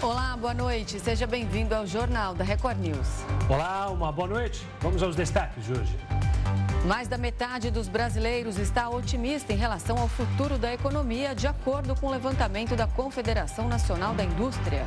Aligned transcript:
Olá, 0.00 0.36
boa 0.36 0.54
noite. 0.54 1.00
Seja 1.00 1.26
bem-vindo 1.26 1.74
ao 1.74 1.84
Jornal 1.84 2.32
da 2.32 2.44
Record 2.44 2.78
News. 2.78 3.24
Olá, 3.48 3.90
uma 3.90 4.12
boa 4.12 4.28
noite. 4.28 4.64
Vamos 4.80 5.02
aos 5.02 5.16
destaques 5.16 5.64
de 5.64 5.72
hoje. 5.72 5.98
Mais 6.86 7.08
da 7.08 7.18
metade 7.18 7.68
dos 7.68 7.88
brasileiros 7.88 8.58
está 8.58 8.88
otimista 8.88 9.52
em 9.52 9.56
relação 9.56 9.98
ao 9.98 10.06
futuro 10.06 10.56
da 10.56 10.72
economia, 10.72 11.34
de 11.34 11.48
acordo 11.48 11.96
com 11.96 12.06
o 12.06 12.10
levantamento 12.10 12.76
da 12.76 12.86
Confederação 12.86 13.66
Nacional 13.66 14.14
da 14.14 14.22
Indústria. 14.22 14.86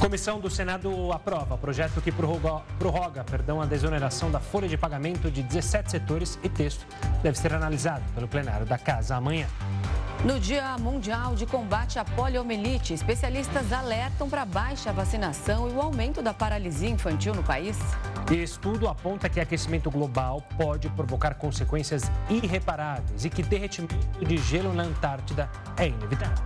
Comissão 0.00 0.38
do 0.38 0.48
Senado 0.48 1.12
aprova 1.12 1.58
projeto 1.58 2.00
que 2.00 2.12
prorroga, 2.12 2.62
prorroga 2.78 3.24
perdão, 3.24 3.60
a 3.60 3.66
desoneração 3.66 4.30
da 4.30 4.38
folha 4.38 4.68
de 4.68 4.78
pagamento 4.78 5.32
de 5.32 5.42
17 5.42 5.90
setores 5.90 6.38
e 6.44 6.48
texto 6.48 6.86
deve 7.24 7.36
ser 7.36 7.52
analisado 7.52 8.04
pelo 8.14 8.28
plenário 8.28 8.64
da 8.64 8.78
Casa 8.78 9.16
amanhã. 9.16 9.48
No 10.24 10.40
Dia 10.40 10.76
Mundial 10.78 11.36
de 11.36 11.46
Combate 11.46 11.96
à 11.96 12.04
Poliomielite, 12.04 12.92
especialistas 12.92 13.72
alertam 13.72 14.28
para 14.28 14.42
a 14.42 14.44
baixa 14.44 14.92
vacinação 14.92 15.70
e 15.70 15.72
o 15.72 15.80
aumento 15.80 16.20
da 16.20 16.34
paralisia 16.34 16.90
infantil 16.90 17.32
no 17.32 17.42
país. 17.44 17.78
E 18.28 18.42
estudo 18.42 18.88
aponta 18.88 19.28
que 19.28 19.38
aquecimento 19.38 19.88
global 19.92 20.42
pode 20.58 20.88
provocar 20.90 21.34
consequências 21.34 22.10
irreparáveis 22.28 23.24
e 23.24 23.30
que 23.30 23.44
derretimento 23.44 23.94
de 24.18 24.36
gelo 24.38 24.74
na 24.74 24.82
Antártida 24.82 25.48
é 25.76 25.86
inevitável. 25.86 26.44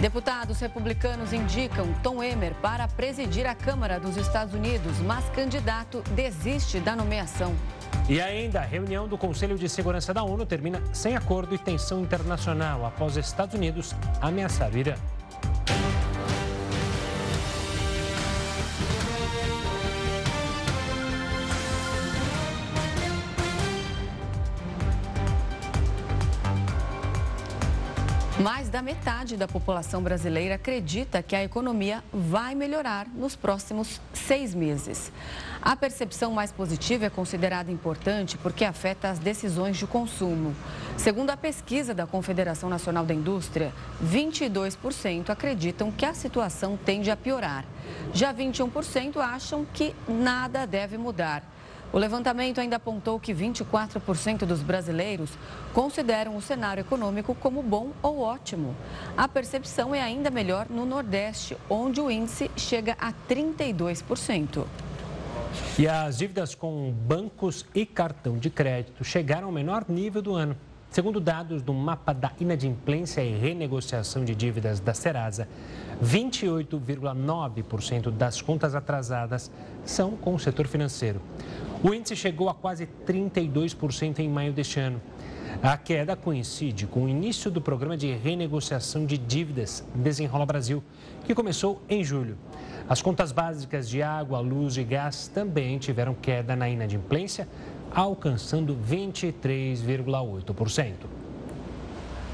Deputados 0.00 0.58
republicanos 0.58 1.34
indicam 1.34 1.92
Tom 2.02 2.24
Emmer 2.24 2.54
para 2.62 2.88
presidir 2.88 3.46
a 3.46 3.54
Câmara 3.54 4.00
dos 4.00 4.16
Estados 4.16 4.54
Unidos, 4.54 4.98
mas 5.00 5.28
candidato 5.30 6.02
desiste 6.14 6.80
da 6.80 6.96
nomeação. 6.96 7.54
E 8.08 8.20
ainda, 8.20 8.60
a 8.60 8.64
reunião 8.64 9.08
do 9.08 9.18
Conselho 9.18 9.58
de 9.58 9.68
Segurança 9.68 10.14
da 10.14 10.22
ONU 10.22 10.46
termina 10.46 10.80
sem 10.92 11.16
acordo 11.16 11.54
e 11.54 11.58
tensão 11.58 12.00
internacional 12.00 12.86
após 12.86 13.16
Estados 13.16 13.54
Unidos 13.54 13.94
ameaçar 14.20 14.70
o 14.72 14.78
Irã. 14.78 14.94
Mais 28.38 28.68
da 28.68 28.82
metade 28.82 29.36
da 29.36 29.48
população 29.48 30.02
brasileira 30.02 30.54
acredita 30.54 31.22
que 31.22 31.34
a 31.34 31.42
economia 31.42 32.04
vai 32.12 32.54
melhorar 32.54 33.08
nos 33.08 33.34
próximos 33.34 34.00
seis 34.12 34.54
meses. 34.54 35.10
A 35.66 35.74
percepção 35.74 36.30
mais 36.30 36.52
positiva 36.52 37.06
é 37.06 37.10
considerada 37.10 37.72
importante 37.72 38.38
porque 38.38 38.64
afeta 38.64 39.10
as 39.10 39.18
decisões 39.18 39.76
de 39.76 39.84
consumo. 39.84 40.54
Segundo 40.96 41.30
a 41.30 41.36
pesquisa 41.36 41.92
da 41.92 42.06
Confederação 42.06 42.70
Nacional 42.70 43.04
da 43.04 43.12
Indústria, 43.12 43.72
22% 44.00 45.28
acreditam 45.28 45.90
que 45.90 46.06
a 46.06 46.14
situação 46.14 46.76
tende 46.76 47.10
a 47.10 47.16
piorar. 47.16 47.64
Já 48.14 48.32
21% 48.32 49.16
acham 49.16 49.66
que 49.74 49.92
nada 50.06 50.68
deve 50.68 50.96
mudar. 50.96 51.42
O 51.92 51.98
levantamento 51.98 52.60
ainda 52.60 52.76
apontou 52.76 53.18
que 53.18 53.34
24% 53.34 54.46
dos 54.46 54.62
brasileiros 54.62 55.30
consideram 55.74 56.36
o 56.36 56.42
cenário 56.42 56.82
econômico 56.82 57.34
como 57.34 57.60
bom 57.60 57.90
ou 58.04 58.20
ótimo. 58.20 58.76
A 59.16 59.26
percepção 59.26 59.92
é 59.92 60.00
ainda 60.00 60.30
melhor 60.30 60.68
no 60.70 60.86
Nordeste, 60.86 61.56
onde 61.68 62.00
o 62.00 62.08
índice 62.08 62.48
chega 62.56 62.96
a 63.00 63.12
32%. 63.28 64.64
E 65.78 65.86
as 65.86 66.18
dívidas 66.18 66.54
com 66.54 66.90
bancos 66.90 67.66
e 67.74 67.84
cartão 67.84 68.38
de 68.38 68.48
crédito 68.48 69.04
chegaram 69.04 69.48
ao 69.48 69.52
menor 69.52 69.84
nível 69.88 70.22
do 70.22 70.34
ano. 70.34 70.56
Segundo 70.90 71.20
dados 71.20 71.60
do 71.60 71.74
mapa 71.74 72.14
da 72.14 72.32
inadimplência 72.40 73.22
e 73.22 73.36
renegociação 73.36 74.24
de 74.24 74.34
dívidas 74.34 74.80
da 74.80 74.94
Serasa, 74.94 75.46
28,9% 76.02 78.10
das 78.10 78.40
contas 78.40 78.74
atrasadas 78.74 79.50
são 79.84 80.12
com 80.12 80.34
o 80.34 80.38
setor 80.38 80.66
financeiro. 80.66 81.20
O 81.82 81.92
índice 81.92 82.16
chegou 82.16 82.48
a 82.48 82.54
quase 82.54 82.88
32% 83.06 84.20
em 84.20 84.30
maio 84.30 84.54
deste 84.54 84.80
ano. 84.80 84.98
A 85.62 85.78
queda 85.78 86.14
coincide 86.14 86.86
com 86.86 87.04
o 87.04 87.08
início 87.08 87.50
do 87.50 87.62
programa 87.62 87.96
de 87.96 88.12
renegociação 88.12 89.06
de 89.06 89.16
dívidas 89.16 89.82
Desenrola 89.94 90.44
Brasil, 90.44 90.84
que 91.24 91.34
começou 91.34 91.80
em 91.88 92.04
julho. 92.04 92.36
As 92.88 93.00
contas 93.00 93.32
básicas 93.32 93.88
de 93.88 94.02
água, 94.02 94.38
luz 94.38 94.76
e 94.76 94.84
gás 94.84 95.28
também 95.28 95.78
tiveram 95.78 96.12
queda 96.14 96.54
na 96.54 96.68
inadimplência, 96.68 97.48
alcançando 97.90 98.76
23,8%. 98.76 100.92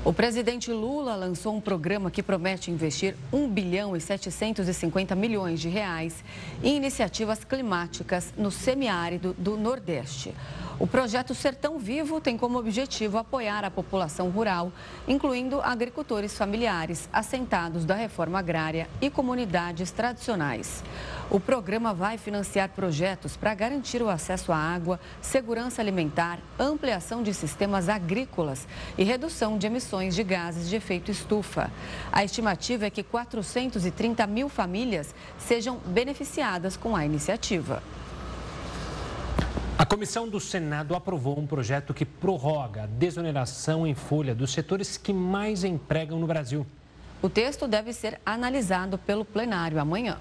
O 0.04 0.12
presidente 0.12 0.72
Lula 0.72 1.14
lançou 1.14 1.54
um 1.54 1.60
programa 1.60 2.10
que 2.10 2.24
promete 2.24 2.72
investir 2.72 3.14
1 3.32 3.48
bilhão 3.48 3.96
e 3.96 4.00
750 4.00 5.14
milhões 5.14 5.60
de 5.60 5.68
reais 5.68 6.24
em 6.60 6.76
iniciativas 6.76 7.44
climáticas 7.44 8.34
no 8.36 8.50
semiárido 8.50 9.32
do 9.38 9.56
Nordeste. 9.56 10.34
O 10.80 10.88
projeto 10.88 11.36
Sertão 11.36 11.78
Vivo 11.78 12.20
tem 12.20 12.36
como 12.36 12.58
objetivo 12.58 13.16
apoiar 13.16 13.64
a 13.64 13.70
população 13.70 14.28
rural, 14.28 14.72
incluindo 15.06 15.60
agricultores 15.60 16.36
familiares, 16.36 17.08
assentados 17.12 17.84
da 17.84 17.94
reforma 17.94 18.40
agrária 18.40 18.88
e 19.00 19.08
comunidades 19.08 19.92
tradicionais. 19.92 20.82
O 21.32 21.40
programa 21.40 21.94
vai 21.94 22.18
financiar 22.18 22.68
projetos 22.68 23.38
para 23.38 23.54
garantir 23.54 24.02
o 24.02 24.10
acesso 24.10 24.52
à 24.52 24.56
água, 24.56 25.00
segurança 25.22 25.80
alimentar, 25.80 26.38
ampliação 26.58 27.22
de 27.22 27.32
sistemas 27.32 27.88
agrícolas 27.88 28.68
e 28.98 29.02
redução 29.02 29.56
de 29.56 29.66
emissões 29.66 30.14
de 30.14 30.22
gases 30.22 30.68
de 30.68 30.76
efeito 30.76 31.10
estufa. 31.10 31.70
A 32.12 32.22
estimativa 32.22 32.84
é 32.84 32.90
que 32.90 33.02
430 33.02 34.26
mil 34.26 34.50
famílias 34.50 35.14
sejam 35.38 35.78
beneficiadas 35.86 36.76
com 36.76 36.94
a 36.94 37.06
iniciativa. 37.06 37.82
A 39.78 39.86
comissão 39.86 40.28
do 40.28 40.38
Senado 40.38 40.94
aprovou 40.94 41.38
um 41.38 41.46
projeto 41.46 41.94
que 41.94 42.04
prorroga 42.04 42.82
a 42.82 42.86
desoneração 42.86 43.86
em 43.86 43.94
folha 43.94 44.34
dos 44.34 44.52
setores 44.52 44.98
que 44.98 45.14
mais 45.14 45.64
empregam 45.64 46.20
no 46.20 46.26
Brasil. 46.26 46.66
O 47.22 47.30
texto 47.30 47.66
deve 47.66 47.94
ser 47.94 48.20
analisado 48.26 48.98
pelo 48.98 49.24
plenário 49.24 49.80
amanhã. 49.80 50.18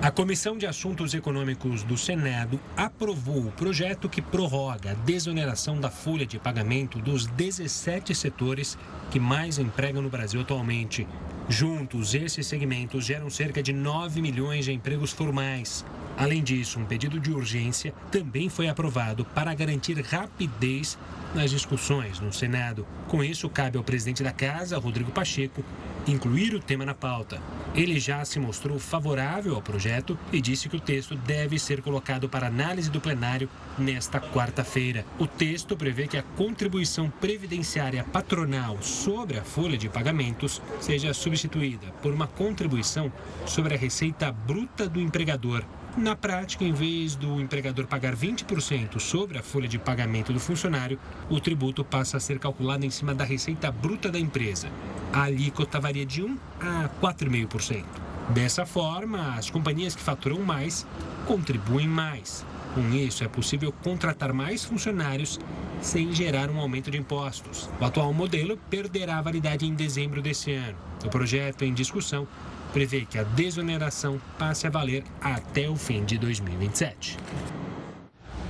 A 0.00 0.12
Comissão 0.12 0.56
de 0.56 0.64
Assuntos 0.64 1.12
Econômicos 1.12 1.82
do 1.82 1.98
Senado 1.98 2.60
aprovou 2.76 3.48
o 3.48 3.50
projeto 3.50 4.08
que 4.08 4.22
prorroga 4.22 4.92
a 4.92 4.94
desoneração 4.94 5.80
da 5.80 5.90
folha 5.90 6.24
de 6.24 6.38
pagamento 6.38 7.00
dos 7.00 7.26
17 7.26 8.14
setores 8.14 8.78
que 9.10 9.18
mais 9.18 9.58
empregam 9.58 10.00
no 10.00 10.08
Brasil 10.08 10.40
atualmente. 10.40 11.04
Juntos, 11.48 12.14
esses 12.14 12.46
segmentos 12.46 13.04
geram 13.04 13.28
cerca 13.28 13.60
de 13.60 13.72
9 13.72 14.22
milhões 14.22 14.66
de 14.66 14.72
empregos 14.72 15.10
formais. 15.10 15.84
Além 16.16 16.44
disso, 16.44 16.78
um 16.78 16.84
pedido 16.84 17.18
de 17.18 17.32
urgência 17.32 17.92
também 18.12 18.48
foi 18.48 18.68
aprovado 18.68 19.24
para 19.24 19.52
garantir 19.52 20.00
rapidez 20.00 20.96
nas 21.34 21.50
discussões 21.50 22.20
no 22.20 22.32
Senado. 22.32 22.86
Com 23.08 23.24
isso, 23.24 23.48
cabe 23.48 23.76
ao 23.76 23.84
presidente 23.84 24.22
da 24.22 24.32
Casa, 24.32 24.78
Rodrigo 24.78 25.10
Pacheco, 25.10 25.64
incluir 26.10 26.54
o 26.54 26.60
tema 26.60 26.84
na 26.84 26.94
pauta. 26.94 27.40
Ele 27.74 28.00
já 28.00 28.24
se 28.24 28.38
mostrou 28.40 28.78
favorável 28.78 29.54
ao 29.54 29.62
projeto 29.62 30.18
e 30.32 30.40
disse 30.40 30.68
que 30.68 30.76
o 30.76 30.80
texto 30.80 31.14
deve 31.14 31.58
ser 31.58 31.82
colocado 31.82 32.28
para 32.28 32.46
análise 32.46 32.90
do 32.90 33.00
plenário 33.00 33.48
nesta 33.78 34.20
quarta-feira. 34.20 35.04
O 35.18 35.26
texto 35.26 35.76
prevê 35.76 36.06
que 36.06 36.16
a 36.16 36.22
contribuição 36.22 37.10
previdenciária 37.10 38.04
patronal 38.04 38.80
sobre 38.82 39.38
a 39.38 39.44
folha 39.44 39.76
de 39.76 39.88
pagamentos 39.88 40.62
seja 40.80 41.12
substituída 41.12 41.86
por 42.02 42.12
uma 42.12 42.26
contribuição 42.26 43.12
sobre 43.46 43.74
a 43.74 43.78
receita 43.78 44.32
bruta 44.32 44.88
do 44.88 45.00
empregador. 45.00 45.64
Na 45.96 46.14
prática, 46.14 46.64
em 46.64 46.72
vez 46.72 47.16
do 47.16 47.40
empregador 47.40 47.86
pagar 47.86 48.14
20% 48.14 49.00
sobre 49.00 49.38
a 49.38 49.42
folha 49.42 49.66
de 49.66 49.78
pagamento 49.78 50.32
do 50.32 50.38
funcionário, 50.38 50.98
o 51.28 51.40
tributo 51.40 51.84
passa 51.84 52.16
a 52.16 52.20
ser 52.20 52.38
calculado 52.38 52.86
em 52.86 52.90
cima 52.90 53.14
da 53.14 53.24
receita 53.24 53.70
bruta 53.72 54.10
da 54.10 54.18
empresa. 54.18 54.68
A 55.12 55.22
alíquota 55.22 55.80
varia 55.80 56.06
de 56.06 56.22
1 56.22 56.38
a 56.60 56.88
4,5%. 57.00 57.84
Dessa 58.30 58.66
forma, 58.66 59.34
as 59.34 59.50
companhias 59.50 59.96
que 59.96 60.02
faturam 60.02 60.40
mais 60.40 60.86
contribuem 61.26 61.88
mais. 61.88 62.44
Com 62.74 62.92
isso, 62.92 63.24
é 63.24 63.28
possível 63.28 63.72
contratar 63.82 64.32
mais 64.32 64.64
funcionários 64.64 65.40
sem 65.80 66.12
gerar 66.12 66.50
um 66.50 66.60
aumento 66.60 66.90
de 66.90 66.98
impostos. 66.98 67.68
O 67.80 67.84
atual 67.84 68.12
modelo 68.12 68.58
perderá 68.68 69.20
validade 69.22 69.66
em 69.66 69.74
dezembro 69.74 70.20
desse 70.20 70.52
ano. 70.52 70.76
O 71.04 71.08
projeto 71.08 71.64
em 71.64 71.72
discussão 71.72 72.28
prevê 72.72 73.04
que 73.04 73.18
a 73.18 73.22
desoneração 73.22 74.20
passe 74.38 74.66
a 74.66 74.70
valer 74.70 75.04
até 75.20 75.68
o 75.68 75.76
fim 75.76 76.04
de 76.04 76.18
2027. 76.18 77.16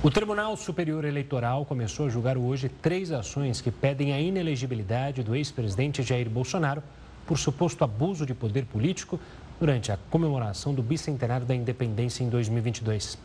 O 0.01 0.09
Tribunal 0.09 0.55
Superior 0.55 1.03
Eleitoral 1.03 1.65
começou 1.65 2.05
a 2.05 2.09
julgar 2.09 2.37
hoje 2.37 2.69
três 2.69 3.11
ações 3.11 3.59
que 3.59 3.69
pedem 3.69 4.13
a 4.13 4.19
inelegibilidade 4.19 5.23
do 5.23 5.35
ex-presidente 5.35 6.01
Jair 6.01 6.29
Bolsonaro 6.29 6.81
por 7.25 7.37
suposto 7.37 7.83
abuso 7.83 8.25
de 8.25 8.33
poder 8.33 8.65
político 8.65 9.19
durante 9.59 9.91
a 9.91 9.97
comemoração 10.09 10.73
do 10.73 10.81
bicentenário 10.81 11.45
da 11.45 11.53
independência 11.53 12.23
em 12.23 12.29
2022. 12.29 13.17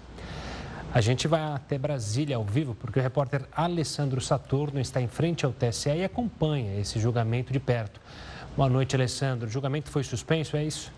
A 0.93 1.01
gente 1.01 1.27
vai 1.27 1.43
até 1.43 1.79
Brasília 1.79 2.37
ao 2.37 2.45
vivo 2.45 2.75
porque 2.75 2.99
o 2.99 3.03
repórter 3.03 3.43
Alessandro 3.53 4.21
Saturno 4.21 4.81
está 4.81 5.01
em 5.01 5.09
frente 5.09 5.45
ao 5.45 5.53
TSE 5.53 5.91
e 5.91 6.05
acompanha 6.05 6.79
esse 6.81 7.01
julgamento 7.01 7.53
de 7.53 7.59
perto. 7.59 8.01
Boa 8.57 8.69
noite, 8.69 8.95
Alessandro. 8.95 9.49
O 9.49 9.51
julgamento 9.51 9.91
foi 9.91 10.05
suspenso, 10.05 10.57
é 10.57 10.65
isso? 10.65 10.93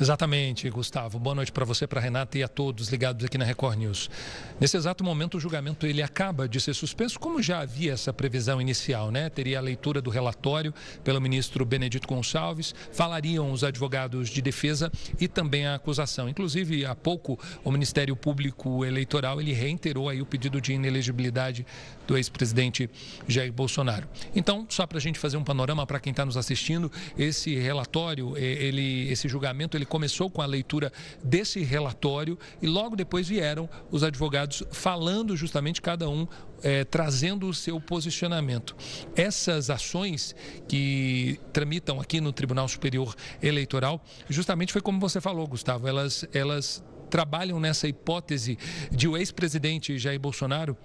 Exatamente, 0.00 0.68
Gustavo. 0.70 1.20
Boa 1.20 1.36
noite 1.36 1.52
para 1.52 1.64
você, 1.64 1.86
para 1.86 2.00
Renata 2.00 2.36
e 2.36 2.42
a 2.42 2.48
todos 2.48 2.88
ligados 2.88 3.24
aqui 3.24 3.38
na 3.38 3.44
Record 3.44 3.78
News. 3.78 4.10
Nesse 4.58 4.76
exato 4.76 5.04
momento, 5.04 5.36
o 5.36 5.40
julgamento 5.40 5.86
ele 5.86 6.02
acaba 6.02 6.48
de 6.48 6.60
ser 6.60 6.74
suspenso, 6.74 7.18
como 7.18 7.40
já 7.40 7.60
havia 7.60 7.92
essa 7.92 8.12
previsão 8.12 8.60
inicial, 8.60 9.12
né? 9.12 9.30
Teria 9.30 9.58
a 9.58 9.62
leitura 9.62 10.02
do 10.02 10.10
relatório 10.10 10.74
pelo 11.04 11.20
ministro 11.20 11.64
Benedito 11.64 12.08
Gonçalves, 12.08 12.74
falariam 12.92 13.52
os 13.52 13.62
advogados 13.62 14.28
de 14.30 14.42
defesa 14.42 14.90
e 15.20 15.28
também 15.28 15.64
a 15.64 15.76
acusação. 15.76 16.28
Inclusive, 16.28 16.84
há 16.84 16.94
pouco, 16.96 17.38
o 17.62 17.70
Ministério 17.70 18.16
Público 18.16 18.84
Eleitoral 18.84 19.40
ele 19.40 19.52
reiterou 19.52 20.08
aí 20.08 20.20
o 20.20 20.26
pedido 20.26 20.60
de 20.60 20.72
inelegibilidade 20.72 21.64
do 22.04 22.16
ex-presidente 22.16 22.90
Jair 23.28 23.52
Bolsonaro. 23.52 24.08
Então, 24.34 24.66
só 24.68 24.88
para 24.88 24.98
a 24.98 25.00
gente 25.00 25.20
fazer 25.20 25.36
um 25.36 25.44
panorama 25.44 25.86
para 25.86 26.00
quem 26.00 26.10
está 26.10 26.24
nos 26.24 26.36
assistindo, 26.36 26.90
esse 27.16 27.54
relatório, 27.54 28.36
ele, 28.36 29.08
esse 29.08 29.28
julgamento, 29.28 29.76
ele 29.76 29.83
começou 29.84 30.30
com 30.30 30.42
a 30.42 30.46
leitura 30.46 30.92
desse 31.22 31.62
relatório 31.62 32.38
e 32.60 32.66
logo 32.66 32.96
depois 32.96 33.28
vieram 33.28 33.68
os 33.90 34.02
advogados 34.02 34.62
falando 34.72 35.36
justamente 35.36 35.80
cada 35.80 36.08
um 36.08 36.26
é, 36.62 36.84
trazendo 36.84 37.48
o 37.48 37.54
seu 37.54 37.80
posicionamento. 37.80 38.74
Essas 39.14 39.68
ações 39.70 40.34
que 40.66 41.38
tramitam 41.52 42.00
aqui 42.00 42.20
no 42.20 42.32
Tribunal 42.32 42.66
Superior 42.68 43.14
Eleitoral, 43.42 44.02
justamente 44.28 44.72
foi 44.72 44.80
como 44.80 44.98
você 44.98 45.20
falou, 45.20 45.46
Gustavo, 45.46 45.86
elas, 45.86 46.26
elas 46.32 46.82
trabalham 47.10 47.60
nessa 47.60 47.86
hipótese 47.86 48.58
de 48.90 49.06
o 49.06 49.16
ex-presidente 49.16 49.98
Jair 49.98 50.18
Bolsonaro 50.18 50.76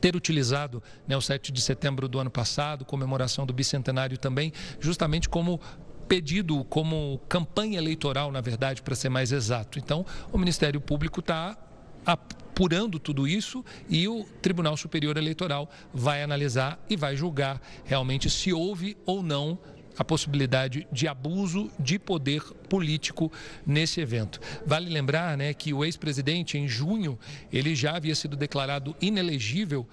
ter 0.00 0.16
utilizado 0.16 0.82
né, 1.06 1.16
o 1.16 1.20
7 1.20 1.52
de 1.52 1.60
setembro 1.60 2.08
do 2.08 2.18
ano 2.18 2.30
passado, 2.30 2.84
comemoração 2.84 3.46
do 3.46 3.52
bicentenário 3.52 4.18
também, 4.18 4.52
justamente 4.80 5.28
como 5.28 5.60
pedido, 6.08 6.64
como 6.64 7.20
campanha 7.28 7.78
eleitoral, 7.78 8.30
na 8.30 8.40
verdade, 8.40 8.82
para 8.82 8.94
ser 8.94 9.08
mais 9.08 9.32
exato. 9.32 9.78
Então, 9.78 10.04
o 10.32 10.38
Ministério 10.38 10.80
Público 10.80 11.20
está 11.20 11.56
apurando 12.04 12.98
tudo 12.98 13.26
isso 13.26 13.64
e 13.88 14.06
o 14.06 14.24
Tribunal 14.40 14.76
Superior 14.76 15.16
Eleitoral 15.16 15.68
vai 15.92 16.22
analisar 16.22 16.78
e 16.88 16.96
vai 16.96 17.16
julgar 17.16 17.60
realmente 17.84 18.30
se 18.30 18.52
houve 18.52 18.96
ou 19.04 19.22
não 19.22 19.58
a 19.98 20.04
possibilidade 20.04 20.86
de 20.92 21.08
abuso 21.08 21.70
de 21.78 21.98
poder 21.98 22.42
político 22.68 23.32
nesse 23.66 24.00
evento. 24.00 24.40
Vale 24.64 24.90
lembrar 24.90 25.36
né, 25.36 25.54
que 25.54 25.72
o 25.72 25.84
ex-presidente, 25.84 26.58
em 26.58 26.68
junho, 26.68 27.18
ele 27.52 27.74
já 27.74 27.96
havia 27.96 28.14
sido 28.14 28.36
declarado 28.36 28.94
inelegível 29.00 29.86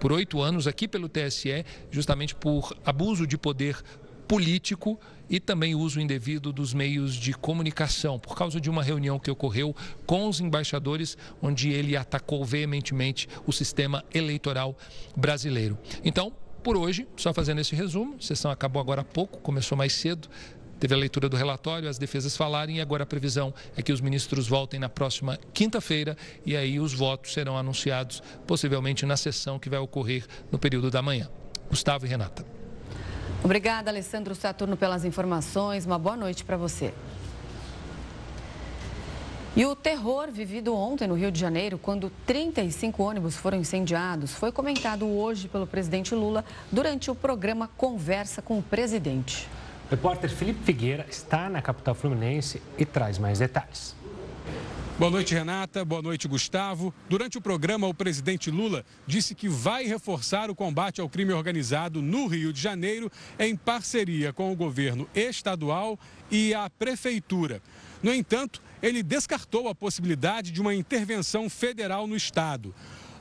por 0.00 0.12
oito 0.12 0.42
anos 0.42 0.66
aqui 0.66 0.86
pelo 0.86 1.08
TSE, 1.08 1.64
justamente 1.90 2.34
por 2.34 2.76
abuso 2.84 3.26
de 3.26 3.38
poder 3.38 3.82
político 4.26 4.98
e 5.28 5.40
também 5.40 5.74
uso 5.74 6.00
indevido 6.00 6.52
dos 6.52 6.72
meios 6.72 7.14
de 7.14 7.32
comunicação, 7.32 8.18
por 8.18 8.36
causa 8.36 8.60
de 8.60 8.70
uma 8.70 8.82
reunião 8.82 9.18
que 9.18 9.30
ocorreu 9.30 9.74
com 10.06 10.28
os 10.28 10.40
embaixadores, 10.40 11.16
onde 11.42 11.70
ele 11.70 11.96
atacou 11.96 12.44
veementemente 12.44 13.28
o 13.46 13.52
sistema 13.52 14.04
eleitoral 14.14 14.76
brasileiro. 15.16 15.76
Então, 16.04 16.32
por 16.62 16.76
hoje, 16.76 17.06
só 17.16 17.32
fazendo 17.32 17.60
esse 17.60 17.74
resumo, 17.74 18.16
a 18.18 18.22
sessão 18.22 18.50
acabou 18.50 18.80
agora 18.80 19.02
há 19.02 19.04
pouco, 19.04 19.38
começou 19.38 19.76
mais 19.78 19.92
cedo, 19.92 20.28
teve 20.80 20.94
a 20.94 20.96
leitura 20.96 21.28
do 21.28 21.36
relatório, 21.36 21.88
as 21.88 21.98
defesas 21.98 22.36
falarem 22.36 22.78
e 22.78 22.80
agora 22.80 23.04
a 23.04 23.06
previsão 23.06 23.54
é 23.76 23.82
que 23.82 23.92
os 23.92 24.00
ministros 24.00 24.46
voltem 24.48 24.78
na 24.78 24.88
próxima 24.88 25.38
quinta-feira 25.54 26.16
e 26.44 26.56
aí 26.56 26.78
os 26.78 26.92
votos 26.92 27.32
serão 27.32 27.56
anunciados 27.56 28.22
possivelmente 28.46 29.06
na 29.06 29.16
sessão 29.16 29.58
que 29.58 29.70
vai 29.70 29.78
ocorrer 29.78 30.24
no 30.50 30.58
período 30.58 30.90
da 30.90 31.00
manhã. 31.00 31.28
Gustavo 31.70 32.04
e 32.04 32.08
Renata. 32.08 32.55
Obrigada, 33.44 33.90
Alessandro 33.90 34.34
Saturno, 34.34 34.76
pelas 34.76 35.04
informações. 35.04 35.86
Uma 35.86 35.98
boa 35.98 36.16
noite 36.16 36.44
para 36.44 36.56
você. 36.56 36.92
E 39.56 39.64
o 39.64 39.74
terror 39.74 40.30
vivido 40.30 40.74
ontem 40.74 41.08
no 41.08 41.14
Rio 41.14 41.32
de 41.32 41.40
Janeiro, 41.40 41.78
quando 41.78 42.12
35 42.26 43.02
ônibus 43.02 43.36
foram 43.36 43.56
incendiados, 43.56 44.34
foi 44.34 44.52
comentado 44.52 45.06
hoje 45.06 45.48
pelo 45.48 45.66
presidente 45.66 46.14
Lula 46.14 46.44
durante 46.70 47.10
o 47.10 47.14
programa 47.14 47.70
Conversa 47.74 48.42
com 48.42 48.58
o 48.58 48.62
Presidente. 48.62 49.48
O 49.86 49.90
repórter 49.90 50.28
Felipe 50.28 50.62
Figueira 50.62 51.06
está 51.08 51.48
na 51.48 51.62
capital 51.62 51.94
fluminense 51.94 52.60
e 52.76 52.84
traz 52.84 53.18
mais 53.18 53.38
detalhes. 53.38 53.96
Boa 54.98 55.10
noite, 55.10 55.34
Renata. 55.34 55.84
Boa 55.84 56.00
noite, 56.00 56.26
Gustavo. 56.26 56.92
Durante 57.06 57.36
o 57.36 57.40
programa, 57.40 57.86
o 57.86 57.92
presidente 57.92 58.50
Lula 58.50 58.82
disse 59.06 59.34
que 59.34 59.46
vai 59.46 59.84
reforçar 59.84 60.48
o 60.50 60.54
combate 60.54 61.02
ao 61.02 61.08
crime 61.08 61.34
organizado 61.34 62.00
no 62.00 62.26
Rio 62.26 62.50
de 62.50 62.62
Janeiro 62.62 63.12
em 63.38 63.54
parceria 63.54 64.32
com 64.32 64.50
o 64.50 64.56
governo 64.56 65.06
estadual 65.14 65.98
e 66.30 66.54
a 66.54 66.70
prefeitura. 66.70 67.60
No 68.02 68.10
entanto, 68.10 68.62
ele 68.82 69.02
descartou 69.02 69.68
a 69.68 69.74
possibilidade 69.74 70.50
de 70.50 70.62
uma 70.62 70.74
intervenção 70.74 71.50
federal 71.50 72.06
no 72.06 72.16
estado. 72.16 72.74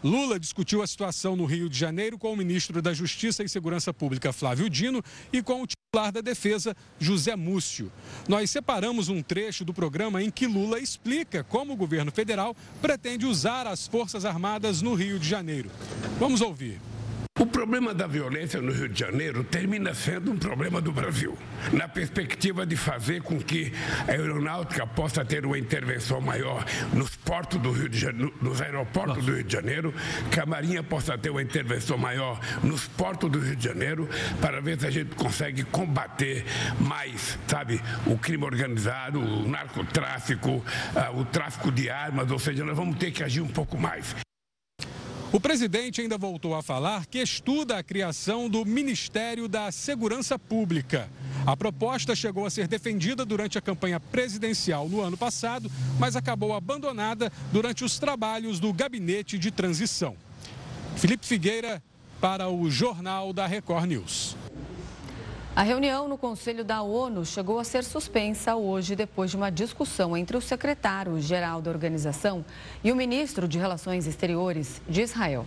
Lula 0.05 0.39
discutiu 0.39 0.83
a 0.83 0.87
situação 0.87 1.35
no 1.35 1.45
Rio 1.45 1.67
de 1.67 1.79
Janeiro 1.79 2.15
com 2.15 2.31
o 2.31 2.37
ministro 2.37 2.79
da 2.79 2.93
Justiça 2.93 3.43
e 3.43 3.49
Segurança 3.49 3.91
Pública, 3.91 4.31
Flávio 4.31 4.69
Dino, 4.69 5.03
e 5.33 5.41
com 5.41 5.63
o 5.63 5.65
titular 5.65 6.11
da 6.11 6.21
Defesa, 6.21 6.77
José 6.99 7.35
Múcio. 7.35 7.91
Nós 8.27 8.51
separamos 8.51 9.09
um 9.09 9.23
trecho 9.23 9.65
do 9.65 9.73
programa 9.73 10.21
em 10.21 10.29
que 10.29 10.45
Lula 10.45 10.79
explica 10.79 11.43
como 11.43 11.73
o 11.73 11.75
governo 11.75 12.11
federal 12.11 12.55
pretende 12.83 13.25
usar 13.25 13.65
as 13.65 13.87
Forças 13.87 14.25
Armadas 14.25 14.79
no 14.79 14.93
Rio 14.93 15.17
de 15.17 15.27
Janeiro. 15.27 15.71
Vamos 16.19 16.39
ouvir. 16.39 16.79
O 17.37 17.45
problema 17.45 17.93
da 17.93 18.07
violência 18.07 18.61
no 18.61 18.71
Rio 18.71 18.87
de 18.87 18.97
Janeiro 18.97 19.43
termina 19.43 19.93
sendo 19.93 20.31
um 20.31 20.37
problema 20.37 20.79
do 20.79 20.89
Brasil, 20.89 21.37
na 21.73 21.85
perspectiva 21.85 22.65
de 22.65 22.77
fazer 22.77 23.21
com 23.23 23.37
que 23.37 23.73
a 24.07 24.11
aeronáutica 24.11 24.87
possa 24.87 25.25
ter 25.25 25.45
uma 25.45 25.59
intervenção 25.59 26.21
maior 26.21 26.63
nos 26.93 27.13
portos 27.17 27.59
do 27.59 27.73
Rio 27.73 27.89
de 27.89 27.99
Janeiro, 27.99 28.33
nos 28.41 28.61
aeroportos 28.61 29.17
Nossa. 29.17 29.31
do 29.31 29.35
Rio 29.35 29.43
de 29.43 29.51
Janeiro, 29.51 29.93
que 30.31 30.39
a 30.39 30.45
Marinha 30.45 30.81
possa 30.81 31.17
ter 31.17 31.29
uma 31.29 31.41
intervenção 31.41 31.97
maior 31.97 32.39
nos 32.63 32.87
portos 32.87 33.29
do 33.29 33.37
Rio 33.37 33.57
de 33.57 33.65
Janeiro, 33.65 34.07
para 34.39 34.61
ver 34.61 34.79
se 34.79 34.87
a 34.87 34.91
gente 34.91 35.13
consegue 35.15 35.65
combater 35.65 36.45
mais, 36.79 37.37
sabe, 37.47 37.81
o 38.05 38.17
crime 38.17 38.45
organizado, 38.45 39.19
o 39.19 39.45
narcotráfico, 39.45 40.51
uh, 40.51 41.19
o 41.19 41.25
tráfico 41.25 41.69
de 41.69 41.89
armas, 41.89 42.31
ou 42.31 42.39
seja, 42.39 42.63
nós 42.63 42.77
vamos 42.77 42.97
ter 42.97 43.11
que 43.11 43.21
agir 43.21 43.41
um 43.41 43.49
pouco 43.49 43.77
mais. 43.77 44.15
O 45.35 45.39
presidente 45.41 45.99
ainda 45.99 46.17
voltou 46.17 46.55
a 46.55 46.63
falar 46.63 47.05
que 47.07 47.17
estuda 47.17 47.77
a 47.77 47.83
criação 47.83 48.49
do 48.49 48.63
Ministério 48.63 49.49
da 49.49 49.69
Segurança 49.69 50.39
Pública. 50.39 51.09
A 51.45 51.57
proposta 51.57 52.15
chegou 52.15 52.45
a 52.45 52.49
ser 52.49 52.69
defendida 52.69 53.25
durante 53.25 53.57
a 53.57 53.61
campanha 53.61 53.99
presidencial 53.99 54.87
no 54.87 55.01
ano 55.01 55.17
passado, 55.17 55.69
mas 55.99 56.15
acabou 56.15 56.53
abandonada 56.53 57.29
durante 57.51 57.83
os 57.83 57.99
trabalhos 57.99 58.61
do 58.61 58.71
gabinete 58.71 59.37
de 59.37 59.51
transição. 59.51 60.15
Felipe 60.95 61.25
Figueira, 61.25 61.83
para 62.21 62.47
o 62.47 62.71
Jornal 62.71 63.33
da 63.33 63.45
Record 63.45 63.87
News. 63.87 64.37
A 65.55 65.63
reunião 65.63 66.09
no 66.09 66.17
Conselho 66.17 66.65
da 66.65 66.81
ONU 66.81 67.25
chegou 67.25 67.59
a 67.59 67.63
ser 67.63 67.85
suspensa 67.85 68.57
hoje 68.57 68.93
depois 68.93 69.31
de 69.31 69.37
uma 69.37 69.49
discussão 69.49 70.17
entre 70.17 70.35
o 70.35 70.41
secretário-geral 70.41 71.61
da 71.61 71.71
organização 71.71 72.43
e 72.83 72.91
o 72.91 72.95
ministro 72.95 73.47
de 73.47 73.57
Relações 73.57 74.05
Exteriores 74.05 74.81
de 74.89 75.01
Israel. 75.01 75.45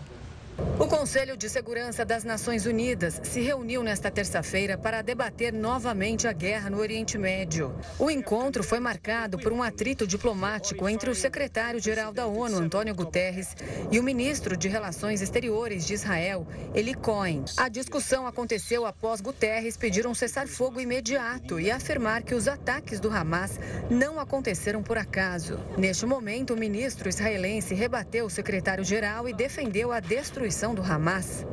O 0.58 0.86
Conselho 0.88 1.36
de 1.36 1.48
Segurança 1.48 2.04
das 2.04 2.24
Nações 2.24 2.66
Unidas 2.66 3.20
se 3.22 3.40
reuniu 3.40 3.80
nesta 3.80 4.10
terça-feira 4.10 4.76
para 4.76 5.02
debater 5.02 5.52
novamente 5.52 6.26
a 6.26 6.32
guerra 6.32 6.68
no 6.68 6.78
Oriente 6.78 7.16
Médio. 7.16 7.72
O 7.96 8.10
encontro 8.10 8.64
foi 8.64 8.80
marcado 8.80 9.38
por 9.38 9.52
um 9.52 9.62
atrito 9.62 10.04
diplomático 10.04 10.88
entre 10.88 11.10
o 11.10 11.14
secretário-geral 11.14 12.12
da 12.12 12.26
ONU, 12.26 12.56
Antônio 12.56 12.94
Guterres, 12.94 13.56
e 13.90 14.00
o 14.00 14.02
ministro 14.02 14.56
de 14.56 14.68
Relações 14.68 15.20
Exteriores 15.20 15.86
de 15.86 15.94
Israel, 15.94 16.44
Eli 16.74 16.94
Cohen. 16.94 17.44
A 17.56 17.68
discussão 17.68 18.26
aconteceu 18.26 18.84
após 18.84 19.20
Guterres 19.20 19.76
pedir 19.76 20.08
um 20.08 20.14
cessar-fogo 20.14 20.80
imediato 20.80 21.60
e 21.60 21.70
afirmar 21.70 22.22
que 22.22 22.34
os 22.34 22.48
ataques 22.48 22.98
do 22.98 23.10
Hamas 23.10 23.60
não 23.88 24.18
aconteceram 24.18 24.82
por 24.82 24.98
acaso. 24.98 25.58
Neste 25.76 26.04
momento, 26.04 26.54
o 26.54 26.56
ministro 26.56 27.08
israelense 27.08 27.74
rebateu 27.74 28.26
o 28.26 28.30
secretário-geral 28.30 29.28
e 29.28 29.32
defendeu 29.32 29.92
a 29.92 30.00
destruição 30.00 30.47
destruição 30.48 30.74
do 30.74 30.82
Hamas. 30.82 31.46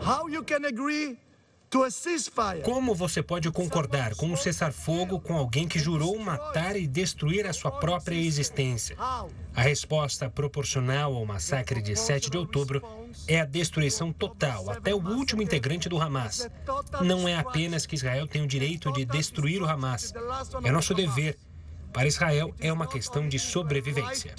Como 2.64 2.96
você 2.96 3.22
pode 3.22 3.52
concordar 3.52 4.16
com 4.16 4.28
um 4.28 4.38
cessar-fogo 4.38 5.20
com 5.20 5.36
alguém 5.36 5.68
que 5.68 5.78
jurou 5.78 6.18
matar 6.18 6.78
e 6.78 6.88
destruir 6.88 7.46
a 7.46 7.52
sua 7.52 7.72
própria 7.72 8.16
existência? 8.16 8.96
A 9.54 9.62
resposta 9.62 10.30
proporcional 10.30 11.14
ao 11.14 11.26
massacre 11.26 11.82
de 11.82 11.94
7 11.98 12.30
de 12.30 12.38
outubro 12.38 12.82
é 13.28 13.42
a 13.42 13.46
destruição 13.46 14.14
total, 14.14 14.70
até 14.70 14.96
o 14.96 15.06
último 15.06 15.42
integrante 15.42 15.90
do 15.90 16.02
Hamas. 16.02 16.50
Não 17.02 17.28
é 17.28 17.36
apenas 17.36 17.86
que 17.86 17.96
Israel 17.96 18.28
tem 18.28 18.44
o 18.44 18.48
direito 18.48 18.94
de 18.94 19.04
destruir 19.04 19.62
o 19.62 19.66
Hamas, 19.66 20.14
é 20.64 20.72
nosso 20.72 20.94
dever. 20.94 21.38
Para 21.92 22.08
Israel, 22.08 22.54
é 22.60 22.72
uma 22.72 22.88
questão 22.88 23.28
de 23.28 23.40
sobrevivência. 23.40 24.34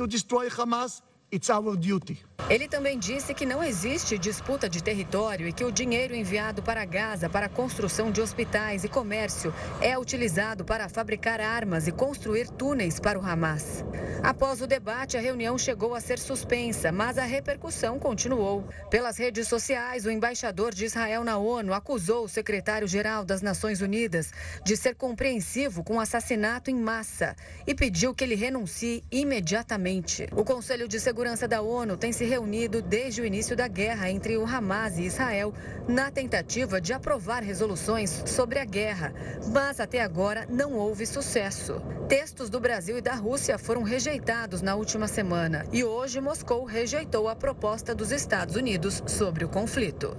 It's 1.32 1.50
our 1.50 1.76
duty. 1.76 2.24
Ele 2.48 2.68
também 2.68 2.96
disse 2.96 3.34
que 3.34 3.44
não 3.44 3.64
existe 3.64 4.16
disputa 4.16 4.68
de 4.68 4.80
território 4.80 5.48
e 5.48 5.52
que 5.52 5.64
o 5.64 5.72
dinheiro 5.72 6.14
enviado 6.14 6.62
para 6.62 6.84
Gaza 6.84 7.28
para 7.28 7.46
a 7.46 7.48
construção 7.48 8.12
de 8.12 8.20
hospitais 8.20 8.84
e 8.84 8.88
comércio 8.88 9.52
é 9.80 9.98
utilizado 9.98 10.64
para 10.64 10.88
fabricar 10.88 11.40
armas 11.40 11.88
e 11.88 11.92
construir 11.92 12.48
túneis 12.48 13.00
para 13.00 13.18
o 13.18 13.26
Hamas. 13.26 13.84
Após 14.22 14.62
o 14.62 14.66
debate, 14.66 15.16
a 15.16 15.20
reunião 15.20 15.58
chegou 15.58 15.96
a 15.96 16.00
ser 16.00 16.20
suspensa, 16.20 16.92
mas 16.92 17.18
a 17.18 17.24
repercussão 17.24 17.98
continuou. 17.98 18.64
Pelas 18.88 19.18
redes 19.18 19.48
sociais, 19.48 20.06
o 20.06 20.10
embaixador 20.10 20.72
de 20.72 20.84
Israel 20.84 21.24
na 21.24 21.38
ONU 21.38 21.74
acusou 21.74 22.24
o 22.24 22.28
secretário-geral 22.28 23.24
das 23.24 23.42
Nações 23.42 23.80
Unidas 23.80 24.30
de 24.64 24.76
ser 24.76 24.94
compreensivo 24.94 25.82
com 25.82 25.96
o 25.96 26.00
assassinato 26.00 26.70
em 26.70 26.76
massa 26.76 27.34
e 27.66 27.74
pediu 27.74 28.14
que 28.14 28.22
ele 28.22 28.36
renuncie 28.36 29.02
imediatamente. 29.10 30.28
O 30.30 30.44
Conselho 30.44 30.86
de 30.86 31.00
Segurança 31.00 31.15
da 31.48 31.62
ONU 31.62 31.96
tem 31.96 32.12
se 32.12 32.26
reunido 32.26 32.82
desde 32.82 33.22
o 33.22 33.24
início 33.24 33.56
da 33.56 33.66
guerra 33.66 34.10
entre 34.10 34.36
o 34.36 34.44
Hamas 34.44 34.98
e 34.98 35.02
Israel 35.04 35.54
na 35.88 36.10
tentativa 36.10 36.78
de 36.78 36.92
aprovar 36.92 37.42
resoluções 37.42 38.22
sobre 38.26 38.58
a 38.58 38.66
guerra, 38.66 39.14
mas 39.50 39.80
até 39.80 40.02
agora 40.02 40.46
não 40.46 40.74
houve 40.74 41.06
sucesso. 41.06 41.80
Textos 42.06 42.50
do 42.50 42.60
Brasil 42.60 42.98
e 42.98 43.00
da 43.00 43.14
Rússia 43.14 43.56
foram 43.56 43.82
rejeitados 43.82 44.60
na 44.60 44.74
última 44.74 45.08
semana 45.08 45.64
e 45.72 45.82
hoje 45.82 46.20
Moscou 46.20 46.64
rejeitou 46.64 47.28
a 47.28 47.34
proposta 47.34 47.94
dos 47.94 48.12
Estados 48.12 48.54
Unidos 48.54 49.02
sobre 49.06 49.42
o 49.42 49.48
conflito. 49.48 50.14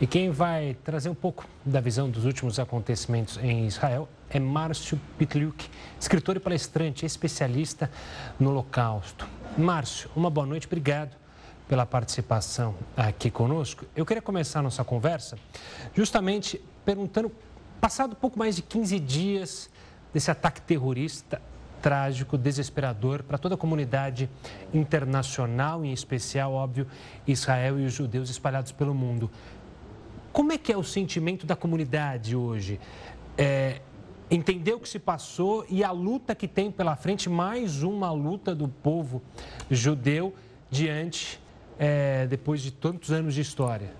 E 0.00 0.06
quem 0.06 0.30
vai 0.30 0.76
trazer 0.82 1.10
um 1.10 1.14
pouco 1.14 1.46
da 1.64 1.80
visão 1.80 2.08
dos 2.08 2.24
últimos 2.24 2.58
acontecimentos 2.58 3.38
em 3.42 3.66
Israel 3.66 4.08
é 4.30 4.40
Márcio 4.40 5.00
Pitliuk, 5.18 5.68
escritor 6.00 6.36
e 6.36 6.40
palestrante, 6.40 7.06
especialista 7.06 7.90
no 8.38 8.50
Holocausto. 8.50 9.26
Márcio, 9.56 10.10
uma 10.14 10.30
boa 10.30 10.46
noite, 10.46 10.66
obrigado 10.66 11.16
pela 11.68 11.86
participação 11.86 12.74
aqui 12.96 13.30
conosco. 13.30 13.84
Eu 13.94 14.04
queria 14.06 14.22
começar 14.22 14.62
nossa 14.62 14.84
conversa 14.84 15.38
justamente 15.94 16.60
perguntando, 16.84 17.32
passado 17.80 18.14
pouco 18.14 18.38
mais 18.38 18.56
de 18.56 18.62
15 18.62 18.98
dias 19.00 19.70
desse 20.12 20.30
ataque 20.30 20.60
terrorista 20.60 21.40
trágico, 21.82 22.36
desesperador 22.36 23.22
para 23.22 23.38
toda 23.38 23.54
a 23.54 23.58
comunidade 23.58 24.28
internacional, 24.72 25.84
em 25.84 25.92
especial, 25.92 26.52
óbvio, 26.52 26.86
Israel 27.26 27.78
e 27.78 27.84
os 27.84 27.92
judeus 27.92 28.28
espalhados 28.28 28.72
pelo 28.72 28.94
mundo. 28.94 29.30
Como 30.32 30.52
é 30.52 30.58
que 30.58 30.72
é 30.72 30.76
o 30.76 30.82
sentimento 30.82 31.46
da 31.46 31.54
comunidade 31.54 32.34
hoje? 32.34 32.80
É, 33.38 33.80
entender 34.30 34.74
o 34.74 34.80
que 34.80 34.88
se 34.88 34.98
passou 34.98 35.64
e 35.68 35.84
a 35.84 35.90
luta 35.90 36.34
que 36.34 36.48
tem 36.48 36.70
pela 36.70 36.96
frente, 36.96 37.28
mais 37.28 37.82
uma 37.82 38.10
luta 38.10 38.54
do 38.54 38.68
povo 38.68 39.22
judeu 39.70 40.34
diante, 40.70 41.40
é, 41.78 42.26
depois 42.26 42.60
de 42.60 42.72
tantos 42.72 43.12
anos 43.12 43.34
de 43.34 43.40
história. 43.40 43.92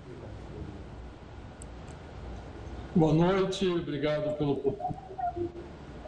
Boa 2.95 3.13
noite, 3.13 3.67
obrigado 3.67 4.35
pelo, 4.37 4.75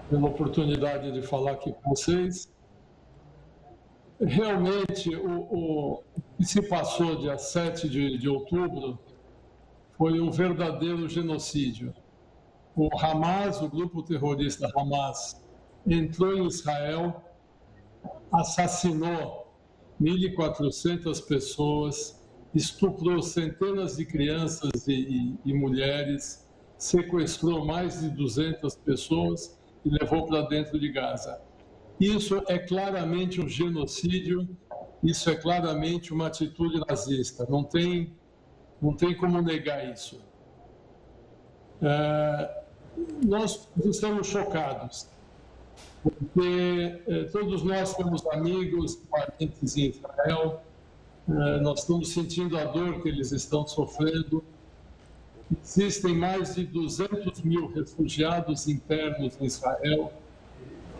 pela 0.09 0.27
oportunidade 0.27 1.11
de 1.11 1.21
falar 1.21 1.51
aqui 1.51 1.71
com 1.71 1.91
vocês. 1.91 2.51
Realmente, 4.19 5.15
o, 5.15 5.39
o 5.39 6.03
que 6.37 6.43
se 6.43 6.61
passou 6.67 7.15
dia 7.15 7.37
7 7.37 7.87
de, 7.87 8.17
de 8.17 8.27
outubro 8.27 8.99
foi 9.97 10.19
um 10.19 10.29
verdadeiro 10.29 11.07
genocídio. 11.07 11.93
O 12.81 12.87
Hamas, 12.97 13.61
o 13.61 13.67
grupo 13.67 14.01
terrorista 14.01 14.71
Hamas, 14.73 15.45
entrou 15.85 16.33
em 16.37 16.47
Israel, 16.47 17.21
assassinou 18.31 19.53
1.400 20.01 21.27
pessoas, 21.27 22.25
estuprou 22.55 23.21
centenas 23.21 23.97
de 23.97 24.05
crianças 24.05 24.87
e, 24.87 24.93
e, 24.93 25.37
e, 25.43 25.53
mulheres, 25.53 26.47
sequestrou 26.77 27.65
mais 27.65 27.99
de 27.99 28.11
200 28.11 28.77
pessoas 28.77 29.59
e 29.83 29.89
levou 29.89 30.25
para 30.25 30.43
dentro 30.43 30.79
de 30.79 30.89
Gaza. 30.89 31.41
Isso 31.99 32.41
é 32.47 32.57
claramente 32.57 33.41
um 33.41 33.49
genocídio, 33.49 34.47
isso 35.03 35.29
é 35.29 35.35
claramente 35.35 36.13
uma 36.13 36.27
atitude 36.27 36.79
nazista. 36.87 37.45
Não 37.49 37.61
tem 37.61 38.15
não 38.81 38.95
tem 38.95 39.13
como 39.17 39.41
negar 39.41 39.91
isso. 39.91 40.21
É, 41.81 42.58
nós 43.23 43.67
estamos 43.85 44.27
chocados, 44.27 45.07
porque 46.03 47.01
é, 47.07 47.23
todos 47.25 47.63
nós 47.63 47.93
temos 47.95 48.25
amigos, 48.27 48.95
parentes 49.09 49.75
em 49.77 49.89
Israel, 49.89 50.61
é, 51.27 51.59
nós 51.59 51.81
estamos 51.81 52.11
sentindo 52.11 52.57
a 52.57 52.65
dor 52.65 53.01
que 53.01 53.09
eles 53.09 53.31
estão 53.31 53.67
sofrendo. 53.67 54.43
Existem 55.63 56.15
mais 56.15 56.55
de 56.55 56.65
200 56.65 57.41
mil 57.41 57.67
refugiados 57.67 58.67
internos 58.67 59.35
em 59.39 59.45
Israel. 59.45 60.13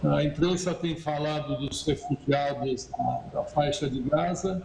A 0.03 0.24
imprensa 0.24 0.74
tem 0.74 0.96
falado 0.96 1.58
dos 1.58 1.86
refugiados 1.86 2.86
da, 2.86 3.24
da 3.34 3.43
faixa 3.43 3.89
de 3.89 4.01
Gaza, 4.01 4.63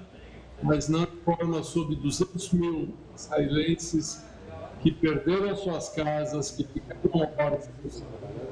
mas 0.62 0.88
não 0.88 1.02
informa 1.02 1.62
sobre 1.62 1.96
200 1.96 2.52
mil 2.52 2.94
israelenses 3.16 4.22
que 4.84 4.92
perderam 4.92 5.56
suas 5.56 5.88
casas, 5.88 6.50
que 6.50 6.62
ficaram 6.62 7.00
órfãos, 7.38 8.02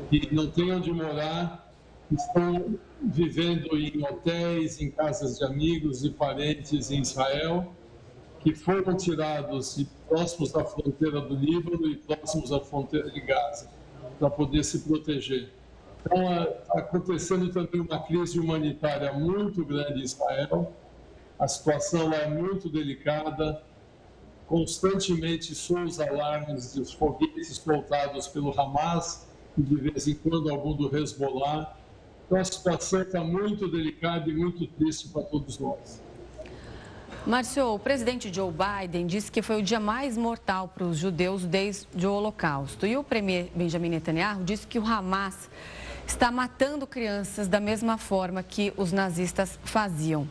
que 0.08 0.34
não 0.34 0.50
têm 0.50 0.72
onde 0.72 0.90
morar, 0.90 1.70
estão 2.10 2.74
vivendo 3.02 3.76
em 3.76 4.02
hotéis, 4.02 4.80
em 4.80 4.90
casas 4.90 5.38
de 5.38 5.44
amigos 5.44 6.02
e 6.06 6.10
parentes 6.10 6.90
em 6.90 7.02
Israel, 7.02 7.74
que 8.40 8.54
foram 8.54 8.96
tirados 8.96 9.76
de 9.76 9.86
próximos 10.08 10.52
da 10.52 10.64
fronteira 10.64 11.20
do 11.20 11.34
Líbano 11.34 11.86
e 11.86 11.96
próximos 11.96 12.48
da 12.48 12.60
fronteira 12.60 13.10
de 13.10 13.20
Gaza, 13.20 13.68
para 14.18 14.30
poder 14.30 14.64
se 14.64 14.78
proteger. 14.80 15.50
Então, 16.00 16.44
está 16.44 16.78
acontecendo 16.78 17.52
também 17.52 17.82
uma 17.82 18.02
crise 18.04 18.40
humanitária 18.40 19.12
muito 19.12 19.62
grande 19.66 20.00
em 20.00 20.04
Israel, 20.04 20.72
a 21.38 21.46
situação 21.46 22.10
é 22.10 22.26
muito 22.26 22.70
delicada, 22.70 23.62
constantemente 24.52 25.54
soam 25.54 25.84
os 25.84 25.98
alarmes 25.98 26.74
dos 26.74 26.92
foguetes 26.92 27.56
voltados 27.64 28.28
pelo 28.28 28.52
Hamas 28.60 29.26
e 29.56 29.62
de 29.62 29.76
vez 29.76 30.06
em 30.06 30.14
quando 30.14 30.50
algum 30.50 30.76
do 30.76 30.94
Hezbollah. 30.94 31.74
Então 32.26 32.38
a 32.38 32.44
situação 32.44 33.00
está 33.00 33.24
muito 33.24 33.66
delicada 33.66 34.28
e 34.28 34.34
muito 34.34 34.66
triste 34.66 35.08
para 35.08 35.22
todos 35.22 35.58
nós. 35.58 36.02
Márcio, 37.26 37.66
o 37.66 37.78
presidente 37.78 38.30
Joe 38.30 38.52
Biden 38.52 39.06
disse 39.06 39.32
que 39.32 39.40
foi 39.40 39.60
o 39.60 39.62
dia 39.62 39.80
mais 39.80 40.18
mortal 40.18 40.68
para 40.68 40.84
os 40.84 40.98
judeus 40.98 41.46
desde 41.46 42.06
o 42.06 42.12
Holocausto. 42.12 42.86
E 42.86 42.94
o 42.94 43.02
premier 43.02 43.50
Benjamin 43.54 43.88
Netanyahu 43.88 44.44
disse 44.44 44.66
que 44.66 44.78
o 44.78 44.86
Hamas 44.86 45.48
está 46.06 46.30
matando 46.30 46.86
crianças 46.86 47.48
da 47.48 47.58
mesma 47.58 47.96
forma 47.96 48.42
que 48.42 48.70
os 48.76 48.92
nazistas 48.92 49.58
faziam. 49.64 50.28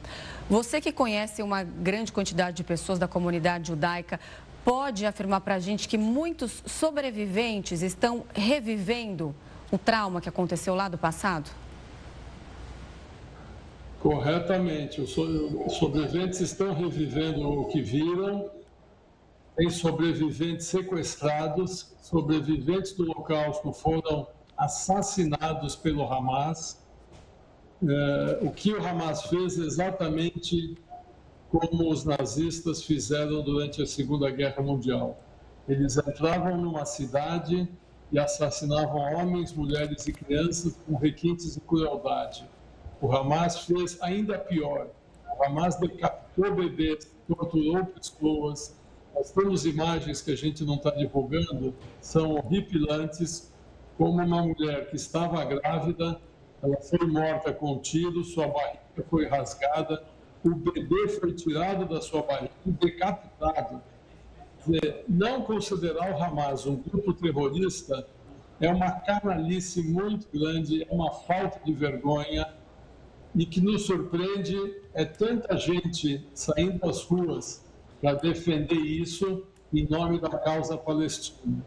Você 0.52 0.82
que 0.82 0.92
conhece 0.92 1.42
uma 1.42 1.64
grande 1.64 2.12
quantidade 2.12 2.58
de 2.58 2.64
pessoas 2.66 3.00
da 3.00 3.08
comunidade 3.08 3.70
judaica, 3.70 4.20
pode 4.66 5.06
afirmar 5.06 5.40
para 5.40 5.56
a 5.56 5.60
gente 5.60 5.88
que 5.88 5.98
muitos 5.98 6.62
sobreviventes 6.66 7.82
estão 7.82 8.26
revivendo 8.34 9.34
o 9.72 9.78
trauma 9.78 10.20
que 10.20 10.28
aconteceu 10.28 10.76
lá 10.76 10.90
do 10.90 10.98
passado? 10.98 11.50
Corretamente. 14.02 15.00
Os 15.00 15.14
sobreviventes 15.78 16.42
estão 16.42 16.74
revivendo 16.74 17.48
o 17.48 17.70
que 17.70 17.82
viram. 17.82 18.52
Tem 19.56 19.70
sobreviventes 19.70 20.66
sequestrados, 20.66 21.94
sobreviventes 22.02 22.92
do 22.92 23.04
Holocausto 23.04 23.72
foram 23.72 24.28
assassinados 24.58 25.78
pelo 25.78 26.04
Hamas. 26.12 26.81
É, 27.84 28.40
o 28.42 28.52
que 28.52 28.74
o 28.74 28.86
Hamas 28.86 29.24
fez 29.24 29.58
exatamente 29.58 30.78
como 31.50 31.92
os 31.92 32.06
nazistas 32.06 32.84
fizeram 32.84 33.42
durante 33.42 33.82
a 33.82 33.86
Segunda 33.86 34.30
Guerra 34.30 34.62
Mundial. 34.62 35.20
Eles 35.68 35.98
entravam 35.98 36.58
numa 36.58 36.86
cidade 36.86 37.68
e 38.12 38.20
assassinavam 38.20 39.00
homens, 39.16 39.52
mulheres 39.54 40.08
e 40.08 40.14
crianças 40.14 40.78
com 40.86 40.96
requintes 40.96 41.56
de 41.56 41.62
crueldade. 41.62 42.48
O 43.02 43.12
Hamas 43.12 43.66
fez 43.66 43.98
ainda 44.02 44.38
pior. 44.38 44.88
O 45.38 45.44
Hamas 45.44 45.76
decapitou 45.78 46.54
bebês, 46.54 47.12
torturou 47.28 47.84
pessoas. 47.86 48.76
Nós 49.16 49.32
temos 49.32 49.66
imagens 49.66 50.22
que 50.22 50.32
a 50.32 50.38
gente 50.38 50.64
não 50.64 50.76
está 50.76 50.92
divulgando, 50.92 51.74
são 52.00 52.36
horripilantes, 52.36 53.52
como 53.98 54.24
uma 54.24 54.44
mulher 54.44 54.90
que 54.90 54.96
estava 54.96 55.44
grávida 55.44 56.20
ela 56.62 56.78
foi 56.82 57.08
morta 57.08 57.54
com 57.54 57.80
tiro, 57.80 58.24
sua 58.24 58.48
barriga 58.48 58.82
foi 59.10 59.26
rasgada, 59.28 60.04
o 60.44 60.56
bebê 60.56 61.08
foi 61.08 61.34
tirado 61.34 61.88
da 61.88 62.02
sua 62.02 62.22
barriga, 62.24 62.52
decapitado. 62.66 63.82
Não 65.08 65.42
considerar 65.42 66.12
o 66.12 66.24
Hamas 66.24 66.66
um 66.66 66.76
grupo 66.76 67.14
terrorista 67.14 68.08
é 68.60 68.72
uma 68.72 68.92
canalice 68.92 69.82
muito 69.82 70.28
grande, 70.32 70.84
é 70.84 70.94
uma 70.94 71.12
falta 71.12 71.60
de 71.66 71.74
vergonha. 71.74 72.48
e 73.34 73.46
que 73.46 73.62
nos 73.62 73.84
surpreende 73.84 74.58
é 74.94 75.06
tanta 75.06 75.56
gente 75.58 76.28
saindo 76.34 76.86
às 76.86 77.02
ruas 77.04 77.66
para 78.02 78.14
defender 78.16 78.76
isso 78.76 79.46
em 79.74 79.88
nome 79.88 80.20
da 80.20 80.30
causa 80.30 80.78
palestina. 80.78 81.66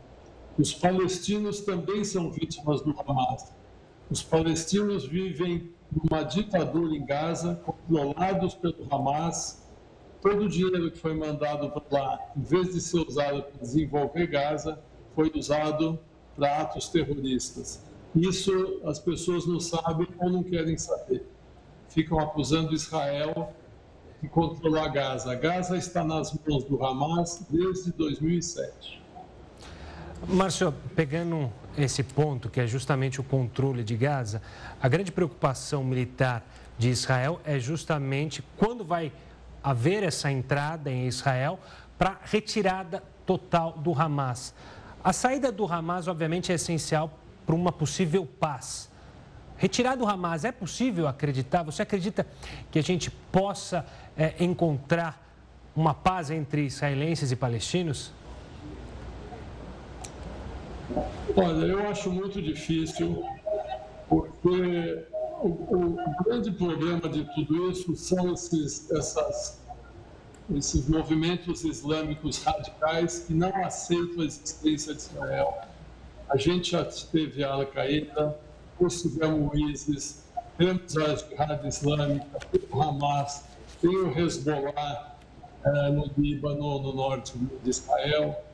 Os 0.58 0.74
palestinos 0.74 1.62
também 1.62 2.04
são 2.04 2.30
vítimas 2.30 2.82
do 2.82 2.94
Hamas. 3.00 3.50
Os 4.10 4.22
palestinos 4.22 5.06
vivem 5.06 5.70
numa 5.90 6.22
ditadura 6.22 6.94
em 6.94 7.04
Gaza, 7.04 7.60
controlados 7.64 8.54
pelo 8.54 8.86
Hamas. 8.90 9.62
Todo 10.20 10.44
o 10.44 10.48
dinheiro 10.48 10.90
que 10.90 10.98
foi 10.98 11.14
mandado 11.14 11.70
para 11.70 11.82
lá, 11.90 12.18
em 12.36 12.42
vez 12.42 12.72
de 12.72 12.80
ser 12.80 12.98
usado 12.98 13.42
para 13.42 13.60
desenvolver 13.60 14.26
Gaza, 14.26 14.78
foi 15.14 15.30
usado 15.34 15.98
para 16.34 16.62
atos 16.62 16.88
terroristas. 16.88 17.82
Isso 18.14 18.80
as 18.84 18.98
pessoas 18.98 19.46
não 19.46 19.60
sabem 19.60 20.06
ou 20.18 20.30
não 20.30 20.42
querem 20.42 20.78
saber. 20.78 21.26
Ficam 21.88 22.18
acusando 22.18 22.74
Israel 22.74 23.52
de 24.22 24.28
controlar 24.28 24.88
Gaza. 24.88 25.34
Gaza 25.34 25.76
está 25.76 26.02
nas 26.02 26.32
mãos 26.46 26.64
do 26.64 26.82
Hamas 26.84 27.44
desde 27.50 27.92
2007. 27.92 29.02
Márcio, 30.26 30.72
pegando 30.96 31.52
esse 31.76 32.02
ponto, 32.02 32.48
que 32.48 32.60
é 32.60 32.66
justamente 32.66 33.20
o 33.20 33.24
controle 33.24 33.82
de 33.82 33.96
Gaza, 33.96 34.40
a 34.80 34.88
grande 34.88 35.10
preocupação 35.10 35.82
militar 35.82 36.44
de 36.78 36.88
Israel 36.88 37.40
é 37.44 37.58
justamente 37.58 38.44
quando 38.56 38.84
vai 38.84 39.12
haver 39.62 40.02
essa 40.02 40.30
entrada 40.30 40.90
em 40.90 41.06
Israel 41.06 41.58
para 41.96 42.18
retirada 42.24 43.02
total 43.24 43.72
do 43.72 43.98
Hamas. 43.98 44.54
A 45.02 45.12
saída 45.12 45.50
do 45.50 45.70
Hamas, 45.70 46.08
obviamente, 46.08 46.52
é 46.52 46.54
essencial 46.54 47.18
para 47.46 47.54
uma 47.54 47.72
possível 47.72 48.26
paz. 48.26 48.90
Retirar 49.56 49.96
do 49.96 50.06
Hamas, 50.06 50.44
é 50.44 50.52
possível 50.52 51.06
acreditar? 51.06 51.62
Você 51.62 51.82
acredita 51.82 52.26
que 52.70 52.78
a 52.78 52.82
gente 52.82 53.10
possa 53.10 53.86
é, 54.16 54.34
encontrar 54.40 55.22
uma 55.74 55.94
paz 55.94 56.30
entre 56.30 56.66
israelenses 56.66 57.30
e 57.30 57.36
palestinos? 57.36 58.12
Olha, 61.36 61.64
eu 61.64 61.88
acho 61.88 62.10
muito 62.10 62.40
difícil, 62.42 63.24
porque 64.08 65.06
o, 65.40 65.48
o 65.48 65.96
grande 66.24 66.50
problema 66.52 67.08
de 67.08 67.24
tudo 67.34 67.70
isso 67.70 67.96
são 67.96 68.32
esses, 68.34 68.90
essas, 68.90 69.60
esses 70.54 70.86
movimentos 70.88 71.64
islâmicos 71.64 72.42
radicais 72.42 73.20
que 73.20 73.34
não 73.34 73.54
aceitam 73.64 74.22
a 74.22 74.26
existência 74.26 74.94
de 74.94 75.00
Israel. 75.00 75.54
A 76.28 76.36
gente 76.36 76.72
já 76.72 76.84
teve 76.84 77.42
a 77.42 77.52
Al-Qaeda, 77.52 78.38
nós 78.78 79.00
tivemos 79.00 79.52
o 79.52 79.56
ISIS, 79.56 80.24
temos 80.58 80.96
a 80.96 81.16
Jihad 81.16 81.66
Islâmica, 81.66 82.38
o 82.70 82.82
Hamas, 82.82 83.44
tem 83.80 83.90
o 83.90 84.18
Hezbollah 84.18 85.16
eh, 85.64 85.90
no 85.90 86.10
Líbano, 86.16 86.80
no 86.80 86.92
norte 86.94 87.36
de 87.36 87.70
Israel 87.70 88.44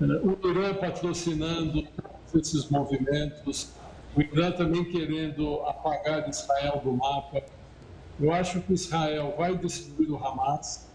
o 0.00 0.48
Irã 0.48 0.74
patrocinando 0.74 1.86
esses 2.34 2.68
movimentos, 2.68 3.70
o 4.16 4.20
Irã 4.20 4.50
também 4.50 4.84
querendo 4.84 5.60
apagar 5.62 6.28
Israel 6.28 6.80
do 6.82 6.92
mapa. 6.92 7.42
Eu 8.18 8.32
acho 8.32 8.60
que 8.62 8.72
Israel 8.72 9.34
vai 9.36 9.56
destruir 9.56 10.10
o 10.10 10.16
Hamas. 10.16 10.88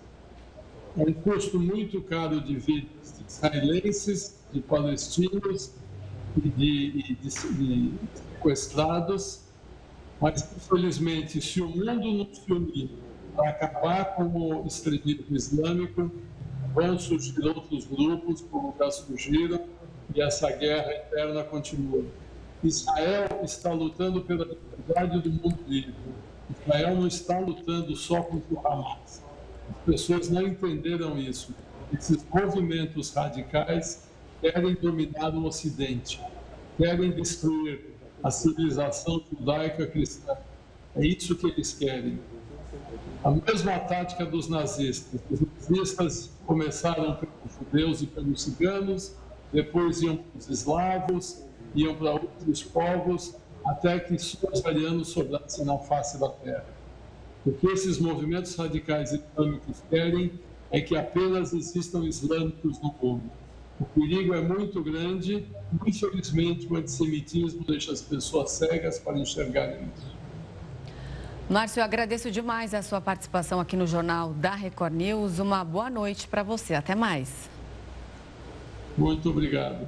É 0.97 1.03
um 1.03 1.13
custo 1.13 1.59
muito 1.59 2.01
caro 2.01 2.41
de 2.41 2.55
vidas 2.55 3.17
de 3.17 3.25
israelenses, 3.27 4.39
de 4.51 4.61
palestinos 4.61 5.71
e 6.37 6.49
de, 6.49 6.91
de, 6.91 7.15
de 7.15 7.31
sequestrados. 7.31 9.41
Mas, 10.19 10.41
infelizmente, 10.55 11.41
se 11.41 11.61
o 11.61 11.67
mundo 11.67 12.13
não 12.13 12.33
se 12.33 12.51
unir 12.51 12.89
para 13.35 13.49
acabar 13.49 14.15
com 14.15 14.23
o 14.23 14.65
extremismo 14.65 15.35
islâmico, 15.35 16.09
vão 16.75 16.99
surgir 16.99 17.39
outros 17.47 17.85
grupos, 17.85 18.41
como 18.41 18.75
já 18.77 18.91
surgiram, 18.91 19.61
e 20.13 20.21
essa 20.21 20.51
guerra 20.51 20.93
interna 20.93 21.43
continua. 21.43 22.03
Israel 22.61 23.39
está 23.43 23.71
lutando 23.71 24.21
pela 24.21 24.45
liberdade 24.45 25.21
do 25.21 25.31
mundo 25.31 25.59
livre. 25.67 25.95
Israel 26.49 26.95
não 26.95 27.07
está 27.07 27.39
lutando 27.39 27.95
só 27.95 28.21
contra 28.21 28.53
o 28.53 28.67
Hamas. 28.67 29.23
As 29.69 29.85
pessoas 29.85 30.29
não 30.29 30.41
entenderam 30.41 31.17
isso. 31.17 31.55
Esses 31.93 32.25
movimentos 32.33 33.13
radicais 33.13 34.03
querem 34.41 34.73
dominar 34.73 35.33
o 35.33 35.45
Ocidente, 35.45 36.21
querem 36.77 37.11
destruir 37.11 37.95
a 38.21 38.29
civilização 38.29 39.23
judaica 39.31 39.87
cristã. 39.87 40.35
É 40.95 41.05
isso 41.05 41.35
que 41.35 41.47
eles 41.47 41.73
querem. 41.73 42.19
A 43.23 43.31
mesma 43.31 43.79
tática 43.79 44.25
dos 44.25 44.47
nazistas. 44.47 45.19
Os 45.31 45.41
nazistas 45.69 46.31
começaram 46.45 47.15
pelos 47.15 47.57
judeus 47.59 48.01
e 48.01 48.07
pelos 48.07 48.43
ciganos, 48.43 49.15
depois 49.51 50.01
iam 50.01 50.17
para 50.17 50.37
os 50.37 50.49
eslavos, 50.49 51.43
iam 51.73 51.95
para 51.95 52.11
outros 52.13 52.63
povos, 52.63 53.35
até 53.65 53.99
que 53.99 54.17
só 54.17 54.47
os 54.51 54.65
arianos 54.65 55.09
sobrassem 55.09 55.65
na 55.65 55.77
face 55.77 56.19
da 56.19 56.29
terra. 56.29 56.65
O 57.45 57.51
que 57.51 57.67
esses 57.67 57.99
movimentos 57.99 58.55
radicais 58.55 59.11
islâmicos 59.11 59.83
querem 59.89 60.31
é 60.71 60.81
que 60.81 60.95
apenas 60.95 61.53
existam 61.53 62.03
islâmicos 62.03 62.79
no 62.81 62.93
mundo. 63.01 63.31
O 63.79 63.85
perigo 63.85 64.33
é 64.33 64.41
muito 64.41 64.81
grande, 64.81 65.45
infelizmente 65.85 66.65
o 66.71 66.77
antissemitismo 66.77 67.63
deixa 67.65 67.91
as 67.91 68.01
pessoas 68.01 68.51
cegas 68.51 68.99
para 68.99 69.19
enxergarem 69.19 69.89
isso. 69.95 70.14
Márcio, 71.47 71.79
eu 71.79 71.83
agradeço 71.83 72.31
demais 72.31 72.73
a 72.73 72.81
sua 72.81 72.99
participação 72.99 73.59
aqui 73.59 73.77
no 73.77 73.85
Jornal 73.85 74.33
da 74.33 74.55
Record 74.55 74.93
News. 74.93 75.37
Uma 75.37 75.63
boa 75.63 75.91
noite 75.91 76.27
para 76.27 76.41
você. 76.41 76.73
Até 76.73 76.95
mais. 76.95 77.47
Muito 78.97 79.29
obrigado. 79.29 79.87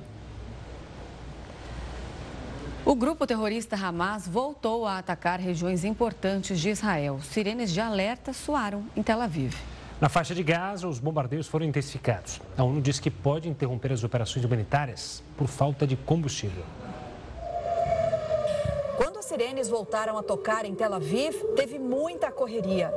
O 2.86 2.94
grupo 2.94 3.26
terrorista 3.26 3.76
Hamas 3.76 4.28
voltou 4.28 4.86
a 4.86 5.00
atacar 5.00 5.40
regiões 5.40 5.84
importantes 5.84 6.60
de 6.60 6.70
Israel. 6.70 7.20
Sirenes 7.24 7.74
de 7.74 7.82
alerta 7.82 8.34
soaram 8.34 8.84
em 8.96 9.02
Tel 9.02 9.20
Aviv. 9.20 9.56
Na 10.00 10.10
faixa 10.10 10.36
de 10.36 10.44
Gaza, 10.44 10.88
os 10.88 11.00
bombardeios 11.00 11.48
foram 11.48 11.66
intensificados. 11.66 12.40
A 12.56 12.64
ONU 12.64 12.80
diz 12.80 13.00
que 13.00 13.10
pode 13.10 13.50
interromper 13.50 13.92
as 13.92 14.04
operações 14.04 14.46
humanitárias 14.46 15.24
por 15.36 15.48
falta 15.48 15.88
de 15.88 15.96
combustível 15.96 16.64
sirenes 19.28 19.68
voltaram 19.68 20.18
a 20.18 20.24
tocar 20.24 20.64
em 20.64 20.74
Tel 20.74 20.94
Aviv, 20.94 21.36
teve 21.56 21.78
muita 21.78 22.32
correria. 22.32 22.94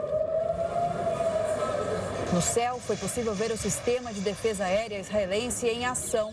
No 2.33 2.40
céu, 2.40 2.79
foi 2.79 2.97
possível 2.97 3.35
ver 3.35 3.51
o 3.51 3.57
sistema 3.57 4.12
de 4.12 4.21
defesa 4.21 4.64
aérea 4.64 5.01
israelense 5.01 5.66
em 5.66 5.85
ação. 5.85 6.33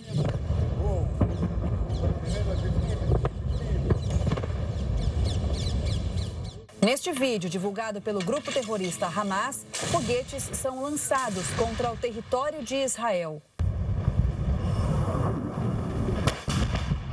Neste 6.80 7.12
vídeo, 7.12 7.50
divulgado 7.50 8.00
pelo 8.00 8.20
grupo 8.20 8.52
terrorista 8.52 9.08
Hamas, 9.08 9.66
foguetes 9.74 10.44
são 10.54 10.84
lançados 10.84 11.48
contra 11.58 11.92
o 11.92 11.98
território 11.98 12.64
de 12.64 12.76
Israel. 12.76 13.42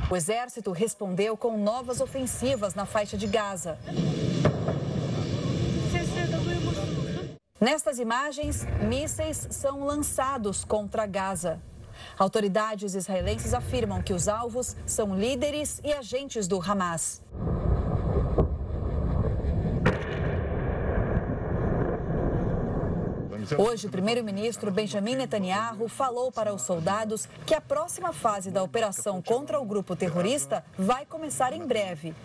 O 0.09 0.15
exército 0.15 0.71
respondeu 0.71 1.35
com 1.35 1.57
novas 1.57 1.99
ofensivas 1.99 2.75
na 2.75 2.85
faixa 2.85 3.17
de 3.17 3.25
Gaza. 3.25 3.79
Nestas 7.59 7.97
imagens, 7.97 8.65
mísseis 8.87 9.47
são 9.49 9.83
lançados 9.83 10.63
contra 10.63 11.07
Gaza. 11.07 11.59
Autoridades 12.19 12.93
israelenses 12.93 13.53
afirmam 13.53 14.03
que 14.03 14.13
os 14.13 14.27
alvos 14.27 14.75
são 14.85 15.17
líderes 15.17 15.81
e 15.83 15.91
agentes 15.91 16.47
do 16.47 16.61
Hamas. 16.61 17.23
Hoje, 23.53 23.85
o 23.85 23.89
primeiro-ministro 23.91 24.71
Benjamin 24.71 25.15
Netanyahu 25.15 25.87
falou 25.87 26.31
para 26.31 26.53
os 26.53 26.63
soldados 26.63 27.29
que 27.45 27.53
a 27.53 27.61
próxima 27.61 28.11
fase 28.11 28.49
da 28.49 28.63
operação 28.63 29.21
contra 29.21 29.59
o 29.59 29.65
grupo 29.65 29.95
terrorista 29.95 30.65
vai 30.77 31.05
começar 31.05 31.53
em 31.53 31.65
breve. 31.65 32.15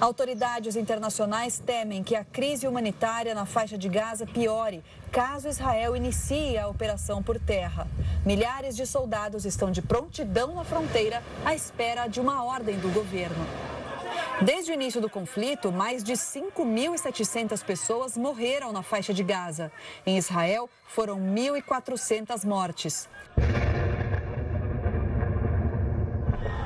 Autoridades 0.00 0.74
internacionais 0.74 1.58
temem 1.58 2.02
que 2.02 2.16
a 2.16 2.24
crise 2.24 2.66
humanitária 2.66 3.34
na 3.34 3.46
faixa 3.46 3.78
de 3.78 3.88
Gaza 3.88 4.26
piore 4.26 4.82
caso 5.12 5.48
Israel 5.48 5.96
inicie 5.96 6.58
a 6.58 6.68
operação 6.68 7.22
por 7.22 7.38
terra. 7.38 7.86
Milhares 8.24 8.76
de 8.76 8.86
soldados 8.86 9.44
estão 9.44 9.70
de 9.70 9.82
prontidão 9.82 10.54
na 10.54 10.64
fronteira 10.64 11.22
à 11.44 11.54
espera 11.54 12.06
de 12.06 12.20
uma 12.20 12.44
ordem 12.44 12.78
do 12.78 12.92
governo. 12.92 13.46
Desde 14.40 14.70
o 14.70 14.74
início 14.74 15.00
do 15.00 15.10
conflito, 15.10 15.72
mais 15.72 16.04
de 16.04 16.12
5.700 16.12 17.64
pessoas 17.64 18.16
morreram 18.16 18.72
na 18.72 18.84
faixa 18.84 19.12
de 19.12 19.24
Gaza. 19.24 19.72
Em 20.06 20.16
Israel, 20.16 20.70
foram 20.86 21.18
1.400 21.18 22.44
mortes. 22.44 23.08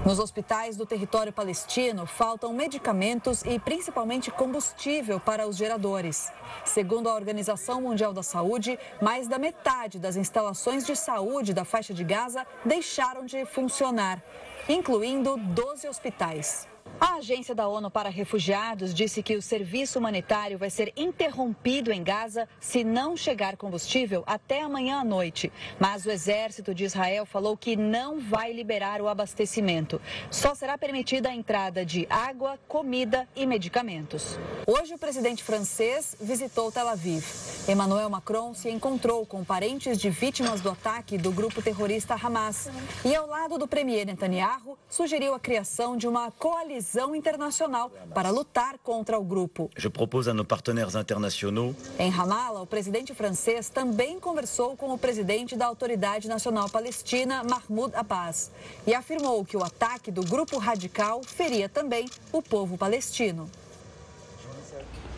Nos 0.05 0.19
hospitais 0.19 0.77
do 0.77 0.85
território 0.85 1.33
palestino, 1.33 2.05
faltam 2.05 2.53
medicamentos 2.53 3.43
e 3.43 3.59
principalmente 3.59 4.31
combustível 4.31 5.19
para 5.19 5.49
os 5.49 5.57
geradores. 5.57 6.31
Segundo 6.67 7.09
a 7.09 7.15
Organização 7.15 7.81
Mundial 7.81 8.13
da 8.13 8.23
Saúde, 8.23 8.79
mais 9.01 9.29
da 9.29 9.39
metade 9.39 9.99
das 9.99 10.17
instalações 10.17 10.85
de 10.85 10.95
saúde 10.95 11.55
da 11.55 11.65
faixa 11.65 11.95
de 11.95 12.05
Gaza 12.05 12.47
deixaram 12.67 13.25
de 13.25 13.47
funcionar, 13.47 14.23
incluindo 14.69 15.39
12 15.39 15.89
hospitais. 15.89 16.72
A 17.01 17.14
Agência 17.14 17.53
da 17.53 17.66
ONU 17.66 17.90
para 17.90 18.09
Refugiados 18.09 18.95
disse 18.95 19.25
que 19.25 19.35
o 19.35 19.42
serviço 19.42 19.99
humanitário 19.99 20.57
vai 20.57 20.71
ser 20.71 20.92
interrompido 20.97 21.90
em 21.90 22.01
Gaza 22.01 22.49
se 22.61 22.85
não 22.85 23.16
chegar 23.16 23.57
combustível 23.57 24.23
até 24.25 24.62
amanhã 24.62 25.01
à 25.01 25.05
noite. 25.05 25.53
Mas 25.81 26.07
o 26.07 26.12
exército 26.12 26.73
de 26.73 26.85
Israel 26.85 27.27
falou 27.27 27.57
que 27.57 27.75
não 27.75 28.21
vai 28.21 28.53
liberar 28.53 29.01
o 29.01 29.09
abastecimento. 29.09 30.01
Só 30.31 30.55
será 30.55 30.79
permitida 30.79 31.29
a 31.29 31.35
entrada 31.35 31.85
de 31.85 32.07
água, 32.09 32.57
comida 32.68 33.29
e 33.35 33.47
medicamentos. 33.47 34.38
Hoje, 34.64 34.95
o 34.95 34.99
presidente 34.99 35.42
francês 35.42 36.16
visitou 36.21 36.71
Tel 36.71 36.88
Aviv. 36.88 37.25
Emmanuel 37.68 38.11
Macron 38.11 38.55
se 38.55 38.71
encontrou 38.71 39.27
com 39.27 39.45
parentes 39.45 39.99
de 39.99 40.09
vítimas 40.09 40.61
do 40.61 40.71
ataque 40.71 41.18
do 41.18 41.33
grupo 41.33 41.61
terrorista 41.62 42.14
Hamas. 42.14 42.68
E, 43.05 43.12
ao 43.14 43.27
lado 43.27 43.59
do 43.59 43.66
premier 43.66 44.07
Netanyahu, 44.07 44.79
sugeriu 44.88 45.35
a 45.35 45.40
criação 45.40 45.97
de 45.97 46.07
uma 46.07 46.31
coalizão 46.31 46.82
coalizão 46.83 47.14
internacional 47.14 47.90
para 48.12 48.31
lutar 48.31 48.77
contra 48.79 49.18
o 49.18 49.25
grupo. 49.25 49.71
Je 49.77 49.88
propose 49.88 50.31
a 50.31 50.35
nos 50.35 50.47
partenaires 50.47 50.95
internationaux. 50.95 51.77
Em 51.99 52.11
Ramallah, 52.11 52.62
o 52.62 52.66
presidente 52.66 53.14
francês 53.14 53.68
também 53.68 54.18
conversou 54.18 54.77
com 54.77 54.92
o 54.92 54.99
presidente 54.99 55.57
da 55.57 55.66
Autoridade 55.66 56.29
Nacional 56.29 56.68
Palestina, 56.68 57.42
Mahmoud 57.45 57.95
Abbas, 57.95 58.51
e 58.87 58.95
afirmou 58.95 59.45
que 59.45 59.57
o 59.57 59.62
ataque 59.62 60.11
do 60.11 60.23
grupo 60.23 60.59
radical 60.59 61.23
feria 61.23 61.68
também 61.68 62.09
o 62.33 62.42
povo 62.42 62.77
palestino. 62.77 63.49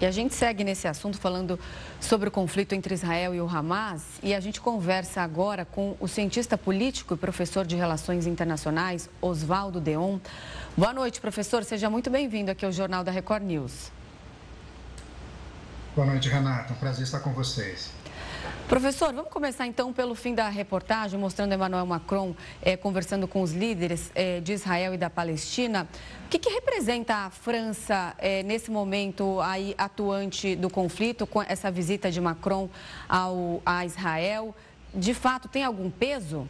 E 0.01 0.07
a 0.07 0.11
gente 0.11 0.35
segue 0.35 0.65
nesse 0.65 0.89
assunto 0.89 1.19
falando 1.19 1.59
sobre 2.01 2.29
o 2.29 2.31
conflito 2.31 2.75
entre 2.75 2.95
Israel 2.95 3.35
e 3.35 3.41
o 3.41 3.49
Hamas. 3.49 4.03
E 4.23 4.35
a 4.35 4.41
gente 4.41 4.61
conversa 4.61 5.23
agora 5.23 5.65
com 5.65 5.97
o 6.01 6.09
cientista 6.09 6.59
político 6.59 7.15
e 7.15 7.17
professor 7.17 7.65
de 7.65 7.77
Relações 7.77 8.27
Internacionais, 8.27 9.09
Oswaldo 9.23 9.81
Deon. 9.81 10.19
Boa 10.77 10.93
noite, 10.93 11.21
professor. 11.21 11.63
Seja 11.63 11.89
muito 11.89 12.11
bem-vindo 12.11 12.51
aqui 12.51 12.67
ao 12.67 12.73
Jornal 12.73 13.05
da 13.05 13.13
Record 13.13 13.45
News. 13.45 13.93
Boa 15.95 16.09
noite, 16.09 16.29
Renata. 16.29 16.73
Um 16.73 16.77
prazer 16.77 17.05
estar 17.05 17.21
com 17.21 17.33
vocês. 17.33 17.94
Professor, 18.69 19.13
vamos 19.13 19.31
começar 19.31 19.67
então 19.67 19.93
pelo 19.93 20.15
fim 20.15 20.35
da 20.35 20.49
reportagem, 20.49 21.21
mostrando 21.21 21.53
Emmanuel 21.53 21.85
Macron 21.85 22.35
é, 22.63 22.79
conversando 22.79 23.29
com 23.29 23.43
os 23.43 23.53
líderes 23.53 24.11
é, 24.15 24.41
de 24.41 24.55
Israel 24.55 24.95
e 24.95 24.97
da 24.97 25.11
Palestina. 25.11 25.87
O 26.25 26.29
que, 26.31 26.39
que 26.39 26.49
representa 26.49 27.15
a 27.27 27.31
França 27.31 28.15
é, 28.17 28.43
nesse 28.43 28.71
momento 28.71 29.39
aí 29.43 29.75
atuante 29.77 30.57
do 30.57 30.71
conflito, 30.71 31.27
com 31.27 31.43
essa 31.43 31.71
visita 31.71 32.11
de 32.11 32.23
Macron 32.23 32.71
ao, 33.07 33.61
a 33.67 33.85
Israel? 33.85 34.57
De 34.95 35.13
fato, 35.13 35.47
tem 35.47 35.63
algum 35.63 35.91
peso? 35.91 36.49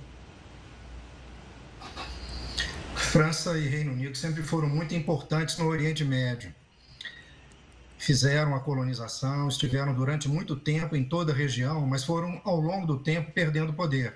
França 2.94 3.58
e 3.58 3.66
Reino 3.66 3.90
Unido 3.90 4.16
sempre 4.16 4.44
foram 4.44 4.68
muito 4.68 4.94
importantes 4.94 5.58
no 5.58 5.66
Oriente 5.66 6.04
Médio 6.04 6.54
fizeram 7.98 8.54
a 8.54 8.60
colonização, 8.60 9.48
estiveram 9.48 9.94
durante 9.94 10.28
muito 10.28 10.56
tempo 10.56 10.96
em 10.96 11.04
toda 11.04 11.32
a 11.32 11.34
região, 11.34 11.86
mas 11.86 12.04
foram, 12.04 12.40
ao 12.44 12.60
longo 12.60 12.86
do 12.86 12.98
tempo, 12.98 13.32
perdendo 13.32 13.72
poder. 13.72 14.14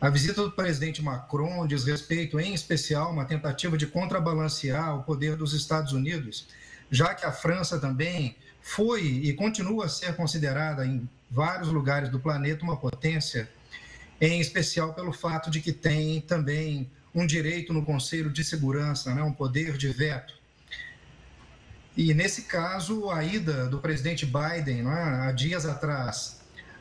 A 0.00 0.08
visita 0.08 0.42
do 0.42 0.52
presidente 0.52 1.02
Macron 1.02 1.66
diz 1.66 1.84
respeito, 1.84 2.38
em 2.38 2.54
especial, 2.54 3.10
uma 3.10 3.24
tentativa 3.24 3.76
de 3.76 3.86
contrabalancear 3.86 4.96
o 4.96 5.02
poder 5.02 5.34
dos 5.34 5.52
Estados 5.52 5.92
Unidos, 5.92 6.46
já 6.88 7.14
que 7.14 7.26
a 7.26 7.32
França 7.32 7.80
também 7.80 8.36
foi 8.62 9.02
e 9.02 9.32
continua 9.32 9.86
a 9.86 9.88
ser 9.88 10.14
considerada 10.14 10.86
em 10.86 11.08
vários 11.28 11.68
lugares 11.68 12.10
do 12.10 12.20
planeta 12.20 12.62
uma 12.62 12.76
potência, 12.76 13.48
em 14.20 14.40
especial 14.40 14.94
pelo 14.94 15.12
fato 15.12 15.50
de 15.50 15.60
que 15.60 15.72
tem 15.72 16.20
também 16.20 16.88
um 17.14 17.26
direito 17.26 17.72
no 17.72 17.84
Conselho 17.84 18.30
de 18.30 18.44
Segurança, 18.44 19.12
né, 19.14 19.22
um 19.22 19.32
poder 19.32 19.76
de 19.76 19.88
veto. 19.88 20.37
E 21.98 22.14
nesse 22.14 22.42
caso, 22.42 23.10
a 23.10 23.24
ida 23.24 23.66
do 23.66 23.80
presidente 23.80 24.24
Biden, 24.24 24.86
é, 24.86 25.26
há 25.26 25.32
dias 25.32 25.66
atrás, 25.66 26.38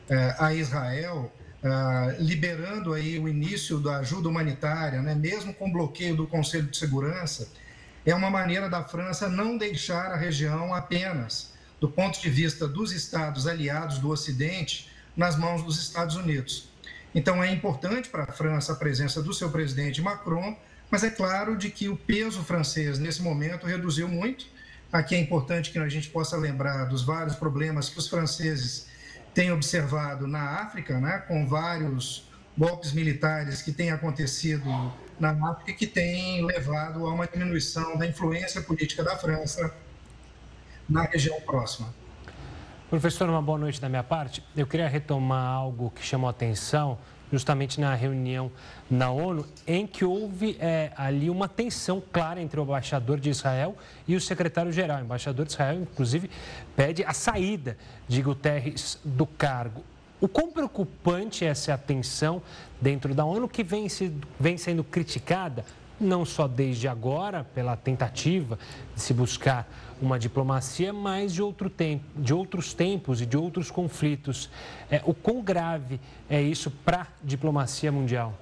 é, 0.07 0.35
a 0.37 0.53
Israel, 0.53 1.33
é, 1.63 2.17
liberando 2.19 2.93
aí 2.93 3.17
o 3.17 3.27
início 3.27 3.79
da 3.79 3.97
ajuda 3.97 4.29
humanitária, 4.29 5.01
né, 5.01 5.15
mesmo 5.15 5.55
com 5.55 5.71
bloqueio 5.71 6.15
do 6.15 6.27
Conselho 6.27 6.67
de 6.67 6.77
Segurança, 6.77 7.49
é 8.05 8.13
uma 8.13 8.29
maneira 8.29 8.69
da 8.69 8.83
França 8.83 9.27
não 9.27 9.57
deixar 9.57 10.11
a 10.11 10.15
região 10.15 10.71
apenas, 10.71 11.51
do 11.81 11.89
ponto 11.89 12.21
de 12.21 12.29
vista 12.29 12.67
dos 12.67 12.91
estados 12.91 13.47
aliados 13.47 13.97
do 13.97 14.11
Ocidente, 14.11 14.87
nas 15.15 15.35
mãos 15.35 15.63
dos 15.63 15.81
Estados 15.81 16.15
Unidos. 16.15 16.69
Então 17.15 17.43
é 17.43 17.51
importante 17.51 18.07
para 18.07 18.25
a 18.25 18.31
França 18.31 18.73
a 18.73 18.75
presença 18.75 19.19
do 19.19 19.33
seu 19.33 19.49
presidente 19.49 19.99
Macron, 19.99 20.55
mas 20.91 21.03
é 21.03 21.09
claro 21.09 21.57
de 21.57 21.71
que 21.71 21.89
o 21.89 21.97
peso 21.97 22.43
francês 22.43 22.99
nesse 22.99 23.23
momento 23.23 23.65
reduziu 23.65 24.07
muito 24.07 24.55
Aqui 24.91 25.15
é 25.15 25.19
importante 25.19 25.71
que 25.71 25.79
a 25.79 25.89
gente 25.89 26.09
possa 26.09 26.37
lembrar 26.37 26.85
dos 26.85 27.03
vários 27.03 27.35
problemas 27.35 27.89
que 27.89 27.99
os 27.99 28.07
franceses 28.07 28.87
têm 29.33 29.51
observado 29.51 30.27
na 30.27 30.61
África, 30.61 30.99
né, 30.99 31.19
com 31.27 31.45
vários 31.45 32.27
golpes 32.57 32.91
militares 32.93 33.61
que 33.61 33.71
têm 33.71 33.91
acontecido 33.91 34.65
na 35.19 35.31
África 35.49 35.71
e 35.71 35.73
que 35.73 35.85
têm 35.85 36.43
levado 36.45 37.05
a 37.05 37.13
uma 37.13 37.27
diminuição 37.27 37.97
da 37.97 38.07
influência 38.07 38.61
política 38.61 39.03
da 39.03 39.15
França 39.17 39.73
na 40.89 41.03
região 41.03 41.39
próxima. 41.41 41.93
Professor, 42.89 43.29
uma 43.29 43.41
boa 43.41 43.57
noite 43.57 43.81
da 43.81 43.89
minha 43.89 44.03
parte. 44.03 44.41
Eu 44.55 44.65
queria 44.65 44.87
retomar 44.87 45.45
algo 45.45 45.91
que 45.91 46.03
chamou 46.03 46.27
a 46.27 46.31
atenção 46.31 46.97
justamente 47.31 47.79
na 47.79 47.93
reunião 47.93 48.51
na 48.89 49.11
ONU, 49.11 49.45
em 49.65 49.85
que 49.85 50.05
houve 50.05 50.57
é, 50.59 50.91
ali 50.95 51.29
uma 51.29 51.47
tensão 51.47 52.01
clara 52.11 52.41
entre 52.41 52.59
o 52.59 52.63
embaixador 52.63 53.19
de 53.19 53.29
Israel 53.29 53.75
e 54.07 54.15
o 54.15 54.21
secretário-geral. 54.21 54.99
O 54.99 55.03
embaixador 55.03 55.45
de 55.45 55.51
Israel, 55.51 55.81
inclusive, 55.81 56.29
pede 56.75 57.03
a 57.03 57.13
saída 57.13 57.77
de 58.07 58.21
Guterres 58.21 58.99
do 59.03 59.25
cargo. 59.25 59.83
O 60.19 60.27
quão 60.27 60.51
preocupante 60.51 61.45
é 61.45 61.49
essa 61.49 61.77
tensão 61.77 62.41
dentro 62.81 63.13
da 63.13 63.23
ONU, 63.23 63.47
que 63.47 63.63
vem, 63.63 63.87
se, 63.87 64.11
vem 64.39 64.57
sendo 64.57 64.83
criticada, 64.83 65.63
não 65.99 66.25
só 66.25 66.47
desde 66.47 66.87
agora, 66.87 67.43
pela 67.43 67.75
tentativa 67.75 68.57
de 68.95 69.01
se 69.01 69.13
buscar 69.13 69.67
uma 70.01 70.19
diplomacia, 70.19 70.93
mas 70.93 71.33
de, 71.33 71.41
outro 71.41 71.69
tempo, 71.69 72.05
de 72.15 72.33
outros 72.33 72.73
tempos 72.73 73.21
e 73.21 73.25
de 73.25 73.37
outros 73.37 73.71
conflitos. 73.71 74.49
É, 74.89 75.01
o 75.05 75.13
quão 75.13 75.41
grave 75.41 75.99
é 76.29 76.41
isso 76.41 76.69
para 76.69 77.01
a 77.01 77.07
diplomacia 77.23 77.91
mundial? 77.91 78.37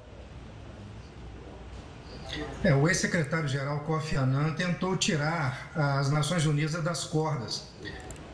É, 2.64 2.74
o 2.74 2.88
ex-secretário-geral 2.88 3.80
Kofi 3.82 4.16
Annan 4.16 4.54
tentou 4.54 4.98
tirar 4.98 5.72
as 5.74 6.12
Nações 6.12 6.46
Unidas 6.46 6.84
das 6.84 7.06
cordas 7.06 7.70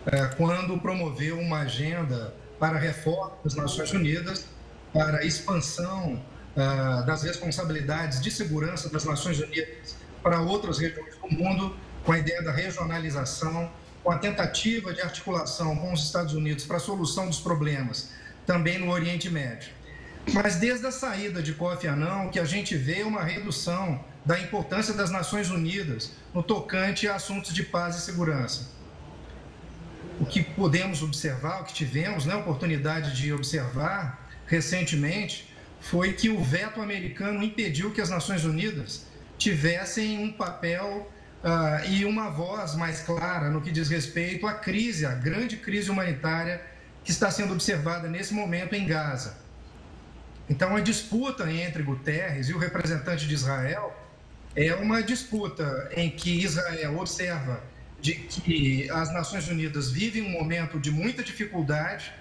é, 0.05 0.25
quando 0.35 0.79
promoveu 0.79 1.37
uma 1.37 1.59
agenda 1.59 2.33
para 2.59 2.77
reforma 2.77 3.33
das 3.43 3.55
Nações 3.55 3.91
Unidas, 3.93 4.45
para 4.93 5.25
expansão 5.25 6.21
é, 6.55 7.05
das 7.05 7.23
responsabilidades 7.23 8.21
de 8.21 8.31
segurança 8.31 8.89
das 8.89 9.05
Nações 9.05 9.39
Unidas 9.39 9.95
para 10.21 10.41
outras 10.41 10.79
regiões 10.79 11.15
do 11.17 11.29
mundo 11.35 11.75
com 12.03 12.11
a 12.11 12.19
ideia 12.19 12.41
da 12.41 12.51
regionalização, 12.51 13.71
com 14.03 14.11
a 14.11 14.17
tentativa 14.17 14.93
de 14.93 15.01
articulação 15.01 15.75
com 15.75 15.93
os 15.93 16.03
Estados 16.03 16.33
Unidos 16.33 16.65
para 16.65 16.77
a 16.77 16.79
solução 16.79 17.27
dos 17.27 17.39
problemas, 17.39 18.09
também 18.45 18.79
no 18.79 18.91
Oriente 18.91 19.29
Médio. 19.29 19.69
Mas 20.33 20.55
desde 20.55 20.85
a 20.85 20.91
saída 20.91 21.41
de 21.41 21.53
Kofi 21.53 21.87
Annan, 21.87 22.29
que 22.29 22.39
a 22.39 22.45
gente 22.45 22.75
vê 22.75 23.03
uma 23.03 23.23
redução 23.23 24.03
da 24.25 24.39
importância 24.39 24.93
das 24.93 25.09
Nações 25.09 25.49
Unidas 25.49 26.11
no 26.33 26.43
tocante 26.43 27.07
a 27.07 27.15
assuntos 27.15 27.53
de 27.53 27.63
paz 27.63 27.95
e 27.95 28.01
segurança. 28.01 28.69
O 30.19 30.25
que 30.25 30.43
podemos 30.43 31.01
observar, 31.01 31.61
o 31.61 31.65
que 31.65 31.73
tivemos 31.73 32.25
né, 32.25 32.35
oportunidade 32.35 33.15
de 33.15 33.33
observar 33.33 34.29
recentemente, 34.45 35.51
foi 35.79 36.13
que 36.13 36.29
o 36.29 36.43
veto 36.43 36.79
americano 36.81 37.41
impediu 37.41 37.91
que 37.91 38.01
as 38.01 38.09
Nações 38.09 38.45
Unidas 38.45 39.07
tivessem 39.37 40.19
um 40.23 40.31
papel 40.31 41.11
uh, 41.43 41.89
e 41.89 42.05
uma 42.05 42.29
voz 42.29 42.75
mais 42.75 43.01
clara 43.01 43.49
no 43.49 43.61
que 43.61 43.71
diz 43.71 43.89
respeito 43.89 44.47
à 44.47 44.53
crise, 44.53 45.05
à 45.05 45.13
grande 45.13 45.57
crise 45.57 45.89
humanitária 45.89 46.61
que 47.03 47.11
está 47.11 47.31
sendo 47.31 47.53
observada 47.53 48.07
nesse 48.07 48.33
momento 48.33 48.73
em 48.73 48.85
Gaza. 48.85 49.37
Então, 50.49 50.75
a 50.75 50.81
disputa 50.81 51.51
entre 51.51 51.81
Guterres 51.81 52.49
e 52.49 52.53
o 52.53 52.57
representante 52.57 53.27
de 53.27 53.33
Israel 53.33 53.95
é 54.55 54.73
uma 54.75 55.01
disputa 55.01 55.89
em 55.95 56.09
que 56.09 56.43
Israel 56.43 56.99
observa 56.99 57.63
de 58.01 58.15
que 58.15 58.89
as 58.89 59.13
Nações 59.13 59.47
Unidas 59.47 59.91
vivem 59.91 60.23
um 60.23 60.31
momento 60.31 60.79
de 60.79 60.91
muita 60.91 61.23
dificuldade. 61.23 62.11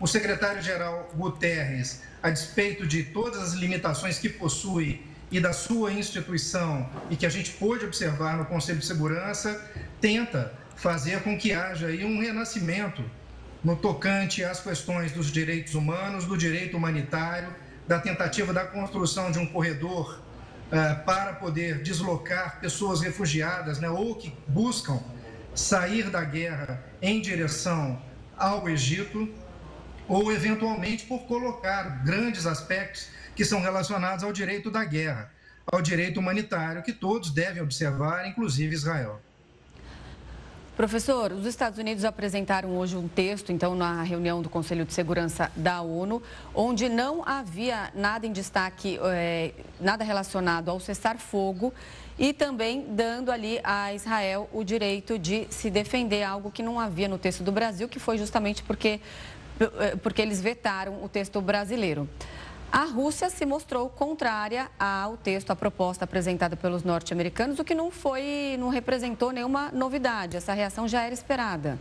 O 0.00 0.06
secretário-geral 0.06 1.10
Guterres, 1.14 2.02
a 2.22 2.30
despeito 2.30 2.86
de 2.86 3.04
todas 3.04 3.40
as 3.42 3.52
limitações 3.52 4.18
que 4.18 4.28
possui 4.28 5.06
e 5.30 5.40
da 5.40 5.52
sua 5.52 5.92
instituição 5.92 6.88
e 7.10 7.16
que 7.16 7.26
a 7.26 7.28
gente 7.28 7.50
pôde 7.52 7.84
observar 7.84 8.36
no 8.36 8.46
Conselho 8.46 8.78
de 8.78 8.86
Segurança, 8.86 9.62
tenta 10.00 10.52
fazer 10.76 11.22
com 11.22 11.36
que 11.36 11.52
haja 11.52 11.88
aí 11.88 12.04
um 12.04 12.20
renascimento 12.20 13.04
no 13.62 13.76
tocante 13.76 14.44
às 14.44 14.60
questões 14.60 15.12
dos 15.12 15.30
direitos 15.30 15.74
humanos, 15.74 16.24
do 16.24 16.36
direito 16.36 16.76
humanitário, 16.76 17.54
da 17.86 17.98
tentativa 17.98 18.52
da 18.52 18.64
construção 18.64 19.30
de 19.30 19.38
um 19.38 19.46
corredor 19.46 20.20
uh, 20.66 21.04
para 21.04 21.34
poder 21.34 21.82
deslocar 21.82 22.60
pessoas 22.60 23.00
refugiadas 23.00 23.78
né, 23.80 23.90
ou 23.90 24.14
que 24.14 24.32
buscam 24.46 25.00
sair 25.54 26.08
da 26.08 26.22
guerra 26.22 26.82
em 27.02 27.20
direção 27.20 28.00
ao 28.36 28.68
Egito, 28.68 29.28
ou 30.06 30.32
eventualmente 30.32 31.04
por 31.04 31.20
colocar 31.26 32.04
grandes 32.04 32.46
aspectos 32.46 33.08
que 33.38 33.44
são 33.44 33.60
relacionados 33.60 34.24
ao 34.24 34.32
direito 34.32 34.68
da 34.68 34.84
guerra, 34.84 35.30
ao 35.64 35.80
direito 35.80 36.18
humanitário, 36.18 36.82
que 36.82 36.92
todos 36.92 37.30
devem 37.30 37.62
observar, 37.62 38.26
inclusive 38.26 38.74
Israel. 38.74 39.20
Professor, 40.76 41.30
os 41.30 41.46
Estados 41.46 41.78
Unidos 41.78 42.04
apresentaram 42.04 42.76
hoje 42.76 42.96
um 42.96 43.06
texto, 43.06 43.52
então, 43.52 43.76
na 43.76 44.02
reunião 44.02 44.42
do 44.42 44.48
Conselho 44.48 44.84
de 44.84 44.92
Segurança 44.92 45.52
da 45.54 45.80
ONU, 45.82 46.20
onde 46.52 46.88
não 46.88 47.22
havia 47.24 47.92
nada 47.94 48.26
em 48.26 48.32
destaque, 48.32 48.98
é, 49.04 49.52
nada 49.80 50.02
relacionado 50.02 50.68
ao 50.68 50.80
cessar-fogo 50.80 51.72
e 52.18 52.32
também 52.32 52.86
dando 52.88 53.30
ali 53.30 53.60
a 53.62 53.94
Israel 53.94 54.50
o 54.52 54.64
direito 54.64 55.16
de 55.16 55.46
se 55.48 55.70
defender, 55.70 56.24
algo 56.24 56.50
que 56.50 56.62
não 56.62 56.80
havia 56.80 57.06
no 57.06 57.18
texto 57.18 57.44
do 57.44 57.52
Brasil, 57.52 57.88
que 57.88 58.00
foi 58.00 58.18
justamente 58.18 58.64
porque, 58.64 59.00
eh, 59.60 59.94
porque 60.02 60.22
eles 60.22 60.40
vetaram 60.40 61.04
o 61.04 61.08
texto 61.08 61.40
brasileiro. 61.40 62.08
A 62.70 62.84
Rússia 62.84 63.30
se 63.30 63.46
mostrou 63.46 63.88
contrária 63.88 64.70
ao 64.78 65.16
texto, 65.16 65.50
à 65.50 65.56
proposta 65.56 66.04
apresentada 66.04 66.54
pelos 66.54 66.82
norte-americanos, 66.82 67.58
o 67.58 67.64
que 67.64 67.74
não 67.74 67.90
foi, 67.90 68.56
não 68.58 68.68
representou 68.68 69.32
nenhuma 69.32 69.70
novidade. 69.72 70.36
Essa 70.36 70.52
reação 70.52 70.86
já 70.86 71.02
era 71.02 71.14
esperada. 71.14 71.78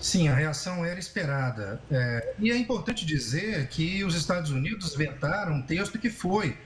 Sim, 0.00 0.28
a 0.28 0.34
reação 0.34 0.84
era 0.84 0.98
esperada. 0.98 1.80
É, 1.90 2.34
e 2.38 2.50
é 2.50 2.56
importante 2.56 3.04
dizer 3.04 3.68
que 3.68 4.02
os 4.04 4.14
Estados 4.14 4.50
Unidos 4.50 4.94
vetaram 4.94 5.56
um 5.56 5.62
texto 5.62 5.98
que 5.98 6.10
foi 6.10 6.56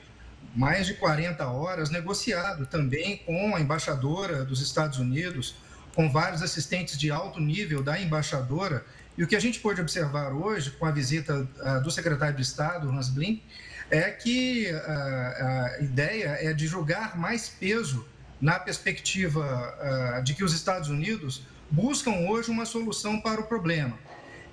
mais 0.54 0.86
de 0.86 0.94
40 0.94 1.46
horas 1.46 1.90
negociado 1.90 2.66
também 2.66 3.18
com 3.18 3.54
a 3.54 3.60
embaixadora 3.60 4.44
dos 4.44 4.60
Estados 4.60 4.98
Unidos, 4.98 5.56
com 5.94 6.10
vários 6.10 6.42
assistentes 6.42 6.96
de 6.96 7.10
alto 7.10 7.40
nível 7.40 7.82
da 7.82 8.00
embaixadora 8.00 8.84
e 9.18 9.24
o 9.24 9.26
que 9.26 9.34
a 9.34 9.40
gente 9.40 9.58
pôde 9.58 9.80
observar 9.80 10.32
hoje, 10.32 10.70
com 10.70 10.86
a 10.86 10.92
visita 10.92 11.34
uh, 11.40 11.82
do 11.82 11.90
secretário 11.90 12.36
de 12.36 12.42
Estado, 12.42 12.88
Hans 12.88 13.08
Blin, 13.08 13.42
é 13.90 14.12
que 14.12 14.70
uh, 14.70 14.76
a 14.78 15.76
ideia 15.80 16.38
é 16.40 16.52
de 16.52 16.68
jogar 16.68 17.18
mais 17.18 17.48
peso 17.48 18.06
na 18.40 18.60
perspectiva 18.60 20.20
uh, 20.20 20.22
de 20.22 20.34
que 20.34 20.44
os 20.44 20.54
Estados 20.54 20.88
Unidos 20.88 21.42
buscam 21.68 22.12
hoje 22.28 22.48
uma 22.48 22.64
solução 22.64 23.20
para 23.20 23.40
o 23.40 23.44
problema. 23.44 23.98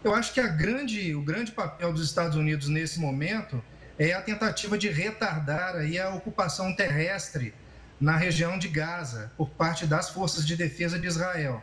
Eu 0.04 0.16
acho 0.16 0.34
que 0.34 0.42
grande, 0.48 1.14
o 1.14 1.22
grande 1.22 1.52
papel 1.52 1.94
dos 1.94 2.04
Estados 2.04 2.36
Unidos 2.36 2.68
nesse 2.68 3.00
momento 3.00 3.64
é 4.00 4.14
a 4.14 4.22
tentativa 4.22 4.80
de 4.80 4.90
retardar 4.90 5.76
aí 5.76 6.00
a 6.00 6.10
ocupação 6.10 6.76
terrestre 6.76 7.54
na 8.00 8.18
região 8.18 8.58
de 8.58 8.68
Gaza 8.68 9.32
por 9.38 9.48
parte 9.52 9.86
das 9.86 10.10
forças 10.10 10.44
de 10.44 10.56
defesa 10.56 10.98
de 10.98 11.06
Israel. 11.06 11.62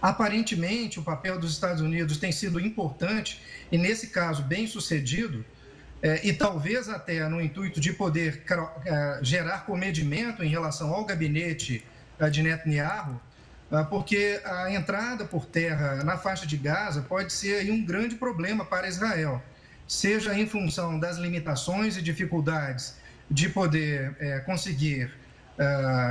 Aparentemente, 0.00 0.98
o 0.98 1.02
papel 1.02 1.38
dos 1.38 1.52
Estados 1.52 1.80
Unidos 1.80 2.18
tem 2.18 2.30
sido 2.30 2.60
importante 2.60 3.40
e, 3.72 3.78
nesse 3.78 4.08
caso, 4.08 4.42
bem 4.42 4.66
sucedido, 4.66 5.44
é, 6.02 6.26
e 6.26 6.32
talvez 6.32 6.88
até 6.88 7.26
no 7.28 7.40
intuito 7.40 7.80
de 7.80 7.92
poder 7.92 8.42
é, 8.84 9.18
gerar 9.22 9.64
comedimento 9.64 10.44
em 10.44 10.48
relação 10.48 10.92
ao 10.92 11.04
gabinete 11.04 11.84
é, 12.18 12.28
de 12.28 12.42
Netanyahu, 12.42 13.20
porque 13.90 14.40
a 14.44 14.70
entrada 14.70 15.24
por 15.24 15.44
terra 15.44 16.04
na 16.04 16.16
faixa 16.16 16.46
de 16.46 16.56
Gaza 16.56 17.02
pode 17.02 17.32
ser 17.32 17.68
um 17.68 17.84
grande 17.84 18.14
problema 18.14 18.64
para 18.64 18.86
Israel, 18.86 19.42
seja 19.88 20.38
em 20.38 20.46
função 20.46 21.00
das 21.00 21.16
limitações 21.16 21.96
e 21.96 22.02
dificuldades 22.02 22.94
de 23.28 23.48
poder 23.48 24.44
conseguir 24.44 25.10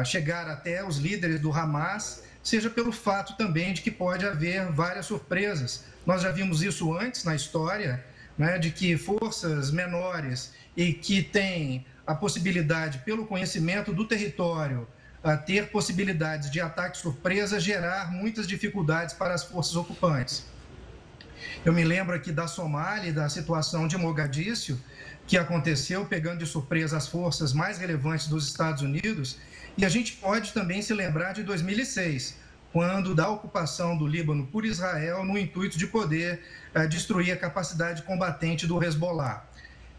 chegar 0.04 0.50
até 0.50 0.86
os 0.86 0.98
líderes 0.98 1.40
do 1.40 1.50
Hamas 1.50 2.25
seja 2.46 2.70
pelo 2.70 2.92
fato 2.92 3.36
também 3.36 3.74
de 3.74 3.82
que 3.82 3.90
pode 3.90 4.24
haver 4.24 4.72
várias 4.72 5.08
surpresas. 5.08 5.84
Nós 6.06 6.22
já 6.22 6.32
vimos 6.32 6.62
isso 6.62 6.96
antes 6.96 7.24
na 7.24 7.36
história, 7.36 8.06
né, 8.38 8.60
de 8.60 8.70
que 8.70 8.96
forças 8.96 9.72
menores 9.72 10.54
e 10.78 10.94
que 10.94 11.24
têm 11.24 11.88
a 12.06 12.14
possibilidade, 12.14 13.00
pelo 13.00 13.26
conhecimento 13.26 13.92
do 13.92 14.06
território, 14.06 14.88
a 15.24 15.36
ter 15.36 15.72
possibilidades 15.72 16.52
de 16.52 16.62
ataque 16.62 17.00
surpresa, 17.00 17.60
gerar 17.60 18.12
muitas 18.12 18.46
dificuldades 18.46 19.16
para 19.16 19.34
as 19.34 19.44
forças 19.44 19.76
ocupantes. 19.76 20.46
Eu 21.66 21.74
me 21.74 21.84
lembro 21.84 22.16
aqui 22.16 22.32
da 22.32 22.46
Somália, 22.46 23.12
da 23.12 23.28
situação 23.28 23.88
de 23.88 23.98
Mogadíscio, 23.98 24.80
que 25.26 25.36
aconteceu 25.36 26.06
pegando 26.06 26.40
de 26.40 26.46
surpresa 26.46 26.96
as 26.96 27.08
forças 27.08 27.54
mais 27.54 27.80
relevantes 27.80 28.28
dos 28.28 28.46
Estados 28.46 28.84
Unidos 28.84 29.40
e 29.78 29.86
a 29.86 29.90
gente 29.90 30.14
pode 30.14 30.54
também 30.54 30.82
se 30.82 30.94
lembrar 30.94 31.34
de 31.34 31.44
2006, 31.44 32.38
quando 32.72 33.14
da 33.14 33.30
ocupação 33.30 33.98
do 33.98 34.08
Líbano 34.08 34.48
por 34.48 34.66
Israel 34.66 35.24
no 35.24 35.38
intuito 35.38 35.78
de 35.78 35.88
poder 35.88 36.42
eh, 36.74 36.88
destruir 36.88 37.32
a 37.32 37.38
capacidade 37.38 38.04
combatente 38.04 38.66
do 38.68 38.84
Hezbollah. 38.84 39.46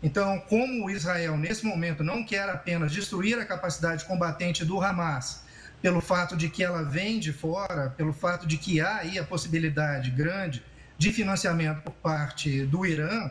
Então, 0.03 0.39
como 0.41 0.91
Israel 0.91 1.37
nesse 1.37 1.65
momento 1.65 2.05
não 2.05 2.25
quer 2.25 2.49
apenas 2.49 2.93
destruir 2.93 3.39
a 3.39 3.45
capacidade 3.45 4.05
combatente 4.05 4.65
do 4.65 4.81
Hamas, 4.81 5.43
pelo 5.81 6.01
fato 6.01 6.37
de 6.37 6.49
que 6.49 6.63
ela 6.63 6.83
vem 6.83 7.19
de 7.19 7.33
fora, 7.33 7.95
pelo 7.97 8.13
fato 8.13 8.47
de 8.47 8.57
que 8.57 8.81
há 8.81 8.97
aí 8.97 9.19
a 9.19 9.25
possibilidade 9.25 10.11
grande 10.11 10.63
de 10.99 11.13
financiamento 11.13 11.83
por 11.83 11.93
parte 11.93 12.65
do 12.67 12.85
Irã, 12.85 13.31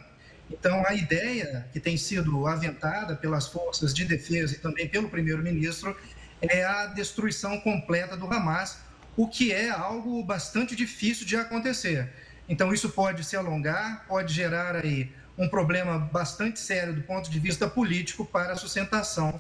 então 0.50 0.84
a 0.88 0.94
ideia 0.94 1.68
que 1.74 1.80
tem 1.80 1.98
sido 1.98 2.46
aventada 2.48 3.16
pelas 3.16 3.48
forças 3.48 3.94
de 3.94 4.06
defesa 4.06 4.56
e 4.56 4.60
também 4.60 4.88
pelo 4.88 5.10
primeiro-ministro 5.10 5.96
é 6.42 6.64
a 6.64 6.88
destruição 6.88 7.60
completa 7.60 8.16
do 8.16 8.32
Hamas, 8.32 8.80
o 9.16 9.28
que 9.28 9.52
é 9.52 9.70
algo 9.70 10.24
bastante 10.24 10.76
difícil 10.76 11.26
de 11.26 11.36
acontecer. 11.36 12.12
Então, 12.48 12.74
isso 12.74 12.90
pode 12.90 13.24
se 13.24 13.36
alongar, 13.36 14.06
pode 14.08 14.34
gerar 14.34 14.76
aí 14.76 15.12
um 15.38 15.50
problema 15.50 15.98
bastante 15.98 16.60
sério 16.60 16.94
do 16.94 17.02
ponto 17.02 17.30
de 17.30 17.40
vista 17.40 17.68
político 17.68 18.26
para 18.26 18.54
a 18.54 18.56
sustentação 18.56 19.40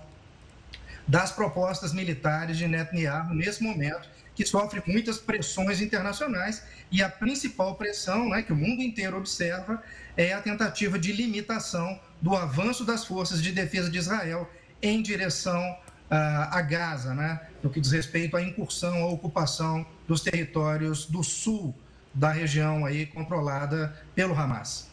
das 1.08 1.32
propostas 1.32 1.94
militares 1.94 2.58
de 2.58 2.68
Netanyahu 2.68 3.34
nesse 3.34 3.64
momento, 3.64 4.10
que 4.34 4.46
sofre 4.46 4.82
muitas 4.86 5.18
pressões 5.18 5.80
internacionais 5.80 6.64
e 6.92 7.02
a 7.02 7.10
principal 7.10 7.76
pressão 7.76 8.30
né, 8.30 8.42
que 8.42 8.52
o 8.52 8.56
mundo 8.56 8.82
inteiro 8.82 9.18
observa 9.18 9.82
é 10.18 10.34
a 10.34 10.42
tentativa 10.42 11.00
de 11.00 11.14
limitação 11.14 12.00
do 12.22 12.36
avanço 12.36 12.84
das 12.84 13.06
forças 13.06 13.42
de 13.42 13.52
defesa 13.52 13.90
de 13.90 13.98
Israel 13.98 14.50
em 14.82 15.02
direção 15.02 15.78
a 16.18 16.62
Gaza, 16.62 17.14
né, 17.14 17.42
no 17.64 17.70
que 17.70 17.80
diz 17.80 17.92
respeito 17.92 18.38
à 18.38 18.42
incursão, 18.42 19.04
à 19.04 19.08
ocupação 19.08 19.86
dos 20.08 20.22
territórios 20.22 21.06
do 21.06 21.24
sul 21.24 21.74
da 22.14 22.32
região 22.32 22.86
aí 22.86 23.06
controlada 23.06 23.94
pelo 24.14 24.34
Hamas. 24.34 24.90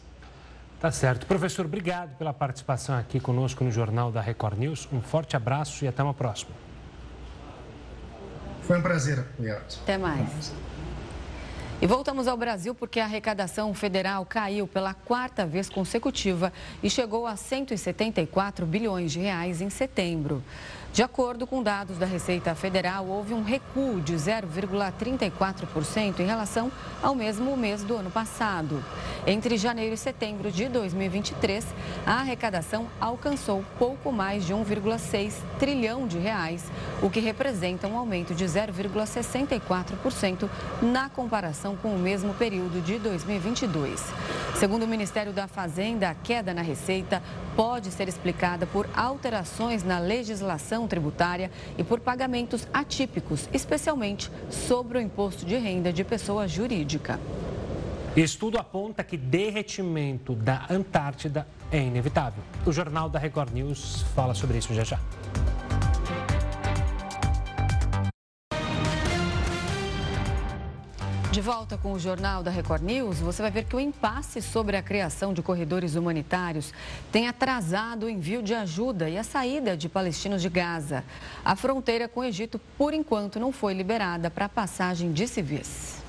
Tá 0.79 0.91
certo. 0.91 1.25
Professor, 1.25 1.65
obrigado 1.65 2.17
pela 2.17 2.33
participação 2.33 2.97
aqui 2.97 3.17
conosco 3.17 3.63
no 3.63 3.71
Jornal 3.71 4.11
da 4.11 4.19
Record 4.19 4.57
News. 4.57 4.89
Um 4.91 5.01
forte 5.01 5.35
abraço 5.37 5.85
e 5.85 5.87
até 5.87 6.03
uma 6.03 6.13
próxima. 6.13 6.51
Foi 8.63 8.77
um 8.77 8.81
prazer, 8.81 9.25
Yeltsin. 9.39 9.79
Até 9.81 9.97
mais. 9.97 10.51
E 11.81 11.87
voltamos 11.87 12.27
ao 12.27 12.37
Brasil 12.37 12.73
porque 12.73 12.99
a 12.99 13.03
arrecadação 13.03 13.73
federal 13.73 14.25
caiu 14.25 14.65
pela 14.65 14.93
quarta 14.93 15.45
vez 15.45 15.69
consecutiva 15.69 16.51
e 16.81 16.89
chegou 16.89 17.27
a 17.27 17.35
174 17.35 18.65
bilhões 18.65 19.11
de 19.11 19.19
reais 19.19 19.59
em 19.59 19.69
setembro. 19.69 20.41
De 20.93 21.01
acordo 21.01 21.47
com 21.47 21.63
dados 21.63 21.97
da 21.97 22.05
Receita 22.05 22.53
Federal, 22.53 23.07
houve 23.07 23.33
um 23.33 23.41
recuo 23.41 23.99
de 23.99 24.13
0,34% 24.13 26.19
em 26.19 26.27
relação 26.27 26.71
ao 27.01 27.15
mesmo 27.15 27.57
mês 27.57 27.83
do 27.83 27.95
ano 27.95 28.11
passado. 28.11 28.85
Entre 29.25 29.57
janeiro 29.57 29.95
e 29.95 29.97
setembro 29.97 30.51
de 30.51 30.69
2023, 30.69 31.65
a 32.05 32.19
arrecadação 32.19 32.85
alcançou 33.01 33.65
pouco 33.79 34.11
mais 34.11 34.45
de 34.45 34.53
1,6 34.53 35.33
trilhão 35.57 36.07
de 36.07 36.19
reais, 36.19 36.71
o 37.01 37.09
que 37.09 37.19
representa 37.19 37.87
um 37.87 37.97
aumento 37.97 38.35
de 38.35 38.45
0,64% 38.45 40.47
na 40.79 41.09
comparação 41.09 41.75
com 41.75 41.95
o 41.95 41.97
mesmo 41.97 42.35
período 42.35 42.79
de 42.83 42.99
2022. 42.99 44.13
Segundo 44.59 44.83
o 44.83 44.87
Ministério 44.87 45.33
da 45.33 45.47
Fazenda, 45.47 46.11
a 46.11 46.13
queda 46.13 46.53
na 46.53 46.61
receita 46.61 47.23
pode 47.55 47.89
ser 47.89 48.07
explicada 48.07 48.67
por 48.67 48.87
alterações 48.95 49.83
na 49.83 49.97
legislação 49.97 50.82
tributária 50.87 51.51
e 51.77 51.83
por 51.83 51.99
pagamentos 51.99 52.67
atípicos, 52.73 53.49
especialmente 53.53 54.31
sobre 54.49 54.97
o 54.97 55.01
imposto 55.01 55.45
de 55.45 55.57
renda 55.57 55.91
de 55.91 56.03
pessoa 56.03 56.47
jurídica. 56.47 57.19
Estudo 58.15 58.59
aponta 58.59 59.03
que 59.03 59.17
derretimento 59.17 60.35
da 60.35 60.67
Antártida 60.69 61.47
é 61.71 61.79
inevitável. 61.79 62.43
O 62.63 62.71
Jornal 62.71 63.09
da 63.09 63.17
Record 63.17 63.51
News 63.51 64.05
fala 64.13 64.35
sobre 64.35 64.59
isso 64.59 64.73
já 64.73 64.83
já. 64.83 64.99
De 71.33 71.41
volta 71.41 71.79
com 71.79 71.93
o 71.93 71.99
Jornal 71.99 72.43
da 72.43 72.51
Record 72.51 72.83
News, 72.83 73.17
você 73.17 73.41
vai 73.41 73.49
ver 73.49 73.63
que 73.63 73.75
o 73.75 73.79
impasse 73.79 74.39
sobre 74.39 74.77
a 74.77 74.83
criação 74.83 75.33
de 75.33 75.41
corredores 75.41 75.95
humanitários 75.95 76.71
tem 77.11 77.27
atrasado 77.27 78.05
o 78.05 78.09
envio 78.09 78.43
de 78.43 78.53
ajuda 78.53 79.09
e 79.09 79.17
a 79.17 79.23
saída 79.23 79.75
de 79.75 79.89
palestinos 79.89 80.43
de 80.43 80.49
Gaza. 80.49 81.03
A 81.43 81.55
fronteira 81.55 82.07
com 82.07 82.19
o 82.19 82.23
Egito, 82.23 82.61
por 82.77 82.93
enquanto, 82.93 83.39
não 83.39 83.51
foi 83.51 83.73
liberada 83.73 84.29
para 84.29 84.47
passagem 84.47 85.11
de 85.11 85.27
civis. 85.27 86.02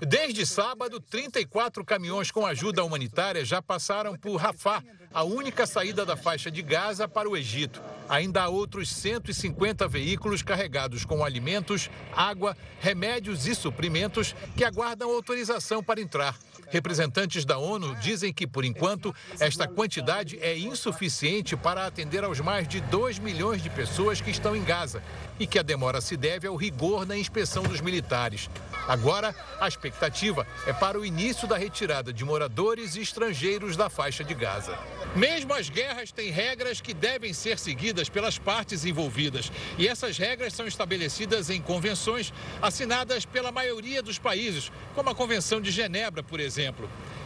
Desde 0.00 0.44
sábado, 0.44 1.00
34 1.00 1.82
caminhões 1.84 2.30
com 2.30 2.44
ajuda 2.44 2.84
humanitária 2.84 3.44
já 3.44 3.62
passaram 3.62 4.14
por 4.14 4.36
Rafah, 4.36 4.82
a 5.12 5.24
única 5.24 5.66
saída 5.66 6.04
da 6.04 6.16
faixa 6.16 6.50
de 6.50 6.60
Gaza 6.60 7.08
para 7.08 7.28
o 7.28 7.36
Egito. 7.36 7.80
Ainda 8.06 8.42
há 8.42 8.48
outros 8.48 8.90
150 8.90 9.88
veículos 9.88 10.42
carregados 10.42 11.04
com 11.06 11.24
alimentos, 11.24 11.90
água, 12.14 12.54
remédios 12.78 13.46
e 13.46 13.54
suprimentos 13.54 14.34
que 14.54 14.64
aguardam 14.64 15.10
autorização 15.10 15.82
para 15.82 16.00
entrar. 16.00 16.36
Representantes 16.68 17.44
da 17.44 17.58
ONU 17.58 17.94
dizem 17.96 18.32
que, 18.32 18.46
por 18.46 18.64
enquanto, 18.64 19.14
esta 19.38 19.68
quantidade 19.68 20.38
é 20.40 20.56
insuficiente 20.58 21.56
para 21.56 21.86
atender 21.86 22.24
aos 22.24 22.40
mais 22.40 22.66
de 22.66 22.80
2 22.80 23.18
milhões 23.18 23.62
de 23.62 23.70
pessoas 23.70 24.20
que 24.20 24.30
estão 24.30 24.56
em 24.56 24.64
Gaza 24.64 25.02
e 25.38 25.46
que 25.46 25.58
a 25.58 25.62
demora 25.62 26.00
se 26.00 26.16
deve 26.16 26.46
ao 26.46 26.56
rigor 26.56 27.06
na 27.06 27.16
inspeção 27.16 27.62
dos 27.62 27.80
militares. 27.80 28.50
Agora, 28.88 29.34
a 29.60 29.66
expectativa 29.66 30.46
é 30.66 30.72
para 30.72 30.98
o 30.98 31.04
início 31.04 31.46
da 31.48 31.56
retirada 31.56 32.12
de 32.12 32.24
moradores 32.24 32.94
e 32.94 33.00
estrangeiros 33.00 33.76
da 33.76 33.90
faixa 33.90 34.22
de 34.22 34.32
Gaza. 34.32 34.78
Mesmo 35.14 35.52
as 35.54 35.68
guerras 35.68 36.12
têm 36.12 36.30
regras 36.30 36.80
que 36.80 36.94
devem 36.94 37.32
ser 37.32 37.58
seguidas 37.58 38.08
pelas 38.08 38.38
partes 38.38 38.84
envolvidas. 38.84 39.50
E 39.76 39.88
essas 39.88 40.16
regras 40.18 40.52
são 40.52 40.66
estabelecidas 40.66 41.50
em 41.50 41.60
convenções 41.60 42.32
assinadas 42.62 43.24
pela 43.24 43.50
maioria 43.50 44.02
dos 44.02 44.18
países, 44.18 44.70
como 44.94 45.10
a 45.10 45.14
Convenção 45.14 45.60
de 45.60 45.70
Genebra, 45.70 46.22
por 46.22 46.38
exemplo. 46.38 46.55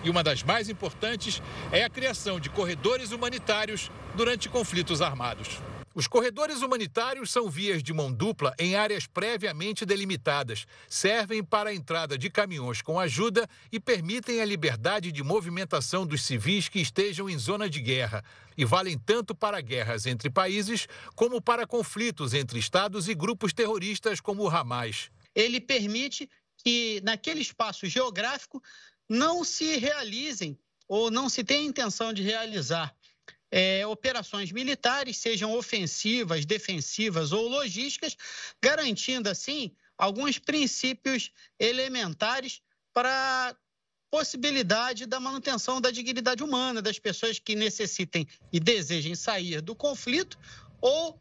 E 0.03 0.11
uma 0.11 0.23
das 0.23 0.43
mais 0.43 0.69
importantes 0.69 1.43
é 1.71 1.85
a 1.85 1.91
criação 1.91 2.41
de 2.41 2.51
corredores 2.51 3.13
humanitários 3.13 3.91
durante 4.15 4.49
conflitos 4.49 5.01
armados. 5.01 5.61
Os 5.93 6.07
corredores 6.07 6.63
humanitários 6.63 7.33
são 7.33 7.51
vias 7.51 7.83
de 7.83 7.93
mão 7.93 8.13
dupla 8.13 8.55
em 8.59 8.77
áreas 8.77 9.09
previamente 9.09 9.85
delimitadas. 9.85 10.65
Servem 10.89 11.43
para 11.43 11.71
a 11.71 11.75
entrada 11.75 12.17
de 12.17 12.31
caminhões 12.31 12.81
com 12.81 12.99
ajuda 12.99 13.49
e 13.73 13.81
permitem 13.81 14.41
a 14.41 14.45
liberdade 14.45 15.11
de 15.11 15.23
movimentação 15.25 16.07
dos 16.07 16.23
civis 16.23 16.69
que 16.69 16.79
estejam 16.79 17.29
em 17.29 17.37
zona 17.37 17.69
de 17.69 17.81
guerra. 17.81 18.25
E 18.57 18.65
valem 18.65 18.97
tanto 18.97 19.35
para 19.35 19.61
guerras 19.61 20.07
entre 20.07 20.31
países 20.31 20.87
como 21.17 21.41
para 21.41 21.67
conflitos 21.67 22.35
entre 22.35 22.61
estados 22.61 23.09
e 23.09 23.15
grupos 23.15 23.53
terroristas 23.53 24.21
como 24.21 24.45
o 24.45 24.49
Hamas. 24.49 25.11
Ele 25.35 25.61
permite 25.61 26.31
que, 26.63 27.01
naquele 27.03 27.41
espaço 27.41 27.87
geográfico, 27.87 28.63
não 29.11 29.43
se 29.43 29.77
realizem 29.77 30.57
ou 30.87 31.11
não 31.11 31.29
se 31.29 31.43
tenha 31.43 31.67
intenção 31.67 32.13
de 32.13 32.23
realizar 32.23 32.95
é, 33.51 33.85
operações 33.85 34.53
militares, 34.53 35.17
sejam 35.17 35.53
ofensivas, 35.57 36.47
defensivas 36.47 37.33
ou 37.33 37.49
logísticas, 37.49 38.17
garantindo, 38.63 39.29
assim, 39.29 39.73
alguns 39.99 40.39
princípios 40.39 41.33
elementares 41.59 42.63
para 42.95 43.57
possibilidade 44.11 45.07
da 45.07 45.19
manutenção 45.19 45.81
da 45.81 45.91
dignidade 45.91 46.43
humana 46.43 46.81
das 46.81 46.99
pessoas 46.99 47.39
que 47.39 47.55
necessitem 47.55 48.27
e 48.53 48.59
desejem 48.59 49.15
sair 49.15 49.61
do 49.61 49.75
conflito 49.75 50.39
ou 50.81 51.21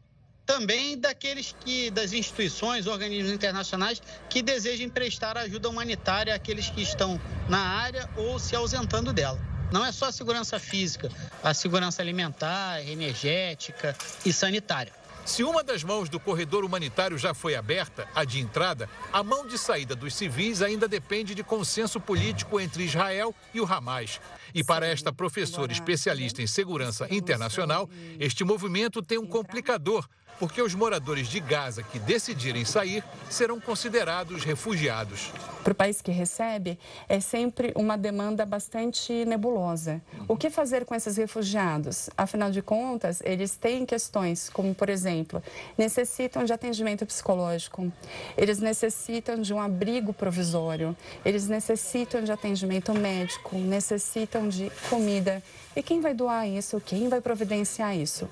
também 0.50 0.98
daqueles 0.98 1.54
que 1.60 1.92
das 1.92 2.12
instituições, 2.12 2.88
organismos 2.88 3.30
internacionais 3.30 4.02
que 4.28 4.42
desejem 4.42 4.88
prestar 4.88 5.38
ajuda 5.38 5.68
humanitária 5.68 6.34
àqueles 6.34 6.68
que 6.68 6.82
estão 6.82 7.20
na 7.48 7.60
área 7.60 8.10
ou 8.16 8.36
se 8.36 8.56
ausentando 8.56 9.12
dela. 9.12 9.38
Não 9.70 9.86
é 9.86 9.92
só 9.92 10.06
a 10.06 10.12
segurança 10.12 10.58
física, 10.58 11.08
a 11.40 11.54
segurança 11.54 12.02
alimentar, 12.02 12.84
energética 12.84 13.96
e 14.26 14.32
sanitária. 14.32 14.99
Se 15.30 15.44
uma 15.44 15.62
das 15.62 15.84
mãos 15.84 16.08
do 16.08 16.18
corredor 16.18 16.64
humanitário 16.64 17.16
já 17.16 17.32
foi 17.32 17.54
aberta, 17.54 18.08
a 18.16 18.24
de 18.24 18.40
entrada, 18.40 18.90
a 19.12 19.22
mão 19.22 19.46
de 19.46 19.56
saída 19.56 19.94
dos 19.94 20.12
civis 20.12 20.60
ainda 20.60 20.88
depende 20.88 21.36
de 21.36 21.44
consenso 21.44 22.00
político 22.00 22.58
entre 22.58 22.82
Israel 22.82 23.32
e 23.54 23.60
o 23.60 23.64
Hamas. 23.64 24.20
E 24.52 24.64
para 24.64 24.88
esta 24.88 25.12
professora 25.12 25.70
especialista 25.70 26.42
em 26.42 26.48
segurança 26.48 27.06
internacional, 27.14 27.88
este 28.18 28.42
movimento 28.42 29.00
tem 29.00 29.18
um 29.18 29.26
complicador, 29.26 30.04
porque 30.40 30.60
os 30.60 30.74
moradores 30.74 31.28
de 31.28 31.38
Gaza 31.38 31.84
que 31.84 32.00
decidirem 32.00 32.64
sair 32.64 33.04
serão 33.30 33.60
considerados 33.60 34.42
refugiados. 34.42 35.30
Para 35.62 35.72
o 35.72 35.74
país 35.74 36.00
que 36.00 36.10
recebe, 36.10 36.78
é 37.08 37.20
sempre 37.20 37.72
uma 37.76 37.96
demanda 37.96 38.46
bastante 38.46 39.24
nebulosa. 39.26 40.00
O 40.26 40.36
que 40.36 40.48
fazer 40.48 40.86
com 40.86 40.94
esses 40.94 41.16
refugiados? 41.16 42.08
Afinal 42.16 42.50
de 42.50 42.62
contas, 42.62 43.20
eles 43.24 43.56
têm 43.56 43.84
questões 43.84 44.48
como, 44.48 44.74
por 44.74 44.88
exemplo, 44.88 45.42
necessitam 45.76 46.44
de 46.44 46.52
atendimento 46.52 47.04
psicológico, 47.04 47.92
eles 48.38 48.58
necessitam 48.58 49.40
de 49.40 49.52
um 49.52 49.60
abrigo 49.60 50.14
provisório, 50.14 50.96
eles 51.24 51.46
necessitam 51.46 52.22
de 52.22 52.32
atendimento 52.32 52.94
médico, 52.94 53.56
necessitam 53.56 54.48
de 54.48 54.70
comida. 54.88 55.42
E 55.76 55.82
quem 55.82 56.00
vai 56.00 56.14
doar 56.14 56.48
isso? 56.48 56.80
Quem 56.80 57.08
vai 57.08 57.20
providenciar 57.20 57.96
isso? 57.96 58.28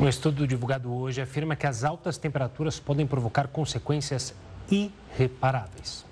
Um 0.00 0.08
estudo 0.08 0.46
divulgado 0.46 0.92
hoje 0.92 1.20
afirma 1.20 1.56
que 1.56 1.66
as 1.66 1.84
altas 1.84 2.18
temperaturas 2.18 2.78
podem 2.78 3.06
provocar 3.06 3.48
consequências 3.48 4.34
irreparáveis. 4.70 6.04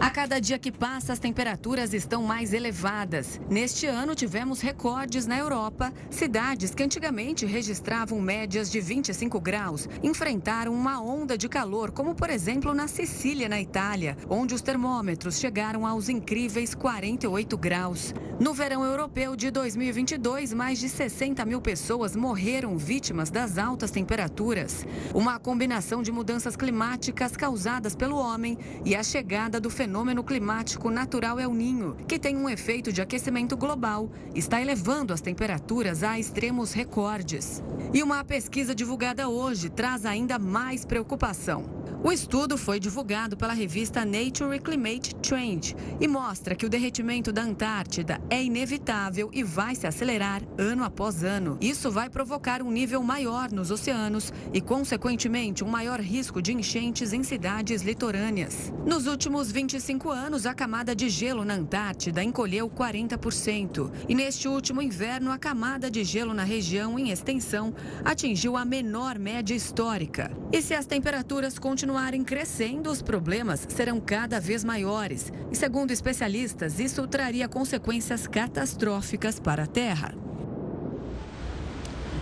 A 0.00 0.10
cada 0.10 0.38
dia 0.38 0.60
que 0.60 0.70
passa, 0.70 1.12
as 1.12 1.18
temperaturas 1.18 1.92
estão 1.92 2.22
mais 2.22 2.52
elevadas. 2.52 3.40
Neste 3.50 3.84
ano, 3.84 4.14
tivemos 4.14 4.60
recordes 4.60 5.26
na 5.26 5.36
Europa. 5.36 5.92
Cidades 6.08 6.72
que 6.72 6.84
antigamente 6.84 7.44
registravam 7.44 8.20
médias 8.20 8.70
de 8.70 8.80
25 8.80 9.40
graus 9.40 9.88
enfrentaram 10.00 10.72
uma 10.72 11.00
onda 11.00 11.36
de 11.36 11.48
calor, 11.48 11.90
como 11.90 12.14
por 12.14 12.30
exemplo 12.30 12.72
na 12.72 12.86
Sicília, 12.86 13.48
na 13.48 13.60
Itália, 13.60 14.16
onde 14.30 14.54
os 14.54 14.62
termômetros 14.62 15.40
chegaram 15.40 15.84
aos 15.84 16.08
incríveis 16.08 16.76
48 16.76 17.58
graus. 17.58 18.14
No 18.38 18.54
verão 18.54 18.84
europeu 18.84 19.34
de 19.34 19.50
2022, 19.50 20.54
mais 20.54 20.78
de 20.78 20.88
60 20.88 21.44
mil 21.44 21.60
pessoas 21.60 22.14
morreram 22.14 22.78
vítimas 22.78 23.30
das 23.30 23.58
altas 23.58 23.90
temperaturas. 23.90 24.86
Uma 25.12 25.40
combinação 25.40 26.04
de 26.04 26.12
mudanças 26.12 26.54
climáticas 26.54 27.36
causadas 27.36 27.96
pelo 27.96 28.16
homem 28.16 28.56
e 28.84 28.94
a 28.94 29.02
chegada 29.02 29.60
do 29.60 29.68
fenômeno 29.68 29.87
fenômeno 29.88 30.22
climático 30.22 30.90
natural 30.90 31.40
El 31.40 31.54
Ninho, 31.54 31.96
que 32.06 32.18
tem 32.18 32.36
um 32.36 32.46
efeito 32.46 32.92
de 32.92 33.00
aquecimento 33.00 33.56
global, 33.56 34.10
está 34.34 34.60
elevando 34.60 35.14
as 35.14 35.22
temperaturas 35.22 36.02
a 36.02 36.18
extremos 36.18 36.74
recordes. 36.74 37.62
E 37.94 38.02
uma 38.02 38.22
pesquisa 38.22 38.74
divulgada 38.74 39.30
hoje 39.30 39.70
traz 39.70 40.04
ainda 40.04 40.38
mais 40.38 40.84
preocupação. 40.84 41.78
O 42.00 42.12
estudo 42.12 42.56
foi 42.56 42.78
divulgado 42.78 43.36
pela 43.36 43.52
revista 43.52 44.04
Nature 44.04 44.60
Climate 44.60 45.16
Trend 45.16 45.74
e 46.00 46.06
mostra 46.06 46.54
que 46.54 46.64
o 46.64 46.68
derretimento 46.68 47.32
da 47.32 47.42
Antártida 47.42 48.20
é 48.30 48.40
inevitável 48.40 49.28
e 49.32 49.42
vai 49.42 49.74
se 49.74 49.84
acelerar 49.84 50.42
ano 50.56 50.84
após 50.84 51.24
ano. 51.24 51.58
Isso 51.60 51.90
vai 51.90 52.08
provocar 52.08 52.62
um 52.62 52.70
nível 52.70 53.02
maior 53.02 53.50
nos 53.50 53.72
oceanos 53.72 54.32
e, 54.52 54.60
consequentemente, 54.60 55.64
um 55.64 55.68
maior 55.68 55.98
risco 55.98 56.40
de 56.40 56.52
enchentes 56.52 57.12
em 57.12 57.24
cidades 57.24 57.82
litorâneas. 57.82 58.72
Nos 58.86 59.08
últimos 59.08 59.50
25 59.50 59.77
anos, 60.10 60.46
a 60.46 60.54
camada 60.54 60.94
de 60.94 61.08
gelo 61.08 61.44
na 61.44 61.54
Antártida 61.54 62.22
encolheu 62.22 62.68
40%. 62.68 63.90
E 64.08 64.14
neste 64.14 64.48
último 64.48 64.82
inverno, 64.82 65.30
a 65.30 65.38
camada 65.38 65.90
de 65.90 66.02
gelo 66.04 66.34
na 66.34 66.44
região 66.44 66.98
em 66.98 67.10
extensão 67.10 67.74
atingiu 68.04 68.56
a 68.56 68.64
menor 68.64 69.18
média 69.18 69.54
histórica. 69.54 70.30
E 70.52 70.60
se 70.60 70.74
as 70.74 70.86
temperaturas 70.86 71.58
continuarem 71.58 72.24
crescendo, 72.24 72.90
os 72.90 73.02
problemas 73.02 73.66
serão 73.68 74.00
cada 74.00 74.40
vez 74.40 74.64
maiores. 74.64 75.32
E, 75.50 75.56
segundo 75.56 75.90
especialistas, 75.90 76.80
isso 76.80 77.06
traria 77.06 77.48
consequências 77.48 78.26
catastróficas 78.26 79.38
para 79.38 79.62
a 79.62 79.66
Terra. 79.66 80.14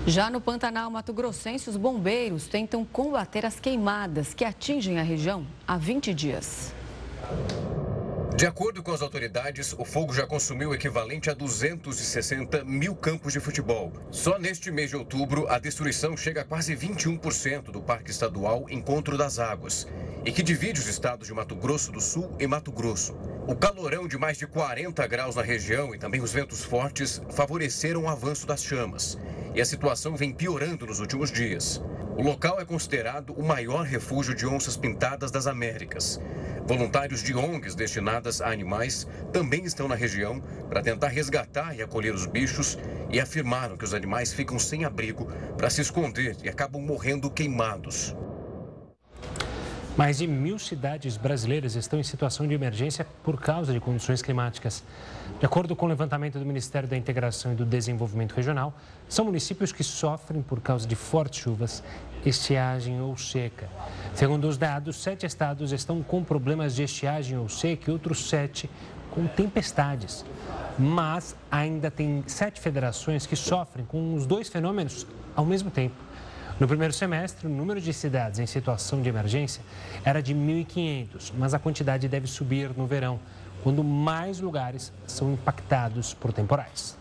Já 0.06 0.30
no 0.30 0.40
Pantanal 0.40 0.88
Mato 0.88 1.12
Grossense, 1.12 1.68
os 1.68 1.76
bombeiros 1.76 2.46
tentam 2.46 2.84
combater 2.84 3.44
as 3.44 3.58
queimadas 3.58 4.34
que 4.34 4.44
atingem 4.44 5.00
a 5.00 5.02
região 5.02 5.44
há 5.66 5.76
20 5.76 6.14
dias. 6.14 6.75
De 8.36 8.44
acordo 8.44 8.82
com 8.82 8.92
as 8.92 9.00
autoridades, 9.00 9.74
o 9.78 9.82
fogo 9.82 10.12
já 10.12 10.26
consumiu 10.26 10.68
o 10.68 10.74
equivalente 10.74 11.30
a 11.30 11.32
260 11.32 12.64
mil 12.64 12.94
campos 12.94 13.32
de 13.32 13.40
futebol. 13.40 13.90
Só 14.10 14.38
neste 14.38 14.70
mês 14.70 14.90
de 14.90 14.96
outubro, 14.96 15.48
a 15.48 15.58
destruição 15.58 16.14
chega 16.14 16.42
a 16.42 16.44
quase 16.44 16.76
21% 16.76 17.70
do 17.70 17.80
Parque 17.80 18.10
Estadual 18.10 18.66
Encontro 18.68 19.16
das 19.16 19.38
Águas, 19.38 19.86
e 20.22 20.30
que 20.30 20.42
divide 20.42 20.78
os 20.78 20.86
estados 20.86 21.28
de 21.28 21.32
Mato 21.32 21.56
Grosso 21.56 21.90
do 21.90 22.00
Sul 22.00 22.36
e 22.38 22.46
Mato 22.46 22.70
Grosso. 22.70 23.16
O 23.48 23.56
calorão 23.56 24.06
de 24.06 24.18
mais 24.18 24.36
de 24.36 24.46
40 24.46 25.06
graus 25.06 25.36
na 25.36 25.42
região 25.42 25.94
e 25.94 25.98
também 25.98 26.20
os 26.20 26.32
ventos 26.34 26.62
fortes 26.62 27.22
favoreceram 27.30 28.02
o 28.02 28.08
avanço 28.08 28.46
das 28.46 28.62
chamas. 28.62 29.16
E 29.54 29.62
a 29.62 29.64
situação 29.64 30.14
vem 30.14 30.30
piorando 30.30 30.84
nos 30.84 31.00
últimos 31.00 31.32
dias. 31.32 31.80
O 32.18 32.22
local 32.22 32.58
é 32.58 32.64
considerado 32.64 33.34
o 33.34 33.44
maior 33.44 33.84
refúgio 33.84 34.34
de 34.34 34.46
onças 34.46 34.74
pintadas 34.74 35.30
das 35.30 35.46
Américas. 35.46 36.18
Voluntários 36.66 37.22
de 37.22 37.36
ONGs 37.36 37.74
destinadas 37.74 38.40
a 38.40 38.50
animais 38.50 39.06
também 39.34 39.64
estão 39.66 39.86
na 39.86 39.94
região 39.94 40.40
para 40.66 40.82
tentar 40.82 41.08
resgatar 41.08 41.76
e 41.76 41.82
acolher 41.82 42.14
os 42.14 42.24
bichos 42.24 42.78
e 43.10 43.20
afirmaram 43.20 43.76
que 43.76 43.84
os 43.84 43.92
animais 43.92 44.32
ficam 44.32 44.58
sem 44.58 44.86
abrigo 44.86 45.26
para 45.58 45.68
se 45.68 45.82
esconder 45.82 46.38
e 46.42 46.48
acabam 46.48 46.80
morrendo 46.80 47.30
queimados. 47.30 48.16
Mais 49.96 50.18
de 50.18 50.26
mil 50.26 50.58
cidades 50.58 51.16
brasileiras 51.16 51.74
estão 51.74 51.98
em 51.98 52.02
situação 52.02 52.46
de 52.46 52.52
emergência 52.52 53.06
por 53.24 53.40
causa 53.40 53.72
de 53.72 53.80
condições 53.80 54.20
climáticas. 54.20 54.84
De 55.40 55.46
acordo 55.46 55.74
com 55.74 55.86
o 55.86 55.88
levantamento 55.88 56.38
do 56.38 56.44
Ministério 56.44 56.86
da 56.86 56.98
Integração 56.98 57.52
e 57.52 57.54
do 57.54 57.64
Desenvolvimento 57.64 58.34
Regional, 58.34 58.74
são 59.08 59.24
municípios 59.24 59.72
que 59.72 59.82
sofrem 59.82 60.42
por 60.42 60.60
causa 60.60 60.86
de 60.86 60.94
fortes 60.94 61.40
chuvas 61.40 61.82
estiagem 62.28 63.00
ou 63.00 63.16
seca. 63.16 63.68
Segundo 64.14 64.48
os 64.48 64.58
dados, 64.58 64.96
sete 64.96 65.24
estados 65.24 65.72
estão 65.72 66.02
com 66.02 66.24
problemas 66.24 66.74
de 66.74 66.82
estiagem 66.82 67.38
ou 67.38 67.48
seca 67.48 67.90
e 67.90 67.92
outros 67.92 68.28
sete 68.28 68.68
com 69.10 69.26
tempestades. 69.26 70.24
Mas 70.78 71.36
ainda 71.50 71.90
tem 71.90 72.22
sete 72.26 72.60
federações 72.60 73.26
que 73.26 73.36
sofrem 73.36 73.86
com 73.86 74.14
os 74.14 74.26
dois 74.26 74.48
fenômenos 74.48 75.06
ao 75.34 75.44
mesmo 75.44 75.70
tempo. 75.70 75.94
No 76.58 76.66
primeiro 76.66 76.92
semestre, 76.92 77.46
o 77.46 77.50
número 77.50 77.80
de 77.80 77.92
cidades 77.92 78.38
em 78.38 78.46
situação 78.46 79.02
de 79.02 79.08
emergência 79.08 79.62
era 80.02 80.22
de 80.22 80.34
1.500, 80.34 81.32
mas 81.36 81.52
a 81.52 81.58
quantidade 81.58 82.08
deve 82.08 82.26
subir 82.26 82.70
no 82.76 82.86
verão, 82.86 83.20
quando 83.62 83.84
mais 83.84 84.40
lugares 84.40 84.90
são 85.06 85.34
impactados 85.34 86.14
por 86.14 86.32
temporais. 86.32 86.96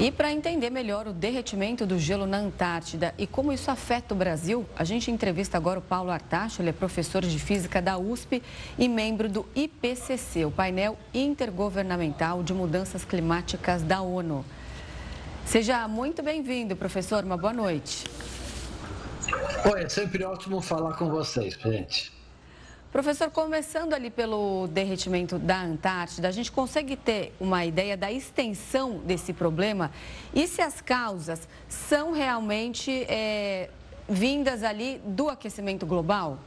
E 0.00 0.10
para 0.10 0.32
entender 0.32 0.70
melhor 0.70 1.06
o 1.06 1.12
derretimento 1.12 1.86
do 1.86 1.98
gelo 1.98 2.26
na 2.26 2.38
Antártida 2.38 3.14
e 3.16 3.26
como 3.26 3.52
isso 3.52 3.70
afeta 3.70 4.12
o 4.12 4.16
Brasil, 4.16 4.66
a 4.76 4.82
gente 4.82 5.10
entrevista 5.10 5.56
agora 5.56 5.78
o 5.78 5.82
Paulo 5.82 6.10
Artacho, 6.10 6.60
ele 6.60 6.70
é 6.70 6.72
professor 6.72 7.22
de 7.22 7.38
física 7.38 7.80
da 7.80 7.96
USP 7.96 8.42
e 8.76 8.88
membro 8.88 9.28
do 9.28 9.46
IPCC, 9.54 10.44
o 10.44 10.50
painel 10.50 10.98
intergovernamental 11.14 12.42
de 12.42 12.52
mudanças 12.52 13.04
climáticas 13.04 13.82
da 13.82 14.02
ONU. 14.02 14.44
Seja 15.46 15.86
muito 15.86 16.22
bem-vindo, 16.22 16.74
professor. 16.74 17.22
Uma 17.22 17.36
boa 17.36 17.52
noite. 17.52 18.04
Oi, 19.72 19.82
é 19.84 19.88
sempre 19.88 20.24
ótimo 20.24 20.60
falar 20.60 20.94
com 20.96 21.08
vocês, 21.08 21.54
gente. 21.54 22.13
Professor, 22.94 23.28
começando 23.28 23.92
ali 23.92 24.08
pelo 24.08 24.68
derretimento 24.68 25.36
da 25.36 25.60
Antártida, 25.60 26.28
a 26.28 26.30
gente 26.30 26.52
consegue 26.52 26.94
ter 26.94 27.34
uma 27.40 27.64
ideia 27.66 27.96
da 27.96 28.12
extensão 28.12 28.98
desse 28.98 29.32
problema 29.32 29.90
e 30.32 30.46
se 30.46 30.62
as 30.62 30.80
causas 30.80 31.48
são 31.68 32.12
realmente 32.12 32.92
é, 33.08 33.68
vindas 34.08 34.62
ali 34.62 35.02
do 35.04 35.28
aquecimento 35.28 35.84
global? 35.84 36.38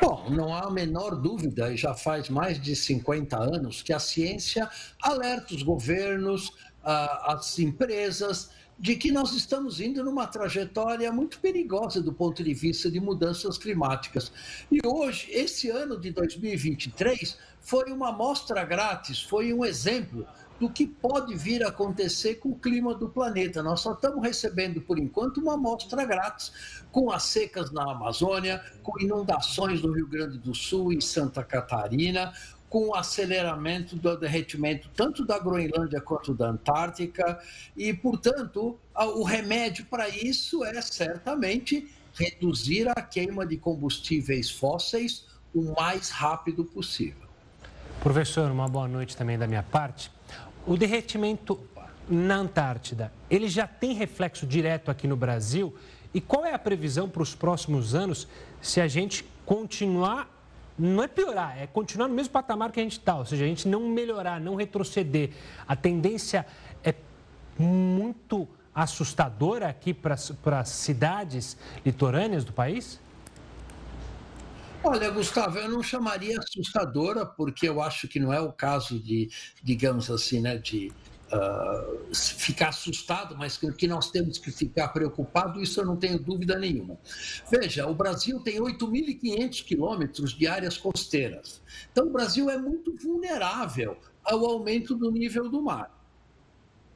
Bom, 0.00 0.30
não 0.30 0.54
há 0.54 0.68
a 0.68 0.70
menor 0.70 1.16
dúvida, 1.16 1.72
e 1.72 1.76
já 1.76 1.92
faz 1.92 2.28
mais 2.28 2.62
de 2.62 2.76
50 2.76 3.36
anos, 3.36 3.82
que 3.82 3.92
a 3.92 3.98
ciência 3.98 4.70
alerta 5.02 5.52
os 5.52 5.64
governos, 5.64 6.52
as 6.84 7.58
empresas, 7.58 8.50
de 8.78 8.96
que 8.96 9.12
nós 9.12 9.32
estamos 9.32 9.80
indo 9.80 10.02
numa 10.02 10.26
trajetória 10.26 11.10
muito 11.12 11.38
perigosa 11.40 12.02
do 12.02 12.12
ponto 12.12 12.42
de 12.42 12.52
vista 12.52 12.90
de 12.90 13.00
mudanças 13.00 13.56
climáticas. 13.56 14.32
E 14.70 14.80
hoje, 14.86 15.28
esse 15.30 15.70
ano 15.70 15.98
de 15.98 16.10
2023, 16.10 17.38
foi 17.60 17.90
uma 17.92 18.10
amostra 18.10 18.64
grátis, 18.64 19.22
foi 19.22 19.52
um 19.52 19.64
exemplo 19.64 20.26
do 20.58 20.70
que 20.70 20.86
pode 20.86 21.34
vir 21.34 21.64
a 21.64 21.68
acontecer 21.68 22.36
com 22.36 22.50
o 22.50 22.58
clima 22.58 22.94
do 22.94 23.08
planeta. 23.08 23.62
Nós 23.62 23.80
só 23.80 23.92
estamos 23.92 24.22
recebendo, 24.22 24.80
por 24.80 24.98
enquanto, 24.98 25.38
uma 25.38 25.54
amostra 25.54 26.04
grátis, 26.04 26.52
com 26.92 27.10
as 27.10 27.24
secas 27.24 27.72
na 27.72 27.90
Amazônia, 27.90 28.62
com 28.82 29.00
inundações 29.00 29.82
no 29.82 29.92
Rio 29.92 30.06
Grande 30.06 30.38
do 30.38 30.54
Sul 30.54 30.92
e 30.92 31.02
Santa 31.02 31.42
Catarina, 31.42 32.32
com 32.74 32.88
o 32.88 32.94
aceleramento 32.96 33.94
do 33.94 34.16
derretimento 34.16 34.90
tanto 34.96 35.24
da 35.24 35.38
Groenlândia 35.38 36.00
quanto 36.00 36.34
da 36.34 36.48
Antártica, 36.48 37.38
e, 37.76 37.94
portanto, 37.94 38.76
o 39.14 39.22
remédio 39.22 39.84
para 39.84 40.08
isso 40.08 40.64
é 40.64 40.82
certamente 40.82 41.88
reduzir 42.14 42.88
a 42.88 43.00
queima 43.00 43.46
de 43.46 43.56
combustíveis 43.56 44.50
fósseis 44.50 45.24
o 45.54 45.72
mais 45.78 46.10
rápido 46.10 46.64
possível. 46.64 47.28
Professor, 48.02 48.50
uma 48.50 48.68
boa 48.68 48.88
noite 48.88 49.16
também 49.16 49.38
da 49.38 49.46
minha 49.46 49.62
parte. 49.62 50.10
O 50.66 50.76
derretimento 50.76 51.60
na 52.08 52.38
Antártida, 52.38 53.12
ele 53.30 53.46
já 53.46 53.68
tem 53.68 53.94
reflexo 53.94 54.44
direto 54.48 54.90
aqui 54.90 55.06
no 55.06 55.14
Brasil? 55.14 55.72
E 56.12 56.20
qual 56.20 56.44
é 56.44 56.52
a 56.52 56.58
previsão 56.58 57.08
para 57.08 57.22
os 57.22 57.36
próximos 57.36 57.94
anos 57.94 58.26
se 58.60 58.80
a 58.80 58.88
gente 58.88 59.24
continuar 59.46 60.33
não 60.78 61.02
é 61.02 61.06
piorar, 61.06 61.56
é 61.58 61.66
continuar 61.66 62.08
no 62.08 62.14
mesmo 62.14 62.32
patamar 62.32 62.72
que 62.72 62.80
a 62.80 62.82
gente 62.82 62.98
está, 62.98 63.16
ou 63.16 63.24
seja, 63.24 63.44
a 63.44 63.48
gente 63.48 63.68
não 63.68 63.88
melhorar, 63.88 64.40
não 64.40 64.56
retroceder. 64.56 65.30
A 65.66 65.76
tendência 65.76 66.44
é 66.82 66.94
muito 67.58 68.48
assustadora 68.74 69.68
aqui 69.68 69.94
para 69.94 70.14
as 70.14 70.68
cidades 70.68 71.56
litorâneas 71.84 72.44
do 72.44 72.52
país? 72.52 73.00
Olha, 74.82 75.08
Gustavo, 75.10 75.58
eu 75.58 75.68
não 75.68 75.82
chamaria 75.82 76.38
assustadora, 76.38 77.24
porque 77.24 77.66
eu 77.66 77.80
acho 77.80 78.06
que 78.06 78.20
não 78.20 78.32
é 78.32 78.40
o 78.40 78.52
caso 78.52 78.98
de, 78.98 79.30
digamos 79.62 80.10
assim, 80.10 80.40
né, 80.40 80.58
de 80.58 80.92
uh, 81.32 82.14
ficar 82.14 82.68
assustado, 82.68 83.36
mas 83.36 83.56
que 83.56 83.86
nós 83.86 84.10
temos 84.10 84.38
que 84.38 84.50
ficar 84.50 84.88
preocupado, 84.88 85.60
isso 85.60 85.80
eu 85.80 85.86
não 85.86 85.96
tenho 85.96 86.18
dúvida 86.18 86.58
nenhuma. 86.58 86.98
Veja, 87.50 87.86
o 87.86 87.94
Brasil 87.94 88.40
tem 88.40 88.60
8.500 88.60 89.64
quilômetros 89.64 90.32
de 90.32 90.46
áreas 90.46 90.76
costeiras. 90.76 91.62
Então, 91.90 92.06
o 92.06 92.10
Brasil 92.10 92.50
é 92.50 92.58
muito 92.58 92.94
vulnerável 92.96 93.96
ao 94.24 94.44
aumento 94.44 94.94
do 94.94 95.10
nível 95.10 95.48
do 95.48 95.62
mar. 95.62 95.90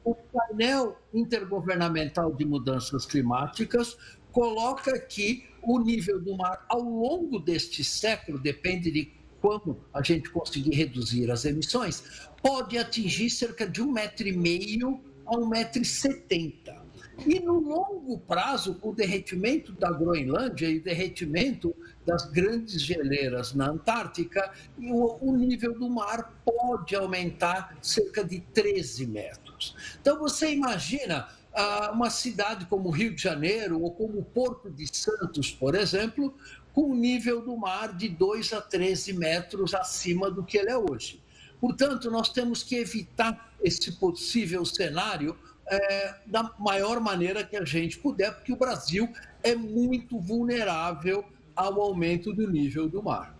O 0.03 0.15
painel 0.15 0.97
intergovernamental 1.13 2.33
de 2.33 2.45
mudanças 2.45 3.05
climáticas 3.05 3.97
coloca 4.31 4.97
que 4.99 5.47
o 5.61 5.79
nível 5.79 6.19
do 6.21 6.37
mar 6.37 6.65
ao 6.69 6.81
longo 6.81 7.39
deste 7.39 7.83
século, 7.83 8.39
depende 8.39 8.89
de 8.91 9.18
como 9.41 9.79
a 9.93 10.01
gente 10.01 10.29
conseguir 10.29 10.75
reduzir 10.75 11.29
as 11.31 11.45
emissões, 11.45 12.29
pode 12.41 12.77
atingir 12.77 13.29
cerca 13.29 13.67
de 13.67 13.81
um 13.81 13.91
metro 13.91 14.27
e 14.27 14.35
meio 14.35 14.99
a 15.25 15.37
um 15.37 15.47
metro 15.47 15.81
e 15.81 15.85
setenta. 15.85 16.89
E 17.25 17.39
no 17.39 17.59
longo 17.59 18.17
prazo, 18.19 18.75
com 18.75 18.89
o 18.89 18.95
derretimento 18.95 19.73
da 19.73 19.91
Groenlândia 19.91 20.69
e 20.69 20.77
o 20.77 20.83
derretimento 20.83 21.75
das 22.05 22.25
grandes 22.25 22.81
geleiras 22.81 23.53
na 23.53 23.69
Antártica, 23.69 24.51
o, 24.77 25.35
nível 25.35 25.77
do 25.77 25.89
mar 25.89 26.41
pode 26.45 26.95
aumentar 26.95 27.77
cerca 27.81 28.23
de 28.23 28.39
13 28.39 29.05
metros. 29.07 29.75
Então 30.01 30.17
você 30.17 30.53
imagina 30.53 31.27
ah, 31.53 31.91
uma 31.93 32.09
cidade 32.09 32.65
como 32.67 32.89
Rio 32.89 33.13
de 33.13 33.21
Janeiro 33.21 33.81
ou 33.81 33.91
como 33.91 34.23
Porto 34.23 34.69
de 34.69 34.87
Santos, 34.95 35.51
por 35.51 35.75
exemplo, 35.75 36.33
com 36.79 36.91
o 36.91 36.95
nível 36.95 37.41
do 37.41 37.57
mar 37.57 37.93
de 37.93 38.07
2 38.07 38.53
a 38.53 38.61
13 38.61 39.11
metros 39.11 39.73
acima 39.73 40.31
do 40.31 40.41
que 40.41 40.57
ele 40.57 40.69
é 40.69 40.77
hoje. 40.77 41.21
Portanto, 41.59 42.09
nós 42.09 42.29
temos 42.29 42.63
que 42.63 42.77
evitar 42.77 43.51
esse 43.61 43.91
possível 43.91 44.63
cenário 44.63 45.35
é, 45.67 46.15
da 46.25 46.55
maior 46.57 47.01
maneira 47.01 47.43
que 47.43 47.57
a 47.57 47.65
gente 47.65 47.97
puder, 47.97 48.33
porque 48.33 48.53
o 48.53 48.55
Brasil 48.55 49.09
é 49.43 49.53
muito 49.55 50.21
vulnerável 50.21 51.25
ao 51.53 51.81
aumento 51.81 52.31
do 52.31 52.49
nível 52.49 52.87
do 52.87 53.03
mar. 53.03 53.35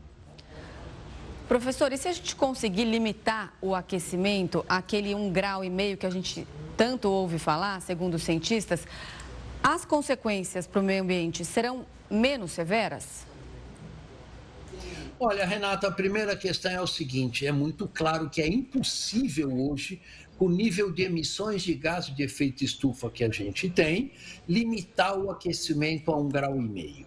Professor, 1.47 1.93
e 1.93 1.97
se 1.97 2.09
a 2.09 2.11
gente 2.11 2.35
conseguir 2.35 2.83
limitar 2.83 3.53
o 3.61 3.73
aquecimento 3.73 4.65
àquele 4.67 5.15
um 5.15 5.31
grau 5.31 5.63
e 5.63 5.69
meio 5.69 5.95
que 5.95 6.05
a 6.05 6.09
gente 6.09 6.45
tanto 6.75 7.09
ouve 7.09 7.39
falar, 7.39 7.81
segundo 7.81 8.15
os 8.15 8.23
cientistas, 8.23 8.85
as 9.63 9.85
consequências 9.85 10.67
para 10.67 10.81
o 10.81 10.83
meio 10.83 11.03
ambiente 11.03 11.45
serão 11.45 11.85
menos 12.11 12.51
severas? 12.51 13.28
Olha, 15.21 15.45
Renata, 15.45 15.89
a 15.89 15.91
primeira 15.91 16.33
questão 16.33 16.71
é 16.71 16.81
o 16.81 16.87
seguinte: 16.87 17.45
é 17.45 17.51
muito 17.51 17.89
claro 17.89 18.29
que 18.29 18.41
é 18.41 18.47
impossível 18.47 19.51
hoje, 19.53 20.01
com 20.37 20.45
o 20.45 20.49
nível 20.49 20.93
de 20.93 21.03
emissões 21.03 21.61
de 21.61 21.73
gás 21.73 22.05
de 22.05 22.23
efeito 22.23 22.63
estufa 22.63 23.09
que 23.09 23.25
a 23.25 23.29
gente 23.29 23.69
tem, 23.69 24.13
limitar 24.47 25.19
o 25.19 25.29
aquecimento 25.29 26.09
a 26.09 26.17
um 26.17 26.29
grau 26.29 26.55
e 26.55 26.69
meio. 26.69 27.05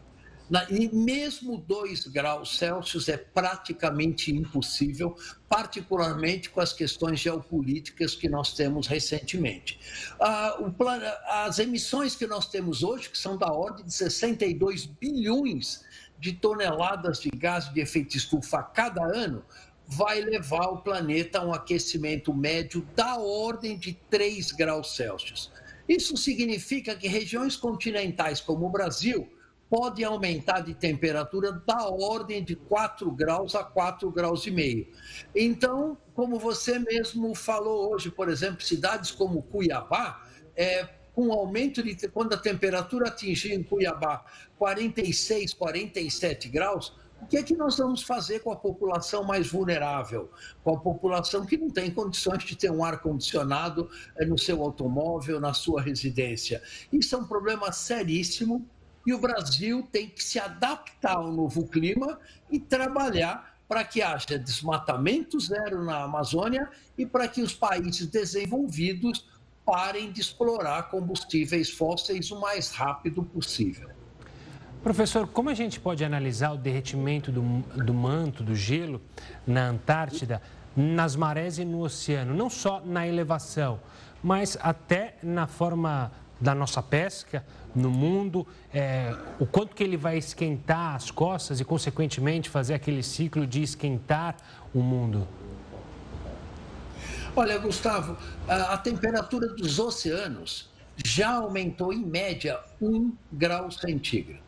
e 0.71 0.95
mesmo 0.95 1.57
2 1.57 2.09
graus 2.09 2.59
Celsius 2.59 3.09
é 3.09 3.17
praticamente 3.17 4.31
impossível, 4.31 5.17
particularmente 5.49 6.51
com 6.51 6.61
as 6.61 6.75
questões 6.75 7.19
geopolíticas 7.19 8.15
que 8.15 8.29
nós 8.29 8.53
temos 8.53 8.87
recentemente. 8.87 9.81
Ah, 10.21 10.59
as 11.47 11.59
emissões 11.59 12.15
que 12.15 12.27
nós 12.27 12.47
temos 12.47 12.83
hoje, 12.83 13.09
que 13.09 13.17
são 13.17 13.39
da 13.39 13.51
ordem 13.51 13.87
de 13.87 13.95
62 13.95 14.85
bilhões 14.85 15.83
de 16.23 16.33
toneladas 16.33 17.19
de 17.19 17.31
gás 17.31 17.69
de 17.75 17.81
efeito 17.81 18.17
estufa 18.17 18.61
a 18.61 18.63
cada 18.63 19.03
ano, 19.05 19.45
vai 19.85 20.21
levar 20.21 20.69
o 20.69 20.81
planeta 20.81 21.41
a 21.41 21.45
um 21.45 21.53
aquecimento 21.53 22.33
médio 22.33 22.87
da 22.95 23.19
ordem 23.19 23.77
de 23.77 23.95
3 24.09 24.53
graus 24.53 24.95
Celsius. 24.95 25.51
Isso 25.89 26.17
significa 26.17 26.95
que 26.95 27.09
regiões 27.09 27.57
continentais 27.57 28.41
como 28.41 28.67
o 28.67 28.71
Brasil 28.71 29.29
podem 29.69 30.05
aumentar 30.05 30.61
de 30.61 30.75
temperatura 30.75 31.51
da 31.67 31.89
ordem 31.89 32.45
de 32.45 32.55
4 32.55 33.11
graus 33.11 33.57
a 33.57 33.65
4 33.65 34.09
graus 34.13 34.47
e 34.47 34.53
meio. 34.53 34.87
Então, 35.35 35.99
como 36.15 36.39
você 36.39 36.79
mesmo 36.79 37.35
falou 37.35 37.93
hoje, 37.93 38.13
por 38.13 38.29
exemplo, 38.29 38.63
cidades 38.63 39.11
como 39.11 39.43
Cuiabá, 39.43 40.23
é, 40.55 40.89
com 41.15 41.33
aumento 41.33 41.83
de 41.83 41.95
quando 42.09 42.35
a 42.35 42.39
temperatura 42.39 43.09
atingir 43.09 43.53
em 43.53 43.63
Cuiabá 43.63 44.25
46, 44.59 45.55
47 45.55 46.49
graus, 46.49 46.95
o 47.23 47.27
que 47.27 47.37
é 47.37 47.43
que 47.43 47.55
nós 47.55 47.79
vamos 47.79 48.03
fazer 48.03 48.41
com 48.41 48.51
a 48.51 48.57
população 48.57 49.23
mais 49.23 49.49
vulnerável? 49.49 50.29
Com 50.65 50.75
a 50.75 50.81
população 50.81 51.47
que 51.47 51.57
não 51.57 51.71
tem 51.71 51.89
condições 51.89 52.43
de 52.43 52.57
ter 52.57 52.71
um 52.71 52.85
ar-condicionado 52.85 53.89
eh, 54.17 54.25
no 54.25 54.37
seu 54.37 54.61
automóvel, 54.61 55.39
na 55.39 55.55
sua 55.55 55.81
residência? 55.81 56.61
Isso 56.93 57.15
é 57.15 57.19
um 57.19 57.25
problema 57.25 57.71
seríssimo 57.71 58.67
e 59.07 59.15
o 59.15 59.19
Brasil 59.19 59.89
tem 59.93 60.09
que 60.09 60.23
se 60.23 60.39
adaptar 60.41 61.17
ao 61.17 61.33
novo 61.33 61.69
clima 61.69 62.19
e 62.51 62.59
trabalhar 62.59 63.57
para 63.69 63.85
que 63.85 64.03
haja 64.03 64.39
desmatamento 64.39 65.39
zero 65.39 65.85
na 65.85 66.03
Amazônia 66.03 66.69
e 66.99 67.07
para 67.07 67.29
que 67.29 67.41
os 67.41 67.55
países 67.55 68.07
desenvolvidos 68.07 69.32
parem 69.65 70.11
de 70.11 70.21
explorar 70.21 70.91
combustíveis 70.91 71.71
fósseis 71.71 72.31
o 72.31 72.41
mais 72.41 72.71
rápido 72.71 73.23
possível. 73.23 73.91
Professor, 74.83 75.29
como 75.29 75.49
a 75.49 75.55
gente 75.55 75.79
pode 75.79 76.05
analisar 76.05 76.53
o 76.53 76.57
derretimento 76.57 77.31
do, 77.31 77.43
do 77.85 77.95
manto, 77.95 78.43
do 78.43 78.55
gelo 78.55 79.01
na 79.47 79.69
Antártida, 79.69 80.43
nas 80.77 81.15
marés 81.15 81.59
e 81.59 81.65
no 81.65 81.83
oceano? 81.83 82.35
Não 82.35 82.51
só 82.51 82.81
na 82.85 83.07
elevação, 83.07 83.79
mas 84.23 84.59
até 84.61 85.17
na 85.23 85.47
forma 85.47 86.11
da 86.41 86.53
nossa 86.53 86.83
pesca 86.83 87.45
no 87.75 87.91
mundo, 87.91 88.47
é, 88.75 89.17
o 89.39 89.47
quanto 89.47 89.75
que 89.75 89.85
ele 89.85 89.97
vai 89.97 90.19
esquentar 90.19 90.97
as 90.97 91.11
costas 91.11 91.61
e, 91.61 91.65
consequentemente, 91.65 92.51
fazer 92.51 92.75
aquele 92.75 93.03
ciclo 93.03 93.47
de 93.47 93.63
esquentar 93.63 94.37
o 94.75 94.81
mundo? 94.81 95.27
Olha, 97.35 97.57
Gustavo, 97.57 98.19
a, 98.47 98.75
a 98.75 98.79
temperatura 98.79 99.49
dos 99.49 99.79
oceanos 99.79 100.69
já 101.03 101.31
aumentou 101.37 101.91
em 101.91 102.05
média 102.05 102.61
um 102.81 103.13
grau 103.33 103.71
centígrado. 103.71 104.43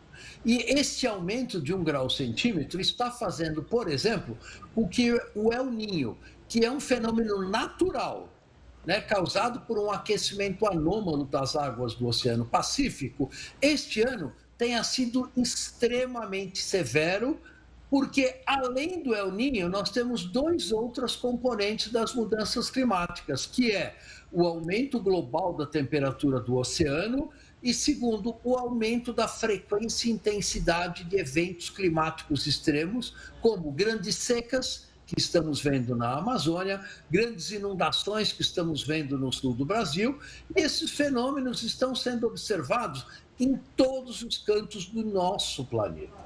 E 0.44 0.58
esse 0.78 1.06
aumento 1.06 1.62
de 1.62 1.72
um 1.72 1.82
grau 1.82 2.10
centímetro 2.10 2.78
está 2.78 3.10
fazendo, 3.10 3.62
por 3.62 3.90
exemplo, 3.90 4.36
o 4.74 4.86
que 4.86 5.18
o 5.34 5.50
El 5.50 5.70
Ninho, 5.70 6.18
que 6.46 6.62
é 6.62 6.70
um 6.70 6.78
fenômeno 6.78 7.48
natural, 7.48 8.28
né, 8.84 9.00
causado 9.00 9.60
por 9.60 9.78
um 9.78 9.90
aquecimento 9.90 10.66
anômalo 10.66 11.24
das 11.24 11.56
águas 11.56 11.94
do 11.94 12.06
Oceano 12.06 12.44
Pacífico, 12.44 13.30
este 13.62 14.02
ano 14.02 14.30
tenha 14.58 14.84
sido 14.84 15.30
extremamente 15.34 16.58
severo, 16.58 17.40
porque 17.94 18.40
além 18.44 19.04
do 19.04 19.14
El 19.14 19.30
Niño, 19.30 19.68
nós 19.68 19.88
temos 19.88 20.24
dois 20.24 20.72
outras 20.72 21.14
componentes 21.14 21.92
das 21.92 22.12
mudanças 22.12 22.68
climáticas, 22.68 23.46
que 23.46 23.70
é 23.70 23.96
o 24.32 24.44
aumento 24.44 24.98
global 24.98 25.54
da 25.54 25.64
temperatura 25.64 26.40
do 26.40 26.56
oceano 26.56 27.30
e 27.62 27.72
segundo, 27.72 28.34
o 28.42 28.56
aumento 28.56 29.12
da 29.12 29.28
frequência 29.28 30.08
e 30.08 30.10
intensidade 30.10 31.04
de 31.04 31.16
eventos 31.20 31.70
climáticos 31.70 32.48
extremos, 32.48 33.14
como 33.40 33.70
grandes 33.70 34.16
secas, 34.16 34.88
que 35.06 35.16
estamos 35.16 35.62
vendo 35.62 35.94
na 35.94 36.18
Amazônia, 36.18 36.84
grandes 37.08 37.52
inundações 37.52 38.32
que 38.32 38.42
estamos 38.42 38.82
vendo 38.82 39.16
no 39.16 39.32
sul 39.32 39.54
do 39.54 39.64
Brasil. 39.64 40.18
Esses 40.56 40.90
fenômenos 40.90 41.62
estão 41.62 41.94
sendo 41.94 42.26
observados 42.26 43.06
em 43.38 43.56
todos 43.76 44.20
os 44.20 44.36
cantos 44.36 44.86
do 44.86 45.04
nosso 45.04 45.64
planeta. 45.64 46.23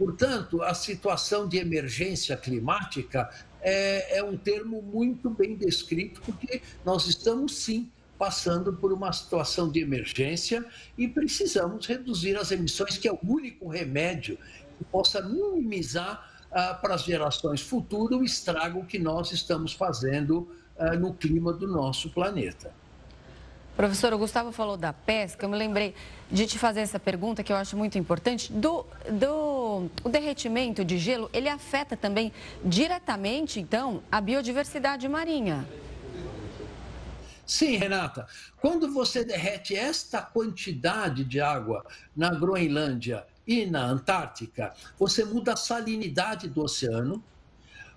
Portanto, 0.00 0.62
a 0.62 0.72
situação 0.72 1.46
de 1.46 1.58
emergência 1.58 2.34
climática 2.34 3.28
é, 3.60 4.16
é 4.16 4.24
um 4.24 4.34
termo 4.34 4.80
muito 4.80 5.28
bem 5.28 5.54
descrito, 5.54 6.22
porque 6.22 6.62
nós 6.82 7.06
estamos 7.06 7.54
sim 7.56 7.86
passando 8.18 8.72
por 8.72 8.94
uma 8.94 9.12
situação 9.12 9.70
de 9.70 9.78
emergência 9.78 10.64
e 10.96 11.06
precisamos 11.06 11.84
reduzir 11.84 12.34
as 12.38 12.50
emissões, 12.50 12.96
que 12.96 13.08
é 13.08 13.12
o 13.12 13.18
único 13.22 13.68
remédio 13.68 14.38
que 14.78 14.84
possa 14.84 15.20
minimizar 15.20 16.30
ah, 16.50 16.72
para 16.72 16.94
as 16.94 17.04
gerações 17.04 17.60
futuras 17.60 18.18
o 18.18 18.24
estrago 18.24 18.86
que 18.86 18.98
nós 18.98 19.32
estamos 19.32 19.74
fazendo 19.74 20.48
ah, 20.78 20.96
no 20.96 21.12
clima 21.12 21.52
do 21.52 21.68
nosso 21.68 22.08
planeta. 22.08 22.72
Professor, 23.76 24.12
o 24.12 24.18
Gustavo 24.18 24.52
falou 24.52 24.76
da 24.76 24.92
pesca, 24.92 25.44
eu 25.44 25.48
me 25.48 25.56
lembrei 25.56 25.94
de 26.30 26.46
te 26.46 26.58
fazer 26.58 26.80
essa 26.80 26.98
pergunta 26.98 27.42
que 27.42 27.52
eu 27.52 27.56
acho 27.56 27.76
muito 27.76 27.96
importante. 27.96 28.52
Do, 28.52 28.84
do 29.10 29.90
o 30.04 30.08
derretimento 30.08 30.84
de 30.84 30.98
gelo, 30.98 31.30
ele 31.32 31.48
afeta 31.48 31.96
também 31.96 32.32
diretamente, 32.64 33.58
então, 33.58 34.02
a 34.10 34.20
biodiversidade 34.20 35.08
marinha. 35.08 35.66
Sim, 37.46 37.76
Renata. 37.76 38.28
Quando 38.60 38.92
você 38.92 39.24
derrete 39.24 39.74
esta 39.74 40.22
quantidade 40.22 41.24
de 41.24 41.40
água 41.40 41.84
na 42.14 42.30
Groenlândia 42.30 43.26
e 43.44 43.66
na 43.66 43.84
Antártica, 43.84 44.72
você 44.96 45.24
muda 45.24 45.54
a 45.54 45.56
salinidade 45.56 46.48
do 46.48 46.62
oceano, 46.62 47.20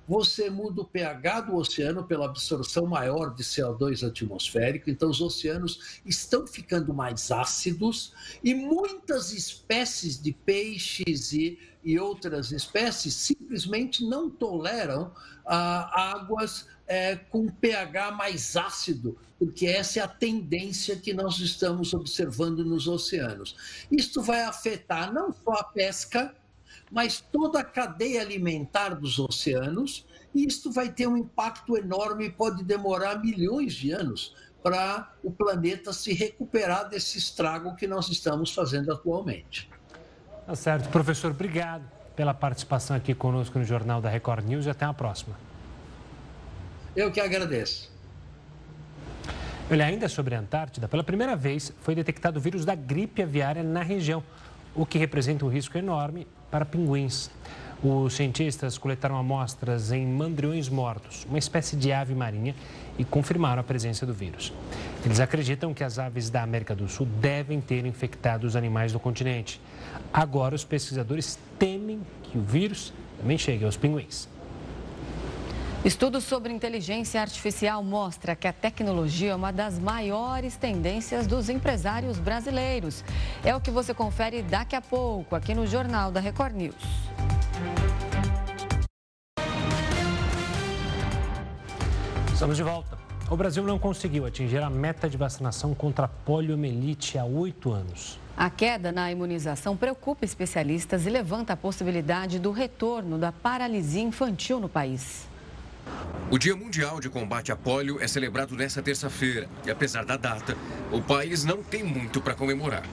você 0.07 0.49
muda 0.49 0.81
o 0.81 0.85
pH 0.85 1.41
do 1.41 1.55
oceano 1.55 2.03
pela 2.03 2.25
absorção 2.25 2.85
maior 2.85 3.33
de 3.33 3.43
CO2 3.43 4.05
atmosférico, 4.07 4.89
então 4.89 5.09
os 5.09 5.21
oceanos 5.21 6.01
estão 6.05 6.45
ficando 6.45 6.93
mais 6.93 7.31
ácidos 7.31 8.13
e 8.43 8.53
muitas 8.53 9.31
espécies 9.31 10.21
de 10.21 10.33
peixes 10.33 11.31
e, 11.31 11.57
e 11.83 11.97
outras 11.99 12.51
espécies 12.51 13.13
simplesmente 13.13 14.05
não 14.05 14.29
toleram 14.29 15.11
ah, 15.45 16.11
águas 16.15 16.67
é, 16.87 17.15
com 17.15 17.47
pH 17.47 18.11
mais 18.11 18.55
ácido, 18.55 19.17
porque 19.39 19.65
essa 19.65 19.99
é 19.99 20.03
a 20.03 20.07
tendência 20.07 20.95
que 20.95 21.13
nós 21.13 21.39
estamos 21.39 21.93
observando 21.93 22.63
nos 22.65 22.87
oceanos. 22.87 23.55
Isto 23.91 24.21
vai 24.21 24.43
afetar 24.43 25.13
não 25.13 25.31
só 25.33 25.53
a 25.53 25.63
pesca, 25.63 26.35
mas 26.93 27.19
toda 27.19 27.59
a 27.59 27.63
cadeia 27.63 28.21
alimentar 28.21 28.89
dos 28.89 29.17
oceanos, 29.17 30.05
e 30.33 30.45
isto 30.45 30.71
vai 30.71 30.89
ter 30.89 31.07
um 31.07 31.17
impacto 31.17 31.75
enorme 31.75 32.25
e 32.25 32.31
pode 32.31 32.63
demorar 32.63 33.19
milhões 33.19 33.73
de 33.73 33.91
anos 33.91 34.35
para 34.61 35.11
o 35.23 35.31
planeta 35.31 35.91
se 35.91 36.13
recuperar 36.13 36.87
desse 36.87 37.17
estrago 37.17 37.75
que 37.75 37.87
nós 37.87 38.09
estamos 38.09 38.53
fazendo 38.53 38.93
atualmente. 38.93 39.67
Tá 40.45 40.55
certo. 40.55 40.89
Professor, 40.89 41.31
obrigado 41.31 41.83
pela 42.15 42.33
participação 42.33 42.95
aqui 42.95 43.15
conosco 43.15 43.57
no 43.57 43.65
Jornal 43.65 43.99
da 43.99 44.09
Record 44.09 44.45
News 44.45 44.67
e 44.67 44.69
até 44.69 44.85
a 44.85 44.93
próxima. 44.93 45.35
Eu 46.95 47.11
que 47.11 47.19
agradeço. 47.19 47.91
Olha, 49.69 49.85
ainda 49.85 50.07
sobre 50.07 50.35
a 50.35 50.39
Antártida, 50.39 50.87
pela 50.87 51.03
primeira 51.03 51.35
vez 51.35 51.73
foi 51.81 51.95
detectado 51.95 52.37
o 52.37 52.41
vírus 52.41 52.63
da 52.63 52.75
gripe 52.75 53.23
aviária 53.23 53.63
na 53.63 53.81
região, 53.81 54.23
o 54.75 54.85
que 54.85 54.99
representa 54.99 55.43
um 55.43 55.49
risco 55.49 55.75
enorme 55.75 56.27
para 56.53 56.65
pinguins. 56.65 57.31
Os 57.83 58.13
cientistas 58.13 58.77
coletaram 58.77 59.17
amostras 59.17 59.91
em 59.91 60.05
mandriões 60.05 60.69
mortos, 60.69 61.25
uma 61.27 61.39
espécie 61.39 61.75
de 61.75 61.91
ave 61.91 62.13
marinha, 62.13 62.55
e 62.95 63.03
confirmaram 63.03 63.59
a 63.59 63.63
presença 63.63 64.05
do 64.05 64.13
vírus. 64.13 64.53
Eles 65.03 65.19
acreditam 65.19 65.73
que 65.73 65.83
as 65.83 65.97
aves 65.97 66.29
da 66.29 66.43
América 66.43 66.75
do 66.75 66.87
Sul 66.87 67.07
devem 67.19 67.59
ter 67.59 67.87
infectado 67.87 68.45
os 68.45 68.55
animais 68.55 68.93
do 68.93 68.99
continente. 68.99 69.59
Agora, 70.13 70.53
os 70.53 70.63
pesquisadores 70.63 71.39
temem 71.57 72.01
que 72.21 72.37
o 72.37 72.41
vírus 72.41 72.93
também 73.19 73.37
chegue 73.37 73.65
aos 73.65 73.75
pinguins. 73.75 74.29
Estudos 75.85 76.23
sobre 76.23 76.53
inteligência 76.53 77.19
artificial 77.19 77.83
mostra 77.83 78.37
que 78.37 78.47
a 78.47 78.53
tecnologia 78.53 79.31
é 79.31 79.35
uma 79.35 79.51
das 79.51 79.77
maiores 79.77 80.55
tendências 80.55 81.27
dos 81.27 81.49
empresários 81.49 82.17
brasileiros. 82.17 83.03
É 83.43 83.53
o 83.53 83.59
que 83.59 83.69
você 83.69 83.93
confere 83.93 84.41
daqui 84.41 84.77
a 84.77 84.81
pouco 84.81 85.35
aqui 85.35 85.53
no 85.53 85.67
Jornal 85.67 86.09
da 86.09 86.21
Record 86.21 86.55
News. 86.55 86.75
Estamos 92.31 92.55
de 92.55 92.63
volta. 92.63 92.97
O 93.29 93.35
Brasil 93.35 93.63
não 93.63 93.77
conseguiu 93.77 94.25
atingir 94.25 94.63
a 94.63 94.69
meta 94.69 95.09
de 95.09 95.17
vacinação 95.17 95.75
contra 95.75 96.05
a 96.05 96.07
poliomielite 96.07 97.17
há 97.17 97.25
oito 97.25 97.73
anos. 97.73 98.17
A 98.37 98.49
queda 98.49 98.89
na 98.89 99.11
imunização 99.11 99.75
preocupa 99.75 100.23
especialistas 100.23 101.05
e 101.05 101.09
levanta 101.09 101.51
a 101.51 101.57
possibilidade 101.57 102.39
do 102.39 102.51
retorno 102.51 103.17
da 103.17 103.33
paralisia 103.33 104.01
infantil 104.01 104.61
no 104.61 104.69
país. 104.69 105.32
O 106.31 106.37
Dia 106.37 106.55
Mundial 106.55 106.99
de 106.99 107.09
Combate 107.09 107.51
à 107.51 107.55
Polio 107.55 108.01
é 108.01 108.07
celebrado 108.07 108.55
nesta 108.55 108.81
terça-feira 108.81 109.47
e, 109.65 109.69
apesar 109.71 110.03
da 110.03 110.17
data, 110.17 110.57
o 110.91 111.01
país 111.01 111.43
não 111.43 111.61
tem 111.61 111.83
muito 111.83 112.21
para 112.21 112.33
comemorar. 112.33 112.83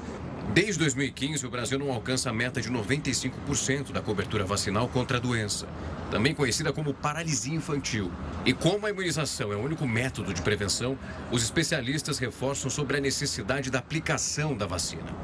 Desde 0.52 0.80
2015, 0.80 1.46
o 1.46 1.50
Brasil 1.50 1.78
não 1.78 1.92
alcança 1.92 2.28
a 2.28 2.32
meta 2.32 2.60
de 2.60 2.70
95% 2.70 3.92
da 3.92 4.02
cobertura 4.02 4.44
vacinal 4.44 4.88
contra 4.88 5.16
a 5.16 5.20
doença, 5.20 5.66
também 6.10 6.34
conhecida 6.34 6.72
como 6.72 6.92
paralisia 6.92 7.54
infantil. 7.54 8.10
E 8.44 8.52
como 8.52 8.86
a 8.86 8.90
imunização 8.90 9.52
é 9.52 9.56
o 9.56 9.60
único 9.60 9.86
método 9.86 10.34
de 10.34 10.42
prevenção, 10.42 10.98
os 11.30 11.42
especialistas 11.42 12.18
reforçam 12.18 12.70
sobre 12.70 12.98
a 12.98 13.00
necessidade 13.00 13.70
da 13.70 13.78
aplicação 13.78 14.56
da 14.56 14.66
vacina. 14.66 15.14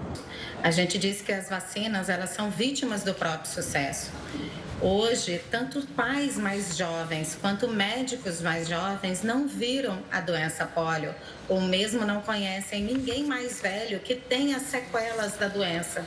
A 0.63 0.71
gente 0.71 0.99
diz 0.99 1.21
que 1.21 1.33
as 1.33 1.49
vacinas 1.49 2.09
elas 2.09 2.31
são 2.31 2.51
vítimas 2.51 3.03
do 3.03 3.13
próprio 3.15 3.51
sucesso. 3.51 4.11
Hoje, 4.81 5.41
tanto 5.51 5.81
pais 5.89 6.37
mais 6.37 6.77
jovens 6.77 7.37
quanto 7.41 7.67
médicos 7.67 8.43
mais 8.43 8.69
jovens 8.69 9.23
não 9.23 9.49
viram 9.49 10.03
a 10.13 10.21
doença 10.21 10.67
polio, 10.67 11.15
ou 11.49 11.63
mesmo 11.63 12.05
não 12.05 12.21
conhecem 12.21 12.83
ninguém 12.83 13.25
mais 13.25 13.59
velho 13.61 13.99
que 14.01 14.15
tenha 14.15 14.61
sequelas 14.61 15.39
da 15.39 15.49
doença, 15.49 16.07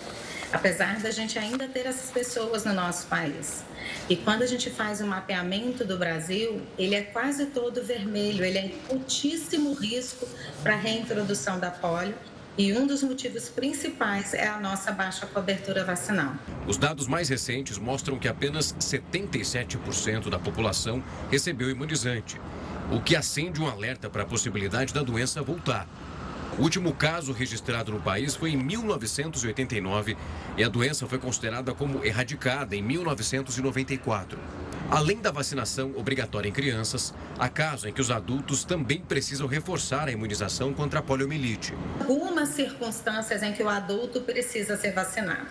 apesar 0.52 1.00
da 1.00 1.12
gente 1.12 1.38
ainda 1.38 1.68
ter 1.68 1.86
essas 1.86 2.10
pessoas 2.10 2.66
no 2.66 2.74
nosso 2.74 3.08
país. 3.08 3.64
E 4.10 4.16
quando 4.16 4.42
a 4.42 4.46
gente 4.46 4.70
faz 4.70 5.02
o 5.02 5.06
mapeamento 5.06 5.86
do 5.86 5.98
Brasil, 5.98 6.62
ele 6.78 6.96
é 6.96 7.02
quase 7.02 7.48
todo 7.48 7.84
vermelho, 7.84 8.44
ele 8.44 8.58
é 8.58 8.72
altíssimo 8.90 9.74
risco 9.74 10.28
para 10.64 10.74
a 10.74 10.78
reintrodução 10.78 11.60
da 11.60 11.72
polio 11.72 12.16
e 12.58 12.74
um 12.74 12.86
dos 12.86 13.04
motivos 13.04 13.48
principais 13.48 14.34
é 14.34 14.48
a 14.48 14.60
nossa 14.60 14.92
baixa 14.92 15.26
cobertura 15.26 15.86
vacinal. 15.86 16.34
Os 16.68 16.78
dados 16.78 17.08
mais 17.08 17.30
recentes 17.30 17.78
mostram 17.78 18.20
que 18.20 18.28
apenas 18.28 18.74
77% 18.74 20.30
da 20.30 20.38
população 20.38 21.02
recebeu 21.32 21.70
imunizante, 21.70 22.38
o 22.92 23.00
que 23.00 23.16
acende 23.16 23.62
um 23.62 23.68
alerta 23.70 24.10
para 24.10 24.24
a 24.24 24.26
possibilidade 24.26 24.94
da 24.94 25.02
doença 25.02 25.42
voltar. 25.42 25.88
O 26.60 26.64
último 26.64 26.94
caso 26.94 27.32
registrado 27.32 27.90
no 27.90 28.02
país 28.02 28.36
foi 28.36 28.52
em 28.52 28.58
1989 28.58 30.18
e 30.58 30.64
a 30.64 30.68
doença 30.68 31.08
foi 31.08 31.18
considerada 31.18 31.74
como 31.74 32.04
erradicada 32.04 32.76
em 32.76 32.82
1994. 32.82 34.38
Além 34.92 35.22
da 35.22 35.32
vacinação 35.32 35.94
obrigatória 35.96 36.50
em 36.50 36.52
crianças, 36.52 37.14
há 37.38 37.48
casos 37.48 37.86
em 37.86 37.94
que 37.94 38.02
os 38.02 38.12
adultos 38.12 38.66
também 38.66 39.00
precisam 39.00 39.48
reforçar 39.48 40.10
a 40.10 40.12
imunização 40.12 40.74
contra 40.74 41.00
a 41.00 41.02
poliomielite. 41.02 41.74
Algumas 42.02 42.50
circunstâncias 42.50 43.42
em 43.42 43.54
que 43.54 43.64
o 43.64 43.70
adulto 43.70 44.20
precisa 44.22 44.76
ser 44.76 44.92
vacinado. 44.92 45.48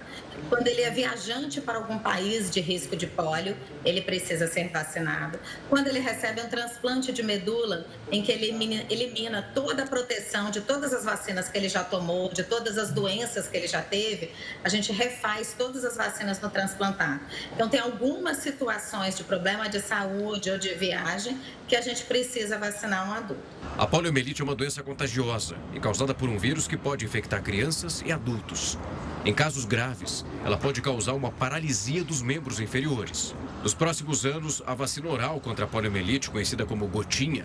Quando 0.49 0.67
ele 0.67 0.83
é 0.83 0.91
viajante 0.91 1.61
para 1.61 1.77
algum 1.79 1.99
país 1.99 2.51
de 2.51 2.61
risco 2.61 2.97
de 2.97 3.07
pólio, 3.07 3.57
ele 3.85 4.01
precisa 4.01 4.47
ser 4.47 4.69
vacinado. 4.69 5.39
Quando 5.69 5.89
ele 5.89 5.99
recebe 5.99 6.41
um 6.41 6.49
transplante 6.49 7.13
de 7.13 7.23
medula, 7.23 7.87
em 8.11 8.23
que 8.23 8.33
ele 8.33 8.47
elimina, 8.47 8.85
elimina 8.89 9.43
toda 9.55 9.83
a 9.83 9.87
proteção 9.87 10.51
de 10.51 10.61
todas 10.61 10.93
as 10.93 11.05
vacinas 11.05 11.49
que 11.49 11.59
ele 11.59 11.69
já 11.69 11.85
tomou, 11.85 12.33
de 12.33 12.43
todas 12.43 12.79
as 12.79 12.91
doenças 12.91 13.49
que 13.49 13.57
ele 13.57 13.67
já 13.67 13.83
teve, 13.83 14.33
a 14.65 14.69
gente 14.69 14.93
refaz 14.93 15.55
todas 15.57 15.85
as 15.85 15.97
vacinas 15.97 16.41
no 16.41 16.51
transplantado. 16.51 17.21
Então, 17.53 17.69
tem 17.69 17.81
algumas 17.81 18.39
situações 18.39 19.17
de 19.17 19.25
problema 19.25 19.69
de 19.69 19.81
saúde 19.81 20.51
ou 20.51 20.59
de 20.59 20.75
viagem 20.75 21.39
que 21.69 21.77
a 21.77 21.81
gente 21.83 22.03
precisa 22.05 22.59
vacinar 22.59 23.09
um 23.09 23.13
adulto. 23.13 23.43
A 23.77 23.87
poliomielite 23.87 24.41
é 24.41 24.45
uma 24.45 24.55
doença 24.55 24.83
contagiosa 24.83 25.55
e 25.75 25.79
causada 25.79 26.15
por 26.15 26.29
um 26.29 26.39
vírus 26.39 26.67
que 26.67 26.77
pode 26.77 27.05
infectar 27.05 27.43
crianças 27.43 28.03
e 28.05 28.11
adultos. 28.11 28.79
Em 29.25 29.35
casos 29.35 29.67
graves, 29.67 30.25
ela 30.45 30.57
pode 30.57 30.81
causar 30.81 31.13
uma 31.13 31.31
paralisia 31.31 32.03
dos 32.03 32.23
membros 32.23 32.59
inferiores. 32.59 33.35
Nos 33.63 33.75
próximos 33.75 34.25
anos, 34.25 34.63
a 34.67 34.75
vacina 34.75 35.11
oral 35.11 35.39
contra 35.41 35.67
a 35.67 35.69
poliomielite, 35.69 36.31
conhecida 36.31 36.65
como 36.65 36.89
gotinha, 36.89 37.45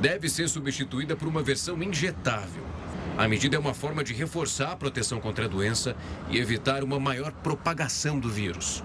deve 0.00 0.28
ser 0.28 0.48
substituída 0.48 1.16
por 1.16 1.26
uma 1.26 1.42
versão 1.42 1.82
injetável. 1.82 2.62
A 3.18 3.26
medida 3.26 3.56
é 3.56 3.58
uma 3.58 3.74
forma 3.74 4.04
de 4.04 4.14
reforçar 4.14 4.72
a 4.72 4.76
proteção 4.76 5.20
contra 5.20 5.46
a 5.46 5.48
doença 5.48 5.96
e 6.30 6.38
evitar 6.38 6.84
uma 6.84 7.00
maior 7.00 7.32
propagação 7.32 8.18
do 8.18 8.28
vírus. 8.28 8.82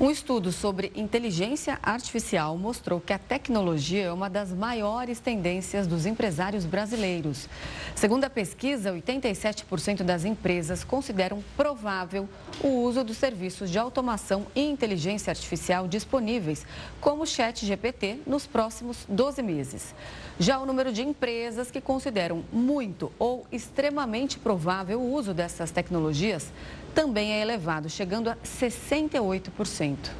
Um 0.00 0.10
estudo 0.10 0.50
sobre 0.50 0.90
inteligência 0.96 1.78
artificial 1.80 2.58
mostrou 2.58 3.00
que 3.00 3.12
a 3.12 3.18
tecnologia 3.18 4.06
é 4.06 4.12
uma 4.12 4.28
das 4.28 4.52
maiores 4.52 5.20
tendências 5.20 5.86
dos 5.86 6.04
empresários 6.04 6.64
brasileiros. 6.64 7.48
Segundo 7.94 8.24
a 8.24 8.30
pesquisa, 8.30 8.92
87% 8.92 10.02
das 10.02 10.24
empresas 10.24 10.82
consideram 10.82 11.44
provável 11.56 12.28
o 12.60 12.82
uso 12.82 13.04
dos 13.04 13.16
serviços 13.16 13.70
de 13.70 13.78
automação 13.78 14.48
e 14.52 14.62
inteligência 14.68 15.30
artificial 15.30 15.86
disponíveis, 15.86 16.66
como 17.00 17.22
o 17.22 17.26
Chat 17.26 17.64
GPT, 17.64 18.18
nos 18.26 18.48
próximos 18.48 19.06
12 19.08 19.42
meses. 19.44 19.94
Já 20.40 20.58
o 20.58 20.66
número 20.66 20.92
de 20.92 21.02
empresas 21.02 21.70
que 21.70 21.80
consideram 21.80 22.42
muito 22.52 23.12
ou 23.16 23.46
extremamente 23.52 24.40
provável 24.40 25.00
o 25.00 25.12
uso 25.12 25.32
dessas 25.32 25.70
tecnologias 25.70 26.52
também 26.94 27.32
é 27.32 27.42
elevado, 27.42 27.90
chegando 27.90 28.30
a 28.30 28.36
68%. 28.36 30.10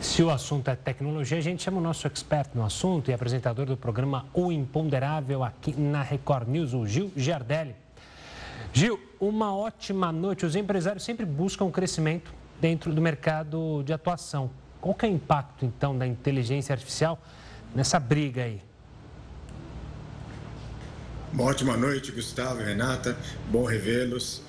Se 0.00 0.22
o 0.22 0.30
assunto 0.30 0.68
é 0.68 0.74
tecnologia, 0.74 1.38
a 1.38 1.40
gente 1.40 1.62
chama 1.62 1.78
o 1.78 1.80
nosso 1.80 2.06
expert 2.08 2.50
no 2.54 2.64
assunto 2.64 3.10
e 3.10 3.14
apresentador 3.14 3.66
do 3.66 3.76
programa 3.76 4.26
O 4.34 4.50
Imponderável 4.50 5.44
aqui 5.44 5.78
na 5.78 6.02
Record 6.02 6.48
News, 6.48 6.74
o 6.74 6.84
Gil 6.86 7.12
Giardelli. 7.14 7.76
Gil, 8.72 8.98
uma 9.20 9.54
ótima 9.54 10.10
noite. 10.10 10.44
Os 10.44 10.56
empresários 10.56 11.04
sempre 11.04 11.24
buscam 11.24 11.70
crescimento 11.70 12.32
dentro 12.60 12.92
do 12.92 13.00
mercado 13.00 13.82
de 13.84 13.92
atuação. 13.92 14.50
Qual 14.80 14.94
que 14.94 15.06
é 15.06 15.08
o 15.08 15.12
impacto, 15.12 15.64
então, 15.64 15.96
da 15.96 16.06
inteligência 16.06 16.72
artificial 16.72 17.20
nessa 17.72 18.00
briga 18.00 18.42
aí? 18.42 18.60
Uma 21.32 21.44
ótima 21.44 21.76
noite, 21.76 22.10
Gustavo 22.10 22.60
e 22.60 22.64
Renata. 22.64 23.16
Bom 23.50 23.64
revê-los. 23.64 24.42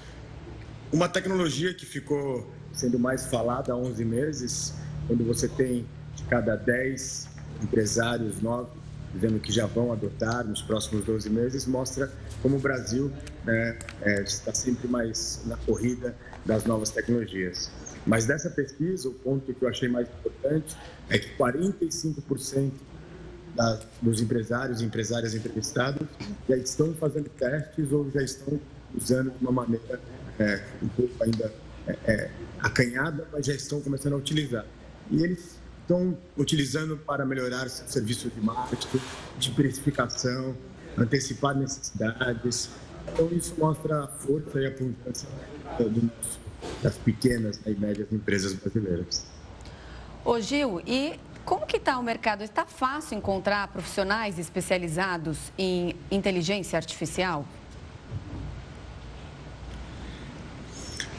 Uma 0.94 1.10
tecnologia 1.10 1.74
que 1.74 1.88
ficou 1.88 2.48
sendo 2.72 3.00
mais 3.00 3.26
falada 3.26 3.74
há 3.74 3.76
11 3.76 4.06
meses, 4.06 4.76
quando 5.08 5.26
você 5.26 5.48
tem 5.48 5.88
de 6.16 6.24
cada 6.26 6.56
10 6.56 7.30
empresários 7.64 8.40
novos 8.44 8.70
dizendo 9.12 9.40
que 9.40 9.52
já 9.52 9.66
vão 9.66 9.92
adotar 9.92 10.46
nos 10.46 10.62
próximos 10.62 11.04
12 11.04 11.32
meses, 11.32 11.66
mostra 11.66 12.12
como 12.44 12.58
o 12.58 12.60
Brasil 12.60 13.12
né, 13.44 13.78
é, 14.04 14.22
está 14.22 14.54
sempre 14.54 14.88
mais 14.88 15.42
na 15.46 15.58
corrida 15.58 16.16
das 16.46 16.64
novas 16.66 16.92
tecnologias. 16.92 17.72
Mas 18.06 18.26
dessa 18.28 18.52
pesquisa, 18.52 19.10
o 19.10 19.14
ponto 19.14 19.52
que 19.52 19.64
eu 19.64 19.70
achei 19.70 19.90
mais 19.90 20.08
importante 20.08 20.78
é 21.10 21.18
que 21.18 21.36
45% 21.38 22.72
da, 23.56 23.80
dos 24.00 24.22
empresários 24.22 24.80
e 24.80 24.86
empresárias 24.86 25.34
entrevistados 25.34 26.08
já 26.48 26.58
estão 26.58 26.94
fazendo 26.94 27.30
testes 27.30 27.92
ou 27.92 28.12
já 28.12 28.22
estão 28.22 28.60
usando 28.96 29.32
de 29.32 29.42
uma 29.42 29.52
maneira 29.52 30.00
é, 30.40 30.64
um 30.82 30.88
pouco 30.88 31.24
ainda 31.24 31.54
é, 31.88 31.98
é, 32.06 32.32
acanhada, 32.60 33.28
mas 33.32 33.46
já 33.46 33.54
estão 33.54 33.82
começando 33.82 34.14
a 34.14 34.18
utilizar. 34.18 34.66
E 35.12 35.24
eles 35.24 35.58
estão 35.82 36.18
utilizando 36.38 36.98
para 36.98 37.26
melhorar 37.26 37.70
serviços 37.70 38.34
de 38.34 38.42
marketing, 38.42 39.02
de 39.38 39.52
precificação, 39.52 40.56
antecipar 40.98 41.56
necessidades. 41.56 42.70
Então, 43.12 43.30
isso 43.32 43.54
mostra 43.58 44.06
a 44.06 44.08
força 44.08 44.60
e 44.60 44.66
a 44.66 44.70
importância 44.70 45.28
das 46.82 46.98
pequenas 46.98 47.60
e 47.66 47.72
médias 47.72 48.12
empresas 48.12 48.54
brasileiras. 48.54 49.26
Ô 50.24 50.40
Gil, 50.40 50.82
e 50.88 51.20
como 51.44 51.66
que 51.66 51.76
está 51.76 52.00
o 52.00 52.04
mercado? 52.04 52.44
Está 52.44 52.66
fácil 52.66 53.18
encontrar 53.18 53.68
profissionais 53.68 54.40
especializados 54.40 55.52
em 55.58 55.94
inteligência 56.10 56.78
artificial? 56.78 57.46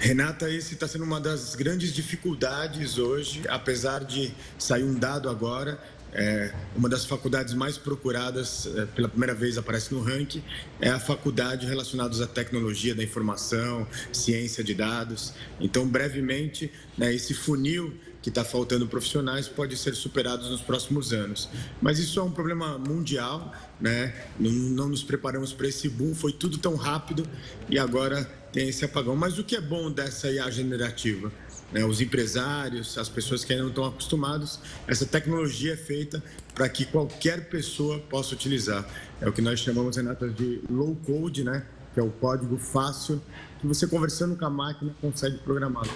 Renata, 0.05 0.51
esse 0.51 0.75
está 0.75 0.87
sendo 0.87 1.03
uma 1.03 1.19
das 1.19 1.55
grandes 1.55 1.91
dificuldades 1.91 2.99
hoje, 2.99 3.41
apesar 3.49 4.05
de 4.05 4.35
sair 4.59 4.85
um 4.85 4.93
dado 4.93 5.31
agora, 5.31 5.81
é, 6.13 6.53
uma 6.77 6.91
das 6.91 7.07
faculdades 7.07 7.55
mais 7.55 7.79
procuradas, 7.79 8.67
é, 8.67 8.85
pela 8.85 9.09
primeira 9.09 9.33
vez 9.35 9.57
aparece 9.57 9.95
no 9.95 10.03
ranking, 10.03 10.45
é 10.79 10.91
a 10.91 11.01
faculdade 11.01 11.65
relacionada 11.65 12.23
à 12.23 12.27
tecnologia 12.27 12.95
da 12.95 13.03
informação, 13.03 13.87
ciência 14.13 14.63
de 14.63 14.75
dados. 14.75 15.33
Então, 15.59 15.89
brevemente, 15.89 16.71
né, 16.99 17.11
esse 17.15 17.33
funil 17.33 17.95
que 18.21 18.29
está 18.29 18.45
faltando 18.45 18.87
profissionais 18.87 19.49
pode 19.49 19.75
ser 19.75 19.95
superado 19.95 20.51
nos 20.51 20.61
próximos 20.61 21.15
anos. 21.15 21.49
Mas 21.81 21.99
isso 21.99 22.21
é 22.21 22.23
um 22.23 22.31
problema 22.31 22.77
mundial, 22.77 23.55
né? 23.81 24.15
não, 24.39 24.51
não 24.51 24.89
nos 24.91 25.03
preparamos 25.03 25.55
para 25.55 25.67
esse 25.67 25.89
boom, 25.89 26.15
foi 26.15 26.33
tudo 26.35 26.59
tão 26.59 26.75
rápido 26.75 27.27
e 27.71 27.79
agora 27.79 28.44
tem 28.55 28.69
esse 28.69 28.85
apagão. 28.85 29.17
Mas 29.17 29.39
o 29.39 29.45
que 29.45 29.57
é 29.57 29.61
bom 29.61 29.91
dessa 29.91 30.31
IA 30.31 30.49
generativa? 30.51 31.31
né, 31.73 31.85
os 31.85 32.01
empresários, 32.01 32.97
as 32.97 33.09
pessoas 33.09 33.45
que 33.45 33.53
ainda 33.53 33.65
não 33.65 33.71
estão 33.71 33.85
acostumados. 33.85 34.61
Essa 34.87 35.05
tecnologia 35.05 35.73
é 35.73 35.77
feita 35.77 36.23
para 36.55 36.69
que 36.69 36.85
qualquer 36.85 37.49
pessoa 37.49 37.99
possa 37.99 38.33
utilizar. 38.33 38.87
É 39.21 39.29
o 39.29 39.33
que 39.33 39.43
nós 39.43 39.59
chamamos, 39.59 39.97
Renata, 39.97 40.29
de 40.29 40.61
low 40.71 40.95
code, 41.05 41.43
né? 41.43 41.67
que 41.93 41.99
é 41.99 42.03
o 42.03 42.11
código 42.11 42.57
fácil, 42.59 43.21
que 43.61 43.67
você 43.67 43.89
conversando 43.89 44.37
com 44.37 44.45
a 44.45 44.51
máquina 44.51 44.95
consegue 45.01 45.39
programar. 45.39 45.87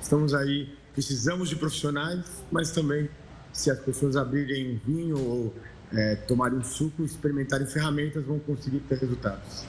Estamos 0.00 0.34
aí, 0.34 0.72
precisamos 0.92 1.48
de 1.48 1.56
profissionais, 1.56 2.42
mas 2.50 2.72
também 2.72 3.08
se 3.52 3.70
as 3.70 3.78
pessoas 3.78 4.16
abrirem 4.16 4.80
vinho 4.84 5.18
ou 5.18 5.54
é, 5.92 6.16
tomarem 6.16 6.58
um 6.58 6.64
suco, 6.64 7.04
experimentarem 7.04 7.66
ferramentas, 7.66 8.24
vão 8.24 8.40
conseguir 8.40 8.80
ter 8.80 8.98
resultados. 8.98 9.64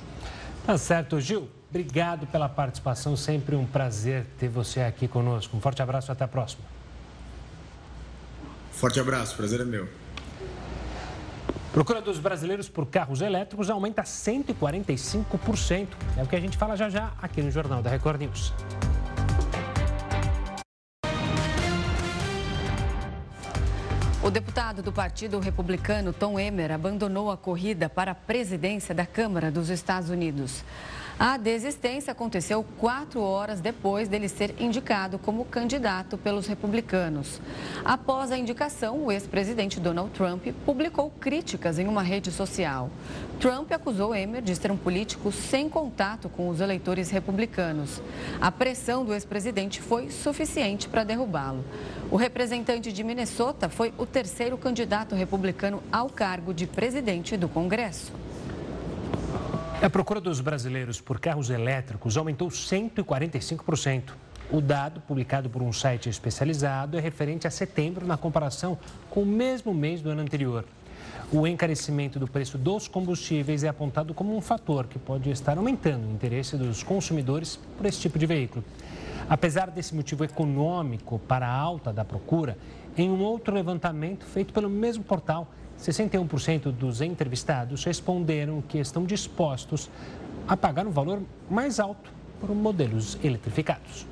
Tá 0.65 0.77
certo, 0.77 1.19
Gil. 1.19 1.47
Obrigado 1.69 2.27
pela 2.27 2.47
participação. 2.47 3.17
Sempre 3.17 3.55
um 3.55 3.65
prazer 3.65 4.25
ter 4.39 4.47
você 4.47 4.81
aqui 4.81 5.07
conosco. 5.07 5.55
Um 5.55 5.61
forte 5.61 5.81
abraço 5.81 6.09
e 6.09 6.13
até 6.13 6.23
a 6.23 6.27
próxima. 6.27 6.63
Forte 8.71 8.99
abraço, 8.99 9.35
prazer 9.35 9.61
é 9.61 9.65
meu. 9.65 9.87
Procura 11.71 12.01
dos 12.01 12.19
brasileiros 12.19 12.69
por 12.69 12.85
carros 12.85 13.19
elétricos 13.19 13.69
aumenta 13.69 14.03
145%. 14.03 15.87
É 16.17 16.23
o 16.23 16.27
que 16.27 16.35
a 16.35 16.39
gente 16.39 16.57
fala 16.57 16.77
já 16.77 16.89
já 16.89 17.11
aqui 17.21 17.41
no 17.41 17.51
Jornal 17.51 17.81
da 17.81 17.89
Record 17.89 18.21
News. 18.21 18.53
O 24.23 24.31
deputado 24.31 24.81
do 24.81 24.91
Partido 24.91 25.37
Republicano, 25.39 26.11
Tom 26.11 26.39
Emmer, 26.39 26.71
abandonou 26.71 27.29
a 27.29 27.37
corrida 27.37 27.87
para 27.87 28.11
a 28.11 28.15
presidência 28.15 28.95
da 28.95 29.05
Câmara 29.05 29.51
dos 29.51 29.69
Estados 29.69 30.09
Unidos. 30.09 30.63
A 31.17 31.37
desistência 31.37 32.11
aconteceu 32.11 32.65
quatro 32.77 33.21
horas 33.21 33.61
depois 33.61 34.09
dele 34.09 34.27
ser 34.27 34.53
indicado 34.59 35.17
como 35.17 35.45
candidato 35.45 36.17
pelos 36.17 36.45
republicanos. 36.45 37.39
Após 37.85 38.33
a 38.33 38.37
indicação, 38.37 39.05
o 39.05 39.11
ex-presidente 39.11 39.79
Donald 39.79 40.11
Trump 40.11 40.45
publicou 40.65 41.09
críticas 41.09 41.79
em 41.79 41.87
uma 41.87 42.03
rede 42.03 42.33
social. 42.33 42.89
Trump 43.39 43.71
acusou 43.71 44.13
Emmer 44.13 44.41
de 44.41 44.53
ser 44.57 44.71
um 44.71 44.77
político 44.77 45.31
sem 45.31 45.69
contato 45.69 46.27
com 46.27 46.49
os 46.49 46.59
eleitores 46.59 47.09
republicanos. 47.09 48.01
A 48.41 48.51
pressão 48.51 49.05
do 49.05 49.13
ex-presidente 49.13 49.81
foi 49.81 50.11
suficiente 50.11 50.89
para 50.89 51.05
derrubá-lo. 51.05 51.63
O 52.11 52.17
representante 52.17 52.91
de 52.91 53.03
Minnesota 53.05 53.69
foi 53.69 53.93
o 53.97 54.05
terceiro 54.05 54.57
candidato 54.57 55.15
republicano 55.15 55.81
ao 55.89 56.09
cargo 56.09 56.53
de 56.53 56.67
presidente 56.67 57.37
do 57.37 57.47
Congresso. 57.47 58.24
A 59.81 59.89
procura 59.89 60.21
dos 60.21 60.39
brasileiros 60.39 61.01
por 61.01 61.19
carros 61.19 61.49
elétricos 61.49 62.15
aumentou 62.15 62.47
145%. 62.47 64.13
O 64.49 64.61
dado, 64.61 65.01
publicado 65.01 65.49
por 65.49 65.61
um 65.61 65.73
site 65.73 66.07
especializado, 66.07 66.97
é 66.97 67.01
referente 67.01 67.45
a 67.45 67.51
setembro 67.51 68.05
na 68.05 68.15
comparação 68.15 68.77
com 69.09 69.23
o 69.23 69.25
mesmo 69.25 69.73
mês 69.73 70.01
do 70.01 70.09
ano 70.09 70.21
anterior. 70.21 70.65
O 71.31 71.45
encarecimento 71.45 72.17
do 72.17 72.27
preço 72.27 72.57
dos 72.57 72.87
combustíveis 72.87 73.63
é 73.63 73.67
apontado 73.67 74.13
como 74.13 74.35
um 74.35 74.41
fator 74.41 74.87
que 74.87 74.97
pode 74.97 75.29
estar 75.29 75.57
aumentando 75.57 76.07
o 76.07 76.11
interesse 76.11 76.55
dos 76.55 76.81
consumidores 76.81 77.59
por 77.77 77.85
esse 77.85 77.99
tipo 77.99 78.17
de 78.17 78.25
veículo. 78.25 78.63
Apesar 79.29 79.69
desse 79.69 79.93
motivo 79.93 80.23
econômico 80.23 81.19
para 81.19 81.47
a 81.47 81.53
alta 81.53 81.91
da 81.91 82.05
procura, 82.05 82.57
em 82.97 83.09
um 83.09 83.21
outro 83.21 83.53
levantamento 83.53 84.25
feito 84.25 84.53
pelo 84.53 84.69
mesmo 84.69 85.03
portal, 85.03 85.51
61% 85.79 86.71
dos 86.71 87.01
entrevistados 87.01 87.83
responderam 87.83 88.61
que 88.61 88.77
estão 88.77 89.03
dispostos 89.03 89.89
a 90.47 90.55
pagar 90.55 90.85
um 90.87 90.91
valor 90.91 91.21
mais 91.49 91.79
alto 91.79 92.11
por 92.39 92.49
modelos 92.53 93.17
eletrificados. 93.23 94.05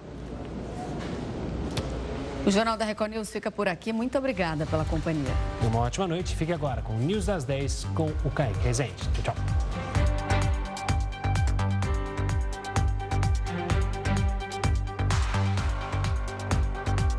O 2.46 2.52
Jornal 2.52 2.76
da 2.76 2.84
Record 2.84 3.12
News 3.12 3.30
fica 3.30 3.50
por 3.50 3.70
aqui. 3.70 3.94
Muito 3.94 4.18
obrigada 4.18 4.66
pela 4.66 4.84
companhia. 4.84 5.34
Uma 5.62 5.80
ótima 5.80 6.08
noite. 6.08 6.36
Fique 6.36 6.52
agora 6.52 6.82
com 6.82 6.94
o 6.94 7.00
News 7.00 7.28
das 7.28 7.46
10 7.46 7.86
com 7.96 8.08
o 8.26 8.30
Kaique 8.30 8.60
Rezende. 8.60 8.94
Tchau. 9.24 9.36